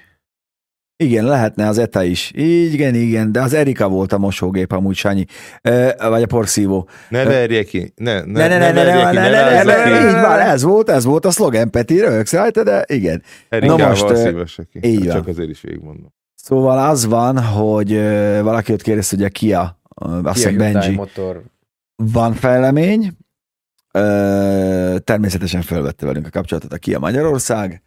Igen, 0.97 1.25
lehetne 1.25 1.69
az 1.69 1.79
ETA 1.79 2.03
is. 2.03 2.31
Igen, 2.35 2.95
igen, 2.95 3.33
de 3.33 3.41
az 3.43 3.53
Erika 3.53 3.89
volt 3.89 4.13
a 4.13 4.19
mosógép 4.19 4.73
amúgy, 4.73 4.97
Sanyi. 4.97 5.25
Vagy 5.99 6.23
a 6.23 6.27
porszívó. 6.27 6.89
Ne 7.09 7.25
verje 7.25 7.65
ki. 7.65 7.93
Ne, 7.97 8.21
ne, 8.25 8.49
ne, 8.49 8.59
ne, 8.59 8.73
ne, 8.73 8.73
ne, 8.73 8.83
ne, 8.85 9.13
ne, 9.13 9.13
ne, 9.13 9.31
ne, 9.31 9.63
ne, 9.63 9.63
ne, 9.63 9.91
ne, 9.91 10.09
Így 10.09 10.13
van, 10.13 10.39
ez 10.41 10.63
volt, 10.63 10.91
ez 10.91 11.05
volt 11.05 11.25
a 11.25 11.31
szlogen, 11.31 11.71
Peti, 11.71 12.01
röhögsz 12.01 12.33
rajta, 12.33 12.63
de 12.63 12.85
igen. 12.87 13.23
Erikával 13.49 13.79
Na 13.79 13.89
most, 13.89 14.17
szívesek 14.17 14.69
ki. 14.69 14.79
Így 14.83 14.95
hát 14.97 15.07
van. 15.07 15.17
Csak 15.17 15.27
azért 15.27 15.51
is 15.51 15.61
végigmondom. 15.61 16.13
Szóval 16.35 16.89
az 16.89 17.07
van, 17.07 17.39
hogy 17.43 17.95
valaki 18.43 18.73
ott 18.73 18.83
kérdez, 18.83 19.11
hogy 19.11 19.25
a 19.25 19.29
Kia, 19.29 19.81
azt 20.23 20.37
hiszem 20.37 20.57
Benji. 20.57 20.95
Motor. 20.95 21.43
Van 21.97 22.33
fejlemény, 22.33 23.13
természetesen 25.05 25.63
felvette 25.63 26.07
velünk 26.07 26.27
a 26.27 26.31
kapcsolatot 26.31 26.73
a 26.73 26.77
Kia 26.77 26.99
Magyarország, 26.99 27.83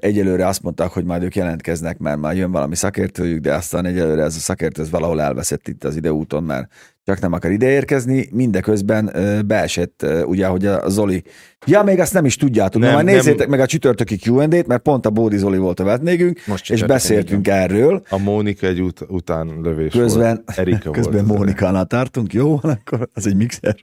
Egyelőre 0.00 0.46
azt 0.46 0.62
mondták, 0.62 0.90
hogy 0.90 1.04
majd 1.04 1.22
ők 1.22 1.36
jelentkeznek, 1.36 1.98
mert 1.98 2.18
már 2.18 2.36
jön 2.36 2.50
valami 2.50 2.76
szakértőjük, 2.76 3.40
de 3.40 3.54
aztán 3.54 3.86
egyelőre 3.86 4.22
ez 4.22 4.36
a 4.36 4.38
szakértő 4.38 4.82
ez 4.82 4.90
valahol 4.90 5.20
elveszett 5.20 5.68
itt 5.68 5.84
az 5.84 5.96
ideúton, 5.96 6.42
mert 6.42 6.72
csak 7.04 7.20
nem 7.20 7.32
akar 7.32 7.50
ideérkezni. 7.50 8.28
Mindeközben 8.32 9.10
beesett, 9.46 10.06
ugye, 10.24 10.46
hogy 10.46 10.66
a 10.66 10.88
Zoli. 10.88 11.22
Ja, 11.66 11.82
még 11.82 11.98
azt 11.98 12.12
nem 12.12 12.24
is 12.24 12.36
tudjátok, 12.36 12.82
nem, 12.82 12.92
majd 12.92 13.04
nézzétek 13.04 13.38
nem... 13.38 13.50
meg 13.50 13.60
a 13.60 13.66
csütörtöki 13.66 14.18
Q&A-t, 14.24 14.66
mert 14.66 14.82
pont 14.82 15.06
a 15.06 15.10
Bódi 15.10 15.36
Zoli 15.36 15.58
volt 15.58 15.80
a 15.80 15.84
vetnégünk, 15.84 16.40
és 16.68 16.82
beszéltünk 16.82 17.46
igen. 17.46 17.58
erről. 17.58 18.02
A 18.08 18.18
Mónika 18.18 18.66
egy 18.66 18.80
ut- 18.80 19.04
után 19.08 19.60
lövés 19.62 19.92
közben, 19.92 20.42
volt. 20.46 20.58
Erika 20.58 20.90
közben 21.00 21.26
volt 21.26 21.38
Mónikánál 21.38 21.86
tartunk, 21.86 22.32
jó 22.32 22.56
van, 22.56 22.72
akkor 22.72 23.08
az 23.14 23.26
egy 23.26 23.36
mixer. 23.36 23.76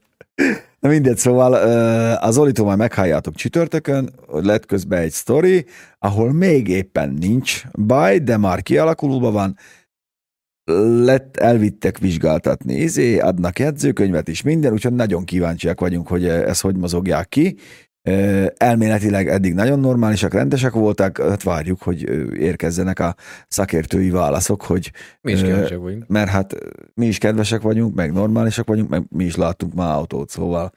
Na 0.79 0.89
mindegy, 0.89 1.17
szóval 1.17 1.53
az 2.15 2.33
Zolitól 2.33 2.65
majd 2.65 2.77
meghalljátok 2.77 3.35
csütörtökön, 3.35 4.13
lett 4.27 4.65
közben 4.65 5.01
egy 5.01 5.11
sztori, 5.11 5.65
ahol 5.99 6.33
még 6.33 6.67
éppen 6.67 7.09
nincs 7.19 7.63
baj, 7.71 8.19
de 8.19 8.37
már 8.37 8.61
kialakulóban 8.61 9.33
van, 9.33 9.57
lett, 11.03 11.37
elvittek 11.37 11.97
vizsgáltatni, 11.97 12.75
izé, 12.75 13.19
adnak 13.19 13.59
jegyzőkönyvet 13.59 14.27
is, 14.27 14.41
minden, 14.41 14.73
úgyhogy 14.73 14.93
nagyon 14.93 15.23
kíváncsiak 15.23 15.79
vagyunk, 15.79 16.07
hogy 16.07 16.25
ez 16.25 16.59
hogy 16.61 16.75
mozogják 16.77 17.29
ki. 17.29 17.55
Elméletileg 18.57 19.27
eddig 19.27 19.53
nagyon 19.53 19.79
normálisak, 19.79 20.33
rendesek 20.33 20.71
voltak, 20.71 21.17
hát 21.17 21.43
várjuk, 21.43 21.81
hogy 21.81 22.01
érkezzenek 22.39 22.99
a 22.99 23.15
szakértői 23.47 24.09
válaszok, 24.09 24.61
hogy... 24.61 24.91
Mi 25.21 25.31
is 25.31 25.41
kedvesek 25.41 25.77
vagyunk. 25.77 26.07
Mert 26.07 26.29
hát 26.29 26.55
mi 26.93 27.05
is 27.05 27.17
kedvesek 27.17 27.61
vagyunk, 27.61 27.95
meg 27.95 28.11
normálisak 28.11 28.67
vagyunk, 28.67 28.89
meg 28.89 29.03
mi 29.09 29.23
is 29.23 29.35
láttunk 29.35 29.73
már 29.73 29.95
autót, 29.95 30.29
szóval 30.29 30.71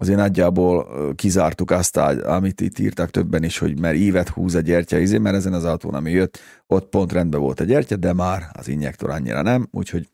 azért 0.00 0.18
nagyjából 0.18 0.86
kizártuk 1.14 1.70
azt, 1.70 1.96
amit 1.96 2.60
itt 2.60 2.78
írtak 2.78 3.10
többen 3.10 3.42
is, 3.44 3.58
hogy 3.58 3.80
mert 3.80 3.96
ívet 3.96 4.28
húz 4.28 4.54
a 4.54 4.60
gyertya, 4.60 4.98
izé, 4.98 5.18
mert 5.18 5.36
ezen 5.36 5.52
az 5.52 5.64
autón, 5.64 5.94
ami 5.94 6.10
jött, 6.10 6.38
ott 6.66 6.88
pont 6.88 7.12
rendben 7.12 7.40
volt 7.40 7.60
a 7.60 7.64
gyertya, 7.64 7.96
de 7.96 8.12
már 8.12 8.42
az 8.52 8.68
injektor 8.68 9.10
annyira 9.10 9.42
nem, 9.42 9.68
úgyhogy 9.70 10.08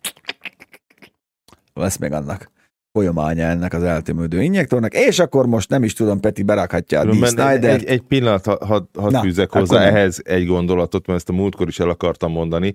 lesz 1.75 1.97
még 1.97 2.13
annak 2.13 2.53
folyamánya 2.99 3.45
ennek 3.45 3.73
az 3.73 3.83
eltömődő 3.83 4.43
injektornak, 4.43 4.95
és 4.95 5.19
akkor 5.19 5.47
most 5.47 5.69
nem 5.69 5.83
is 5.83 5.93
tudom, 5.93 6.21
Peti 6.21 6.43
berakhatja 6.43 7.01
a 7.01 7.05
D. 7.05 7.27
Snyder. 7.27 7.65
Egy, 7.65 7.85
egy 7.85 8.01
pillanat, 8.01 8.47
hadd 8.47 8.65
had, 8.65 8.87
had 8.95 9.17
fűzek 9.17 9.51
hozzá 9.51 9.81
ehhez 9.81 10.21
egy 10.25 10.47
gondolatot, 10.47 11.07
mert 11.07 11.19
ezt 11.19 11.29
a 11.29 11.33
múltkor 11.33 11.69
is 11.69 11.79
el 11.79 11.89
akartam 11.89 12.33
mondani. 12.33 12.73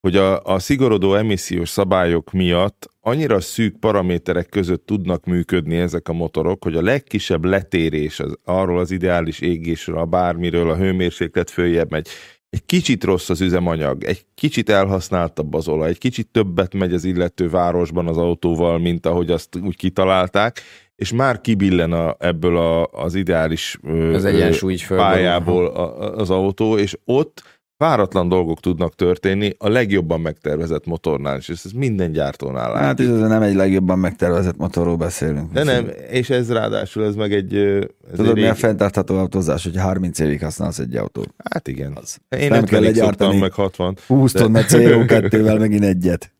hogy 0.00 0.16
a, 0.16 0.42
a 0.42 0.58
szigorodó 0.58 1.14
emissziós 1.14 1.68
szabályok 1.68 2.32
miatt 2.32 2.88
annyira 3.00 3.40
szűk 3.40 3.78
paraméterek 3.78 4.48
között 4.48 4.86
tudnak 4.86 5.24
működni 5.24 5.76
ezek 5.76 6.08
a 6.08 6.12
motorok, 6.12 6.64
hogy 6.64 6.76
a 6.76 6.82
legkisebb 6.82 7.44
letérés 7.44 8.20
az, 8.20 8.38
arról 8.44 8.78
az 8.78 8.90
ideális 8.90 9.40
égésről, 9.40 9.98
a 9.98 10.04
bármiről, 10.04 10.70
a 10.70 10.76
hőmérséklet 10.76 11.50
följebb 11.50 11.90
megy, 11.90 12.08
egy 12.50 12.66
kicsit 12.66 13.04
rossz 13.04 13.28
az 13.28 13.40
üzemanyag, 13.40 14.04
egy 14.04 14.24
kicsit 14.34 14.68
elhasználtabb 14.68 15.54
az 15.54 15.68
olaj, 15.68 15.88
egy 15.88 15.98
kicsit 15.98 16.28
többet 16.28 16.74
megy 16.74 16.92
az 16.92 17.04
illető 17.04 17.48
városban 17.48 18.06
az 18.06 18.16
autóval, 18.16 18.78
mint 18.78 19.06
ahogy 19.06 19.30
azt 19.30 19.56
úgy 19.56 19.76
kitalálták, 19.76 20.60
és 20.96 21.12
már 21.12 21.40
kibillen 21.40 21.92
a, 21.92 22.16
ebből 22.18 22.56
a, 22.56 22.86
az 22.86 23.14
ideális 23.14 23.78
Az 24.12 24.24
egyensúly 24.24 24.76
pályából 24.88 25.66
a, 25.66 26.16
az 26.16 26.30
autó, 26.30 26.78
és 26.78 26.96
ott 27.04 27.59
váratlan 27.80 28.28
dolgok 28.28 28.60
tudnak 28.60 28.94
történni 28.94 29.54
a 29.58 29.68
legjobban 29.68 30.20
megtervezett 30.20 30.86
motornál 30.86 31.38
is, 31.38 31.48
és 31.48 31.64
ez 31.64 31.70
minden 31.72 32.12
gyártónál 32.12 32.74
Hát 32.74 33.00
ez 33.00 33.18
nem 33.18 33.42
egy 33.42 33.54
legjobban 33.54 33.98
megtervezett 33.98 34.56
motorról 34.56 34.96
beszélünk. 34.96 35.52
De 35.52 35.62
nem, 35.62 35.90
és 36.10 36.30
ez 36.30 36.52
ráadásul 36.52 37.04
ez 37.04 37.14
meg 37.14 37.32
egy... 37.32 37.54
Ez 37.54 38.16
Tudod, 38.16 38.36
egy 38.36 38.42
mi 38.42 38.48
a 38.48 38.54
fenntartható 38.54 39.16
autózás, 39.16 39.64
hogy 39.64 39.76
30 39.76 40.18
évig 40.18 40.42
használsz 40.42 40.78
egy 40.78 40.96
autót? 40.96 41.34
Hát 41.50 41.68
igen. 41.68 41.92
Az. 42.00 42.18
Én 42.28 42.48
nem 42.48 42.64
kell 42.64 42.80
legyártani. 42.82 43.38
meg 43.38 43.52
60. 43.52 43.96
20 44.06 44.32
tonna 44.32 44.60
CO2-vel 44.62 45.58
megint 45.58 45.84
egyet. 45.84 46.32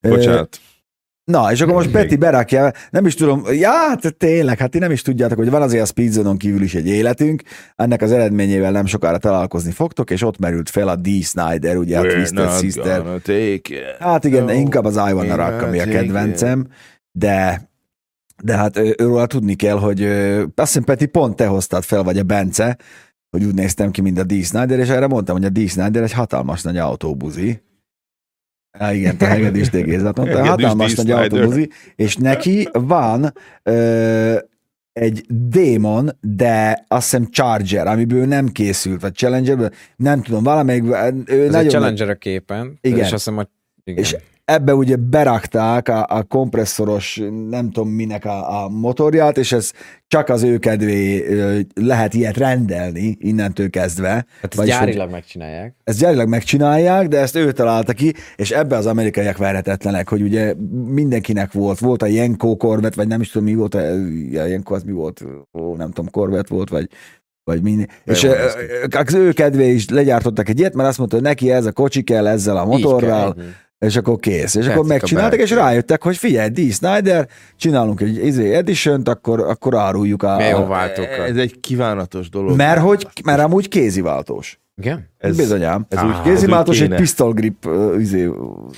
Bocsánat. 0.00 0.60
Na, 1.30 1.52
és 1.52 1.60
akkor 1.60 1.74
most 1.74 1.90
Peti 1.90 2.16
berakja, 2.16 2.72
nem 2.90 3.06
is 3.06 3.14
tudom, 3.14 3.44
ja, 3.52 3.70
hát 3.70 4.16
tényleg, 4.16 4.58
hát 4.58 4.70
ti 4.70 4.78
nem 4.78 4.90
is 4.90 5.02
tudjátok, 5.02 5.38
hogy 5.38 5.50
van 5.50 5.62
azért 5.62 5.82
a 5.82 5.86
Speedzonon 5.86 6.36
kívül 6.36 6.62
is 6.62 6.74
egy 6.74 6.86
életünk, 6.86 7.42
ennek 7.76 8.02
az 8.02 8.12
eredményével 8.12 8.70
nem 8.70 8.86
sokára 8.86 9.18
találkozni 9.18 9.70
fogtok, 9.70 10.10
és 10.10 10.22
ott 10.22 10.38
merült 10.38 10.70
fel 10.70 10.88
a 10.88 10.96
D. 10.96 11.08
Snyder, 11.22 11.76
ugye 11.76 11.98
a 11.98 12.02
Twisted 12.02 12.58
Sister. 12.58 13.02
Hát 13.98 14.24
igen, 14.24 14.44
no, 14.44 14.52
inkább 14.52 14.84
az 14.84 14.96
I 14.96 15.12
Wanna 15.12 15.36
Rock, 15.36 15.62
ami 15.62 15.80
a 15.80 15.84
kedvencem, 15.84 16.66
de 17.12 17.68
de 18.42 18.56
hát 18.56 18.76
őről 18.76 19.26
tudni 19.26 19.54
kell, 19.54 19.78
hogy 19.78 20.04
azt 20.04 20.48
hiszem 20.54 20.84
Peti 20.84 21.06
pont 21.06 21.36
te 21.36 21.46
hoztad 21.46 21.82
fel, 21.82 22.02
vagy 22.02 22.18
a 22.18 22.22
Bence, 22.22 22.76
hogy 23.30 23.44
úgy 23.44 23.54
néztem 23.54 23.90
ki, 23.90 24.00
mint 24.00 24.18
a 24.18 24.24
D. 24.24 24.44
Snyder, 24.44 24.78
és 24.78 24.88
erre 24.88 25.06
mondtam, 25.06 25.36
hogy 25.36 25.44
a 25.44 25.48
D. 25.48 25.68
Snyder 25.68 26.02
egy 26.02 26.12
hatalmas 26.12 26.62
nagy 26.62 26.76
autóbuzi, 26.76 27.62
Há, 28.78 28.92
igen, 28.92 29.16
te 29.16 29.26
hegedűs 29.26 29.70
mondta, 29.70 30.12
mondta, 30.16 30.44
hatalmas 30.44 30.94
nagy 30.94 31.10
autóbuzi, 31.10 31.70
és 31.96 32.16
neki 32.16 32.68
van 32.72 33.32
ö, 33.62 34.38
egy 34.92 35.24
démon, 35.28 36.10
de 36.20 36.84
azt 36.88 37.02
hiszem 37.10 37.30
Charger, 37.30 37.86
amiből 37.86 38.26
nem 38.26 38.48
készült, 38.48 39.00
vagy 39.00 39.14
Challenger, 39.14 39.72
nem 39.96 40.22
tudom, 40.22 40.42
valamelyik... 40.42 40.82
Ő 40.84 40.94
Ez 40.94 41.50
nagyon 41.50 41.54
egy 41.54 41.68
Challenger 41.68 42.08
a 42.08 42.14
képen, 42.14 42.78
igen. 42.80 42.98
és 42.98 43.04
azt 43.04 43.12
hiszem, 43.12 43.34
hogy 43.34 43.48
igen. 43.84 44.02
És 44.02 44.16
ebbe 44.50 44.74
ugye 44.74 44.96
berakták 44.96 45.88
a, 45.88 46.06
a 46.08 46.22
kompresszoros, 46.22 47.20
nem 47.48 47.70
tudom 47.70 47.88
minek 47.88 48.24
a, 48.24 48.62
a 48.62 48.68
motorját, 48.68 49.38
és 49.38 49.52
ez 49.52 49.72
csak 50.06 50.28
az 50.28 50.42
ő 50.42 50.58
kedvé 50.58 51.24
lehet 51.74 52.14
ilyet 52.14 52.36
rendelni 52.36 53.16
innentől 53.20 53.70
kezdve. 53.70 54.08
Hát 54.40 54.58
ezt 54.58 54.64
gyárilag 54.64 55.02
hogy, 55.02 55.10
megcsinálják. 55.10 55.74
Ezt 55.84 55.98
gyárilag 55.98 56.28
megcsinálják, 56.28 57.08
de 57.08 57.18
ezt 57.18 57.36
ő 57.36 57.52
találta 57.52 57.92
ki, 57.92 58.14
és 58.36 58.50
ebbe 58.50 58.76
az 58.76 58.86
amerikaiak 58.86 59.36
verhetetlenek, 59.36 60.08
hogy 60.08 60.22
ugye 60.22 60.54
mindenkinek 60.84 61.52
volt, 61.52 61.78
volt 61.78 62.02
a 62.02 62.06
Jenko 62.06 62.56
Corvette, 62.56 62.96
vagy 62.96 63.08
nem 63.08 63.20
is 63.20 63.30
tudom 63.30 63.48
mi 63.48 63.54
volt, 63.54 63.74
a, 63.74 63.78
a 63.78 64.46
Jenko 64.46 64.74
az 64.74 64.82
mi 64.82 64.92
volt, 64.92 65.24
ó, 65.58 65.76
nem 65.76 65.90
tudom, 65.90 66.10
Corvette 66.10 66.54
volt, 66.54 66.68
vagy 66.68 66.88
vagy 67.44 67.62
minden. 67.62 67.88
És 68.04 68.28
az 68.90 69.14
ő 69.14 69.32
kedvé 69.32 69.72
is 69.72 69.88
legyártottak 69.88 70.48
egy 70.48 70.58
ilyet, 70.58 70.74
mert 70.74 70.88
azt 70.88 70.98
mondta, 70.98 71.16
hogy 71.16 71.24
neki 71.24 71.50
ez 71.50 71.66
a 71.66 71.72
kocsi 71.72 72.02
kell 72.02 72.26
ezzel 72.26 72.56
a 72.56 72.64
motorral, 72.64 73.36
és 73.80 73.96
akkor 73.96 74.18
kész. 74.18 74.42
És 74.42 74.52
Tetszik 74.52 74.70
akkor 74.70 74.86
megcsináltak, 74.86 75.40
és 75.40 75.50
rájöttek, 75.50 76.02
hogy 76.02 76.16
figyelj, 76.16 76.48
D. 76.48 76.72
Snyder, 76.72 77.28
csinálunk 77.56 78.00
egy 78.00 78.26
izé 78.26 78.54
edition 78.54 79.02
akkor, 79.02 79.40
akkor 79.40 79.76
áruljuk 79.76 80.22
a... 80.22 80.36
Milyen 80.36 80.68
váltókat. 80.68 81.28
Ez 81.28 81.36
egy 81.36 81.60
kívánatos 81.60 82.28
dolog. 82.28 82.56
Mert, 82.56 82.80
hogy, 82.80 83.06
mert 83.24 83.40
amúgy 83.40 83.68
kéziváltós. 83.68 84.60
Igen? 84.76 85.08
Ez, 85.18 85.36
Bizonyám. 85.36 85.86
Ez 85.88 86.02
úgy 86.02 86.22
kéziváltós, 86.22 86.80
egy 86.80 86.94
pistol 86.94 87.32
grip, 87.32 87.68
izé, 87.98 88.30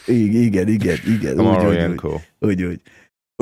igen, 0.07 0.69
igen, 0.69 0.69
igen. 0.69 0.97
igen 1.07 1.41
úgy, 1.41 1.65
úgy, 1.65 2.01
úgy, 2.39 2.63
úgy, 2.63 2.63
úgy. 2.63 2.81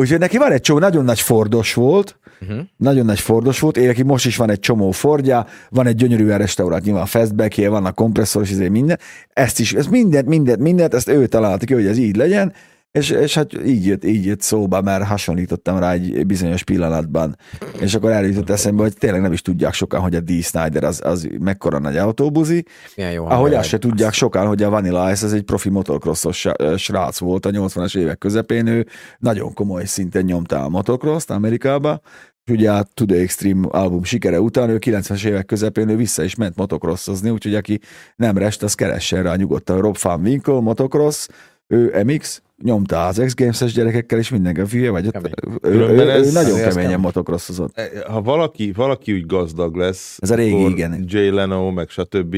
Úgyhogy 0.01 0.18
neki 0.18 0.38
van 0.38 0.53
egy 0.53 0.61
csomó, 0.61 0.78
nagyon 0.78 1.05
nagy 1.05 1.20
Fordos 1.20 1.74
volt, 1.74 2.18
uh-huh. 2.40 2.59
nagyon 2.76 3.05
nagy 3.05 3.20
Fordos 3.20 3.59
volt, 3.61 3.76
neki 3.76 4.05
most 4.05 4.26
is 4.26 4.36
van 4.36 4.51
egy 4.51 4.61
csomó 4.61 4.90
Fordja, 4.90 5.46
van 5.70 5.86
egy 5.86 5.94
gyönyörű 5.94 6.26
restaurált, 6.26 6.84
nyilván 6.84 7.07
fastback 7.07 7.68
van 7.68 7.86
kompresszor, 7.92 8.42
és 8.42 8.51
ezért 8.51 8.70
minden, 8.70 8.98
ezt 9.32 9.61
is, 9.61 9.72
ezt 9.72 9.90
mindent, 9.90 10.26
mindent, 10.26 10.61
mindent, 10.61 10.94
ezt 10.94 11.09
ő 11.09 11.26
találta 11.26 11.64
ki, 11.64 11.74
hogy 11.74 11.86
ez 11.86 11.98
így 11.98 12.16
legyen, 12.16 12.53
és, 12.93 13.11
és 13.11 13.34
hát 13.34 13.66
így 13.66 13.86
jött, 13.86 14.05
így 14.05 14.24
jött 14.24 14.41
szóba, 14.41 14.80
mert 14.80 15.05
hasonlítottam 15.05 15.78
rá 15.78 15.93
egy 15.93 16.26
bizonyos 16.26 16.64
pillanatban, 16.64 17.36
és 17.80 17.95
akkor 17.95 18.11
eljutott 18.11 18.51
eszembe, 18.51 18.82
hogy 18.82 18.95
tényleg 18.99 19.20
nem 19.20 19.32
is 19.32 19.43
tudják 19.43 19.72
sokan, 19.72 20.01
hogy 20.01 20.14
a 20.14 20.20
D. 20.20 20.30
Snyder 20.43 20.84
az, 20.84 21.01
az 21.05 21.28
mekkora 21.41 21.78
nagy 21.78 21.97
autóbuzi, 21.97 22.64
jó 23.12 23.26
ahogy 23.26 23.55
azt 23.55 23.68
se 23.68 23.78
tudják 23.78 24.12
sokan, 24.12 24.47
hogy 24.47 24.62
a 24.62 24.70
Vanilla 24.70 25.11
Ice 25.11 25.26
az 25.26 25.32
egy 25.32 25.43
profi 25.43 25.68
motocrossos 25.68 26.47
srác 26.76 27.18
volt 27.18 27.47
a 27.47 27.51
80-as 27.51 27.97
évek 27.97 28.18
közepén, 28.18 28.66
ő 28.66 28.86
nagyon 29.18 29.55
komoly 29.55 29.84
szinten 29.84 30.24
nyomta 30.24 30.64
a 30.64 30.68
motocross 30.68 31.24
Amerikába, 31.28 32.01
és 32.45 32.53
ugye 32.53 32.72
a 32.72 32.82
To 32.95 33.05
The 33.05 33.16
Extreme 33.16 33.66
album 33.68 34.05
sikere 34.05 34.41
után 34.41 34.68
ő 34.70 34.78
90-es 34.80 35.24
évek 35.24 35.47
közepén 35.47 35.88
ő 35.88 35.97
vissza 35.97 36.22
is 36.22 36.34
ment 36.34 36.57
motocrossozni, 36.57 37.30
úgyhogy 37.30 37.55
aki 37.55 37.80
nem 38.16 38.38
rest, 38.38 38.62
az 38.62 38.74
keressen 38.74 39.22
rá 39.22 39.34
nyugodtan. 39.34 39.80
Rob 39.80 39.99
Van 40.03 40.20
Winkle, 40.20 40.61
motocross, 40.61 41.26
ő 41.66 42.03
MX, 42.05 42.43
nyomta 42.62 43.06
az 43.06 43.22
X 43.24 43.34
Games-es 43.34 43.72
gyerekekkel, 43.72 44.18
és 44.18 44.28
mindenki 44.28 44.61
hülye 44.70 44.90
vagy. 44.90 45.06
Ott, 45.06 45.30
ő, 45.62 45.70
ő, 45.70 45.88
ő, 45.88 46.24
ő 46.24 46.30
nagyon 46.32 46.58
keményen 46.61 47.00
motocrossozott. 47.00 47.78
E, 47.78 47.90
ha 48.08 48.22
valaki, 48.22 48.72
valaki 48.72 49.12
úgy 49.12 49.26
gazdag 49.26 49.76
lesz, 49.76 50.18
ez 50.20 50.30
a 50.30 50.34
régi, 50.34 50.68
igen. 50.68 51.04
Jay 51.06 51.30
Leno, 51.30 51.70
meg 51.70 51.88
stb. 51.88 52.36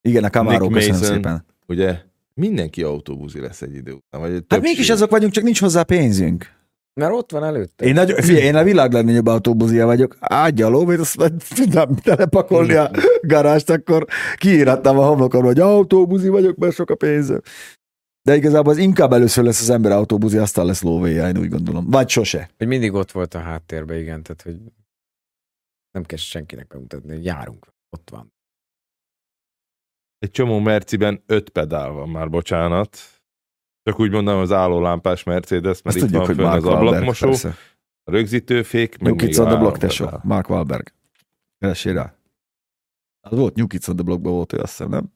Igen, 0.00 0.24
a 0.24 0.28
Camaro, 0.28 0.68
köszönöm 0.68 1.00
szépen. 1.00 1.44
Ugye 1.66 1.96
mindenki 2.34 2.82
autóbuzi 2.82 3.40
lesz 3.40 3.62
egy 3.62 3.74
idő 3.74 3.92
után. 3.92 4.20
Vagy 4.20 4.32
egy 4.32 4.44
hát 4.48 4.60
mégis 4.60 4.90
azok 4.90 5.10
vagyunk, 5.10 5.32
csak 5.32 5.44
nincs 5.44 5.60
hozzá 5.60 5.82
pénzünk. 5.82 6.60
Mert 6.94 7.12
ott 7.12 7.30
van 7.30 7.44
előtte. 7.44 7.84
Én, 7.84 7.94
nagy, 7.94 8.14
figyelj, 8.16 8.44
én 8.44 8.56
a 8.56 8.62
világ 8.62 8.92
legnagyobb 8.92 9.26
autóbuzia 9.26 9.86
vagyok. 9.86 10.16
Ágyja 10.20 10.66
a 10.66 10.70
lóvét, 10.70 10.98
azt 10.98 11.32
tudnám 11.54 11.94
telepakolni 11.94 12.74
a 12.74 12.90
garást, 13.22 13.70
akkor 13.70 14.06
kiírattam 14.36 14.98
a 14.98 15.06
homlokon, 15.06 15.42
hogy 15.42 15.60
autóbuzi 15.60 16.28
vagyok, 16.28 16.56
mert 16.56 16.74
sok 16.74 16.90
a 16.90 16.94
pénzem. 16.94 17.40
De 18.22 18.36
igazából 18.36 18.72
az 18.72 18.78
inkább 18.78 19.12
először 19.12 19.44
lesz 19.44 19.60
az 19.60 19.70
ember 19.70 19.92
autóbuzi, 19.92 20.36
aztán 20.36 20.66
lesz 20.66 20.82
lóvéja, 20.82 21.28
én 21.28 21.38
úgy 21.38 21.48
gondolom. 21.48 21.90
Vagy 21.90 22.08
sose. 22.08 22.50
Hogy 22.58 22.66
mindig 22.66 22.92
ott 22.92 23.10
volt 23.10 23.34
a 23.34 23.38
háttérben, 23.38 23.98
igen, 23.98 24.22
tehát 24.22 24.42
hogy 24.42 24.56
nem 25.90 26.04
kell 26.04 26.18
senkinek 26.18 26.66
bemutatni, 26.66 27.12
hogy 27.12 27.24
járunk, 27.24 27.72
ott 27.90 28.10
van. 28.10 28.32
Egy 30.18 30.30
csomó 30.30 30.58
merciben 30.58 31.22
öt 31.26 31.48
pedál 31.48 31.90
van 31.90 32.08
már, 32.08 32.30
bocsánat. 32.30 32.98
Csak 33.82 34.00
úgy 34.00 34.10
mondom, 34.10 34.38
az 34.38 34.52
állólámpás 34.52 35.22
Mercedes, 35.22 35.82
mert 35.82 35.96
Azt 35.96 35.96
itt 35.96 36.02
tudjuk, 36.02 36.26
van 36.26 36.34
fönn 36.34 36.46
az 36.46 36.64
ablakmosó, 36.64 37.30
a 38.04 38.10
rögzítőfék, 38.10 38.98
meg 38.98 39.06
New 39.06 39.16
Kids 39.16 39.38
on 39.38 39.46
the 39.46 39.56
Block, 39.56 39.78
tesó, 39.78 40.08
Mark 40.22 40.48
Wahlberg. 40.48 40.92
Keresél 41.58 41.94
rá. 41.94 42.14
Az 43.20 43.38
volt 43.38 43.54
New 43.54 43.66
Kids 43.66 43.88
on 43.88 43.96
the 43.96 44.04
Blockban 44.04 44.32
volt 44.32 44.52
ő, 44.52 44.58
azt 44.58 44.70
hiszem, 44.70 44.88
nem? 44.88 45.12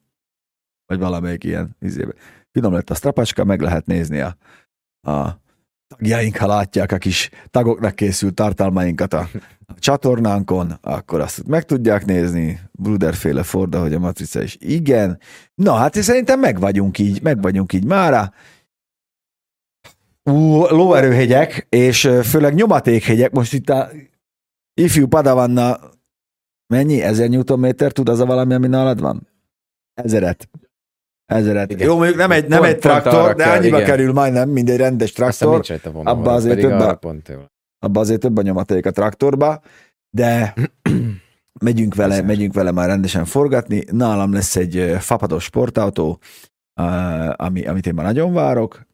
Vagy 0.86 0.98
valamelyik 0.98 1.44
ilyen 1.44 1.76
izébe. 1.80 2.14
Finom 2.56 2.72
lett 2.72 2.90
a 2.90 2.94
strapacska, 2.94 3.44
meg 3.44 3.60
lehet 3.60 3.86
nézni 3.86 4.20
a, 4.20 4.36
a 5.10 5.40
tagjaink, 5.86 6.36
ha 6.36 6.46
látják 6.46 6.92
a 6.92 6.98
kis 6.98 7.30
tagoknak 7.50 7.94
készült 7.94 8.34
tartalmainkat 8.34 9.14
a, 9.14 9.28
a 9.66 9.74
csatornánkon, 9.78 10.78
akkor 10.80 11.20
azt 11.20 11.46
meg 11.46 11.64
tudják 11.64 12.04
nézni. 12.04 12.60
Bruderféle 12.72 13.42
Ford, 13.42 13.74
ahogy 13.74 13.94
a 13.94 13.98
matrica 13.98 14.42
is. 14.42 14.56
Igen. 14.60 15.18
Na, 15.54 15.74
hát 15.74 16.02
szerintem 16.02 16.40
meg 16.40 16.60
vagyunk 16.60 16.98
így, 16.98 17.22
meg 17.22 17.42
vagyunk 17.42 17.72
így 17.72 17.84
mára. 17.84 18.32
Ú, 20.22 20.66
lóerőhegyek, 20.66 21.66
és 21.68 22.10
főleg 22.22 22.54
nyomatékhegyek. 22.54 23.32
Most 23.32 23.52
itt 23.52 23.68
a 23.68 23.90
ifjú 24.74 25.06
Padavanna 25.06 25.78
mennyi? 26.66 27.02
Ezer 27.02 27.28
Newton 27.28 27.74
tud 27.76 28.08
az 28.08 28.20
a 28.20 28.26
valami, 28.26 28.54
ami 28.54 28.66
nálad 28.66 29.00
van? 29.00 29.28
Ezeret. 29.94 30.48
Ezeret. 31.26 31.70
Igen. 31.70 31.86
Jó, 31.86 31.96
mondjuk 31.96 32.16
nem 32.16 32.30
egy, 32.30 32.48
nem 32.48 32.58
pont, 32.58 32.72
egy 32.72 32.78
traktor, 32.78 33.34
de 33.34 33.44
annyiba 33.46 33.76
kell, 33.76 33.86
kerül 33.86 34.12
majdnem, 34.12 34.48
mint 34.48 34.70
egy 34.70 34.76
rendes 34.76 35.12
traktor. 35.12 35.64
Abba 35.92 36.32
azért, 36.32 36.60
több 36.60 36.80
a, 36.80 36.98
abba 37.78 38.00
azért 38.00 38.20
több 38.20 38.36
a 38.36 38.42
nyomaték 38.42 38.86
a 38.86 38.90
traktorba, 38.90 39.60
de 40.10 40.54
megyünk 41.60 41.94
vele, 41.94 42.22
megyünk 42.22 42.54
vele 42.54 42.70
már 42.70 42.88
rendesen 42.88 43.24
forgatni. 43.24 43.84
Nálam 43.90 44.32
lesz 44.32 44.56
egy 44.56 44.96
fapados 44.98 45.44
sportautó, 45.44 46.20
ami, 47.36 47.66
amit 47.66 47.86
én 47.86 47.94
már 47.94 48.06
nagyon 48.06 48.32
várok. 48.32 48.86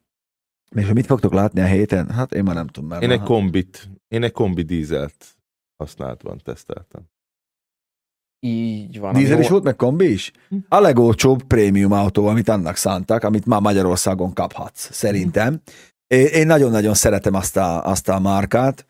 És 0.74 0.87
mit 0.87 1.07
fogtok 1.07 1.33
látni 1.33 1.61
a 1.61 1.66
héten? 1.66 2.11
Hát 2.11 2.35
én 2.35 2.43
már 2.43 2.55
nem 2.55 2.66
tudom. 2.66 2.89
Mert 2.89 3.03
én 3.03 3.11
egy 3.11 3.22
kombit, 3.22 3.89
én 4.09 4.22
egy 4.22 4.33
kombi 4.33 4.62
dízelt 4.62 5.26
használatban 5.76 6.41
teszteltem. 6.45 7.11
Így 8.47 8.99
van. 8.99 9.12
Dízel 9.12 9.38
is 9.38 9.45
jó- 9.45 9.51
volt, 9.51 9.64
meg 9.64 9.76
kombi 9.76 10.12
is? 10.12 10.32
A 10.68 10.80
legolcsóbb 10.80 11.43
prémium 11.43 11.93
autó, 11.93 12.26
amit 12.26 12.49
annak 12.49 12.76
szántak, 12.76 13.22
amit 13.22 13.47
már 13.47 13.61
Magyarországon 13.61 14.32
kaphatsz, 14.32 14.93
szerintem. 14.93 15.61
Én 16.07 16.47
nagyon-nagyon 16.47 16.95
szeretem 16.95 17.34
azt 17.34 17.57
a, 17.57 17.86
azt 17.86 18.09
a 18.09 18.20
márkát, 18.20 18.86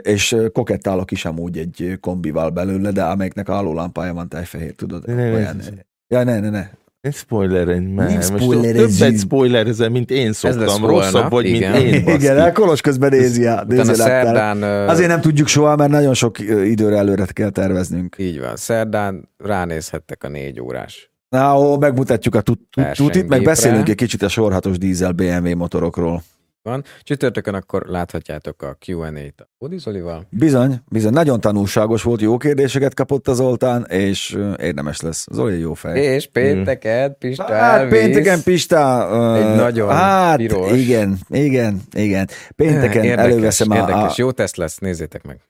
és 0.00 0.36
kokettálok 0.52 1.10
is 1.10 1.24
amúgy 1.24 1.58
egy 1.58 1.98
kombival 2.00 2.50
belőle, 2.50 2.90
de 2.90 3.04
amelyiknek 3.04 3.48
a 3.48 3.74
lámpája 3.74 4.14
van 4.14 4.28
tejfehér, 4.28 4.74
tudod? 4.74 5.06
Ne, 5.06 5.30
ne, 5.30 5.52
ne. 5.52 5.82
ja, 6.08 6.24
ne, 6.24 6.40
ne, 6.40 6.50
ne. 6.50 6.70
Ne 7.06 7.12
spoilerezz 7.12 7.82
már. 7.94 8.08
Nem 8.08 8.16
Most. 8.16 8.60
Többet 8.98 9.18
spoilerezel, 9.18 9.88
mint 9.88 10.10
én 10.10 10.32
szoktam. 10.32 10.86
Rosszabb 10.86 11.30
vagy, 11.30 11.46
igen. 11.46 11.72
mint 11.72 11.94
én. 11.94 12.04
baszki. 12.04 12.20
Igen, 12.22 12.38
el 12.38 12.52
Kolos 12.52 12.80
közben 12.80 13.10
nézi, 13.10 13.46
a- 13.46 13.64
szerdán... 13.94 14.62
Azért 14.88 15.08
nem 15.08 15.20
tudjuk 15.20 15.46
soha, 15.48 15.76
mert 15.76 15.90
nagyon 15.90 16.14
sok 16.14 16.38
időre 16.64 16.96
előre 16.96 17.24
kell 17.32 17.50
terveznünk. 17.50 18.16
Így 18.18 18.40
van. 18.40 18.56
Szerdán 18.56 19.28
ránézhettek 19.38 20.24
a 20.24 20.28
négy 20.28 20.60
órás. 20.60 21.10
Na, 21.28 21.58
ó, 21.60 21.78
megmutatjuk 21.78 22.34
a 22.34 22.40
tut- 22.40 22.60
tut- 22.70 22.92
tutit, 22.94 23.28
meg 23.28 23.42
beszélünk 23.42 23.88
egy 23.88 23.94
kicsit 23.94 24.22
a 24.22 24.28
sorhatos 24.28 24.78
dízel 24.78 25.12
BMW 25.12 25.56
motorokról. 25.56 26.22
Van. 26.66 26.84
Csütörtökön 27.02 27.54
akkor 27.54 27.82
láthatjátok 27.86 28.62
a 28.62 28.76
Q&A-t 28.86 29.40
a 29.40 29.48
Bodi 29.58 29.78
Zolival. 29.78 30.26
Bizony, 30.30 30.80
bizony, 30.88 31.12
nagyon 31.12 31.40
tanulságos 31.40 32.02
volt, 32.02 32.20
jó 32.20 32.36
kérdéseket 32.36 32.94
kapott 32.94 33.28
a 33.28 33.34
Zoltán, 33.34 33.84
és 33.88 34.38
érdemes 34.58 35.00
lesz. 35.00 35.26
Zoli 35.30 35.58
jó 35.58 35.74
fej. 35.74 36.00
És 36.04 36.26
pénteken 36.26 37.16
Pista 37.18 37.42
Hát 37.44 37.78
elvisz. 37.80 37.98
pénteken 37.98 38.42
Pista... 38.42 39.08
ö, 39.10 39.34
Egy 39.34 39.56
nagyon 39.56 39.88
hát, 39.88 40.36
piros. 40.36 40.72
igen, 40.72 41.18
igen, 41.28 41.80
igen. 41.92 42.28
Pénteken 42.56 43.04
érdekes, 43.04 43.30
előveszem 43.32 43.70
a, 43.70 43.76
érdekes. 43.76 44.10
a... 44.10 44.14
Jó 44.16 44.30
teszt 44.30 44.56
lesz, 44.56 44.78
nézzétek 44.78 45.26
meg. 45.26 45.40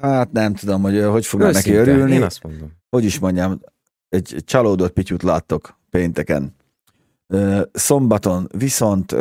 Hát 0.00 0.32
nem 0.32 0.54
tudom, 0.54 0.82
hogy 0.82 1.02
hogy 1.04 1.26
fognak 1.26 1.52
neki 1.52 1.72
örülni. 1.74 2.12
Én 2.14 2.22
azt 2.22 2.42
mondom. 2.42 2.72
Hogy 2.90 3.04
is 3.04 3.18
mondjam, 3.18 3.60
egy 4.08 4.36
csalódott 4.44 4.92
pityut 4.92 5.22
láttok 5.22 5.78
pénteken. 5.90 6.54
Szombaton 7.72 8.48
viszont 8.56 9.14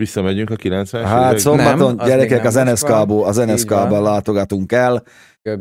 Visszamegyünk 0.00 0.50
a 0.50 0.56
90-es 0.56 1.00
Hát 1.04 1.38
szombaton, 1.38 1.94
Nem, 1.94 1.98
az 1.98 2.08
gyerekek, 2.08 2.44
az 2.44 2.54
NSK-ból, 2.54 3.24
az 3.26 3.36
NSK-ban 3.36 4.02
látogatunk 4.02 4.72
el. 4.72 5.02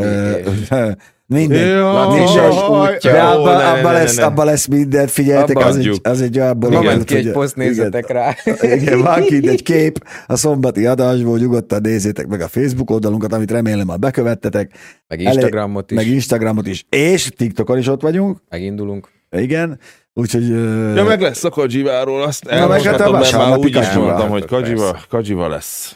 Útja. 2.69 3.11
De 3.11 3.21
abba, 3.21 3.91
lesz, 3.91 4.17
abba 4.17 4.43
lesz 4.43 4.65
minden, 4.65 5.07
figyeljetek, 5.07 5.55
Abba 5.57 5.65
az 5.65 5.77
egy, 5.77 5.99
az 6.03 6.21
egy 6.21 6.39
olyan 6.39 6.59
dolog. 6.59 7.03
ki 7.03 7.15
egy 7.15 7.31
poszt, 7.31 7.55
nézzetek 7.55 8.09
rá. 8.09 8.35
Igen, 8.61 9.01
van 9.01 9.21
kint 9.23 9.47
egy 9.47 9.63
kép 9.71 10.07
a 10.27 10.35
szombati 10.35 10.85
adásból, 10.85 11.37
nyugodtan 11.37 11.81
nézzétek 11.81 12.27
meg 12.27 12.41
a 12.41 12.47
Facebook 12.47 12.89
oldalunkat, 12.89 13.33
amit 13.33 13.51
remélem 13.51 13.85
már 13.85 13.99
bekövettetek, 13.99 14.71
Meg 15.07 15.21
Instagramot 15.21 15.91
is. 15.91 15.97
meg 15.97 16.07
Instagramot 16.07 16.67
is, 16.67 16.85
és 16.89 17.29
TikTokon 17.35 17.77
is 17.77 17.87
ott 17.87 18.01
vagyunk, 18.01 18.41
Megindulunk. 18.49 19.07
igen, 19.31 19.79
úgyhogy... 20.15 20.47
Ja, 20.95 21.03
meg 21.03 21.21
lesz 21.21 21.43
a 21.43 21.49
Kadzsiváról, 21.49 22.23
azt 22.23 22.45
meg 22.45 22.53
hát 22.53 22.69
a 22.69 22.73
elmondhatom, 22.73 23.19
mert 23.19 23.31
már 23.31 23.57
úgy 23.57 23.75
is 23.75 23.91
mondtam, 23.93 24.29
hogy 24.29 24.45
Persze. 24.45 24.99
Kadzsiva 25.09 25.47
lesz. 25.47 25.95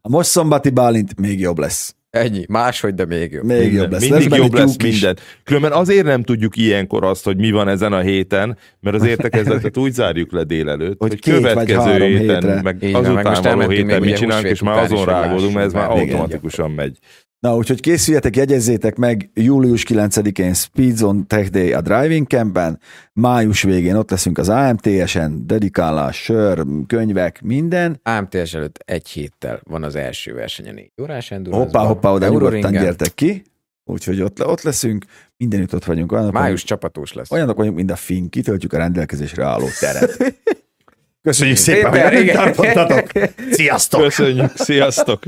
A 0.00 0.08
most 0.08 0.28
szombati 0.28 0.70
Bálint 0.70 1.20
még 1.20 1.40
jobb 1.40 1.58
lesz. 1.58 1.94
Ennyi. 2.10 2.44
Máshogy, 2.48 2.94
de 2.94 3.04
még 3.04 3.32
jobb. 3.32 3.44
Még 3.44 3.58
Minden. 3.58 3.82
jobb 3.82 3.90
lesz. 3.92 4.08
Mindig 4.08 4.28
benne 4.28 4.42
jobb 4.42 4.54
lesz 4.54 4.76
is. 4.78 4.92
minden. 4.92 5.16
Különben 5.44 5.72
azért 5.72 6.04
nem 6.04 6.22
tudjuk 6.22 6.56
ilyenkor 6.56 7.04
azt, 7.04 7.24
hogy 7.24 7.36
mi 7.36 7.50
van 7.50 7.68
ezen 7.68 7.92
a 7.92 8.00
héten, 8.00 8.58
mert 8.80 8.96
az 8.96 9.04
értekezletet 9.04 9.76
úgy 9.76 9.92
zárjuk 9.92 10.32
le 10.32 10.42
délelőtt, 10.42 10.98
Hogy 10.98 11.10
hogy, 11.10 11.20
következő 11.20 12.04
héten, 12.04 12.42
hétre. 12.42 12.62
meg 12.62 12.82
Így 12.82 12.92
van, 12.92 13.02
meg 13.02 13.26
azután 13.26 13.32
most 13.32 13.54
való 13.54 13.68
héten 13.68 14.00
mit 14.00 14.16
csinálunk, 14.16 14.46
és 14.46 14.62
már 14.62 14.78
azon 14.78 15.04
rágódunk, 15.04 15.54
mert 15.54 15.66
ez 15.66 15.72
már. 15.72 15.90
automatikusan 15.90 16.70
megy. 16.70 16.98
Na, 17.42 17.56
úgyhogy 17.56 17.80
készüljetek, 17.80 18.36
jegyezzétek 18.36 18.96
meg 18.96 19.30
július 19.34 19.84
9-én 19.88 20.54
Speedzone 20.54 21.22
Tech 21.26 21.50
Day 21.50 21.72
a 21.72 21.80
Driving 21.80 22.26
Campben, 22.26 22.80
május 23.12 23.62
végén 23.62 23.94
ott 23.94 24.10
leszünk 24.10 24.38
az 24.38 24.48
AMTS-en, 24.48 25.46
dedikálás, 25.46 26.22
sör, 26.22 26.64
könyvek, 26.86 27.40
minden. 27.40 28.00
AMTS 28.02 28.54
előtt 28.54 28.78
egy 28.84 29.08
héttel 29.08 29.60
van 29.62 29.82
az 29.82 29.94
első 29.94 30.34
verseny 30.34 30.68
a 30.68 30.72
négy 30.72 30.92
órás 31.02 31.30
endurance 31.30 31.64
Hoppá, 31.64 31.86
hoppá, 31.86 32.10
oda 32.10 32.28
nyugodtan 32.28 32.72
gyertek 32.72 33.14
ki. 33.14 33.42
Úgyhogy 33.84 34.22
ott, 34.22 34.46
ott 34.46 34.62
leszünk, 34.62 35.04
mindenütt 35.36 35.74
ott 35.74 35.84
vagyunk. 35.84 36.12
Olyanok, 36.12 36.32
Május 36.32 36.64
csapatós 36.64 37.12
lesz. 37.12 37.30
olyanok 37.30 37.56
vagyunk, 37.56 37.76
mint 37.76 37.90
a 37.90 37.96
finn, 37.96 38.28
kitöltjük 38.28 38.72
a 38.72 38.78
rendelkezésre 38.78 39.44
álló 39.44 39.66
teret. 39.80 40.34
Köszönjük 41.22 41.56
szépen, 41.56 42.14
hogy 42.14 42.30
tartottatok. 42.32 43.30
Sziasztok! 43.50 44.02
Köszönjük, 44.02 44.52
sziasztok! 44.56 45.22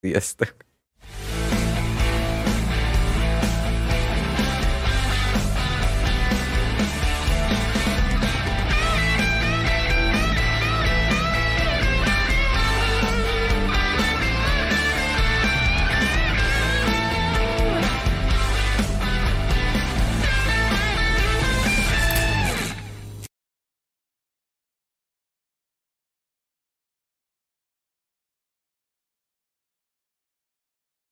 Sziasztok! 0.00 0.63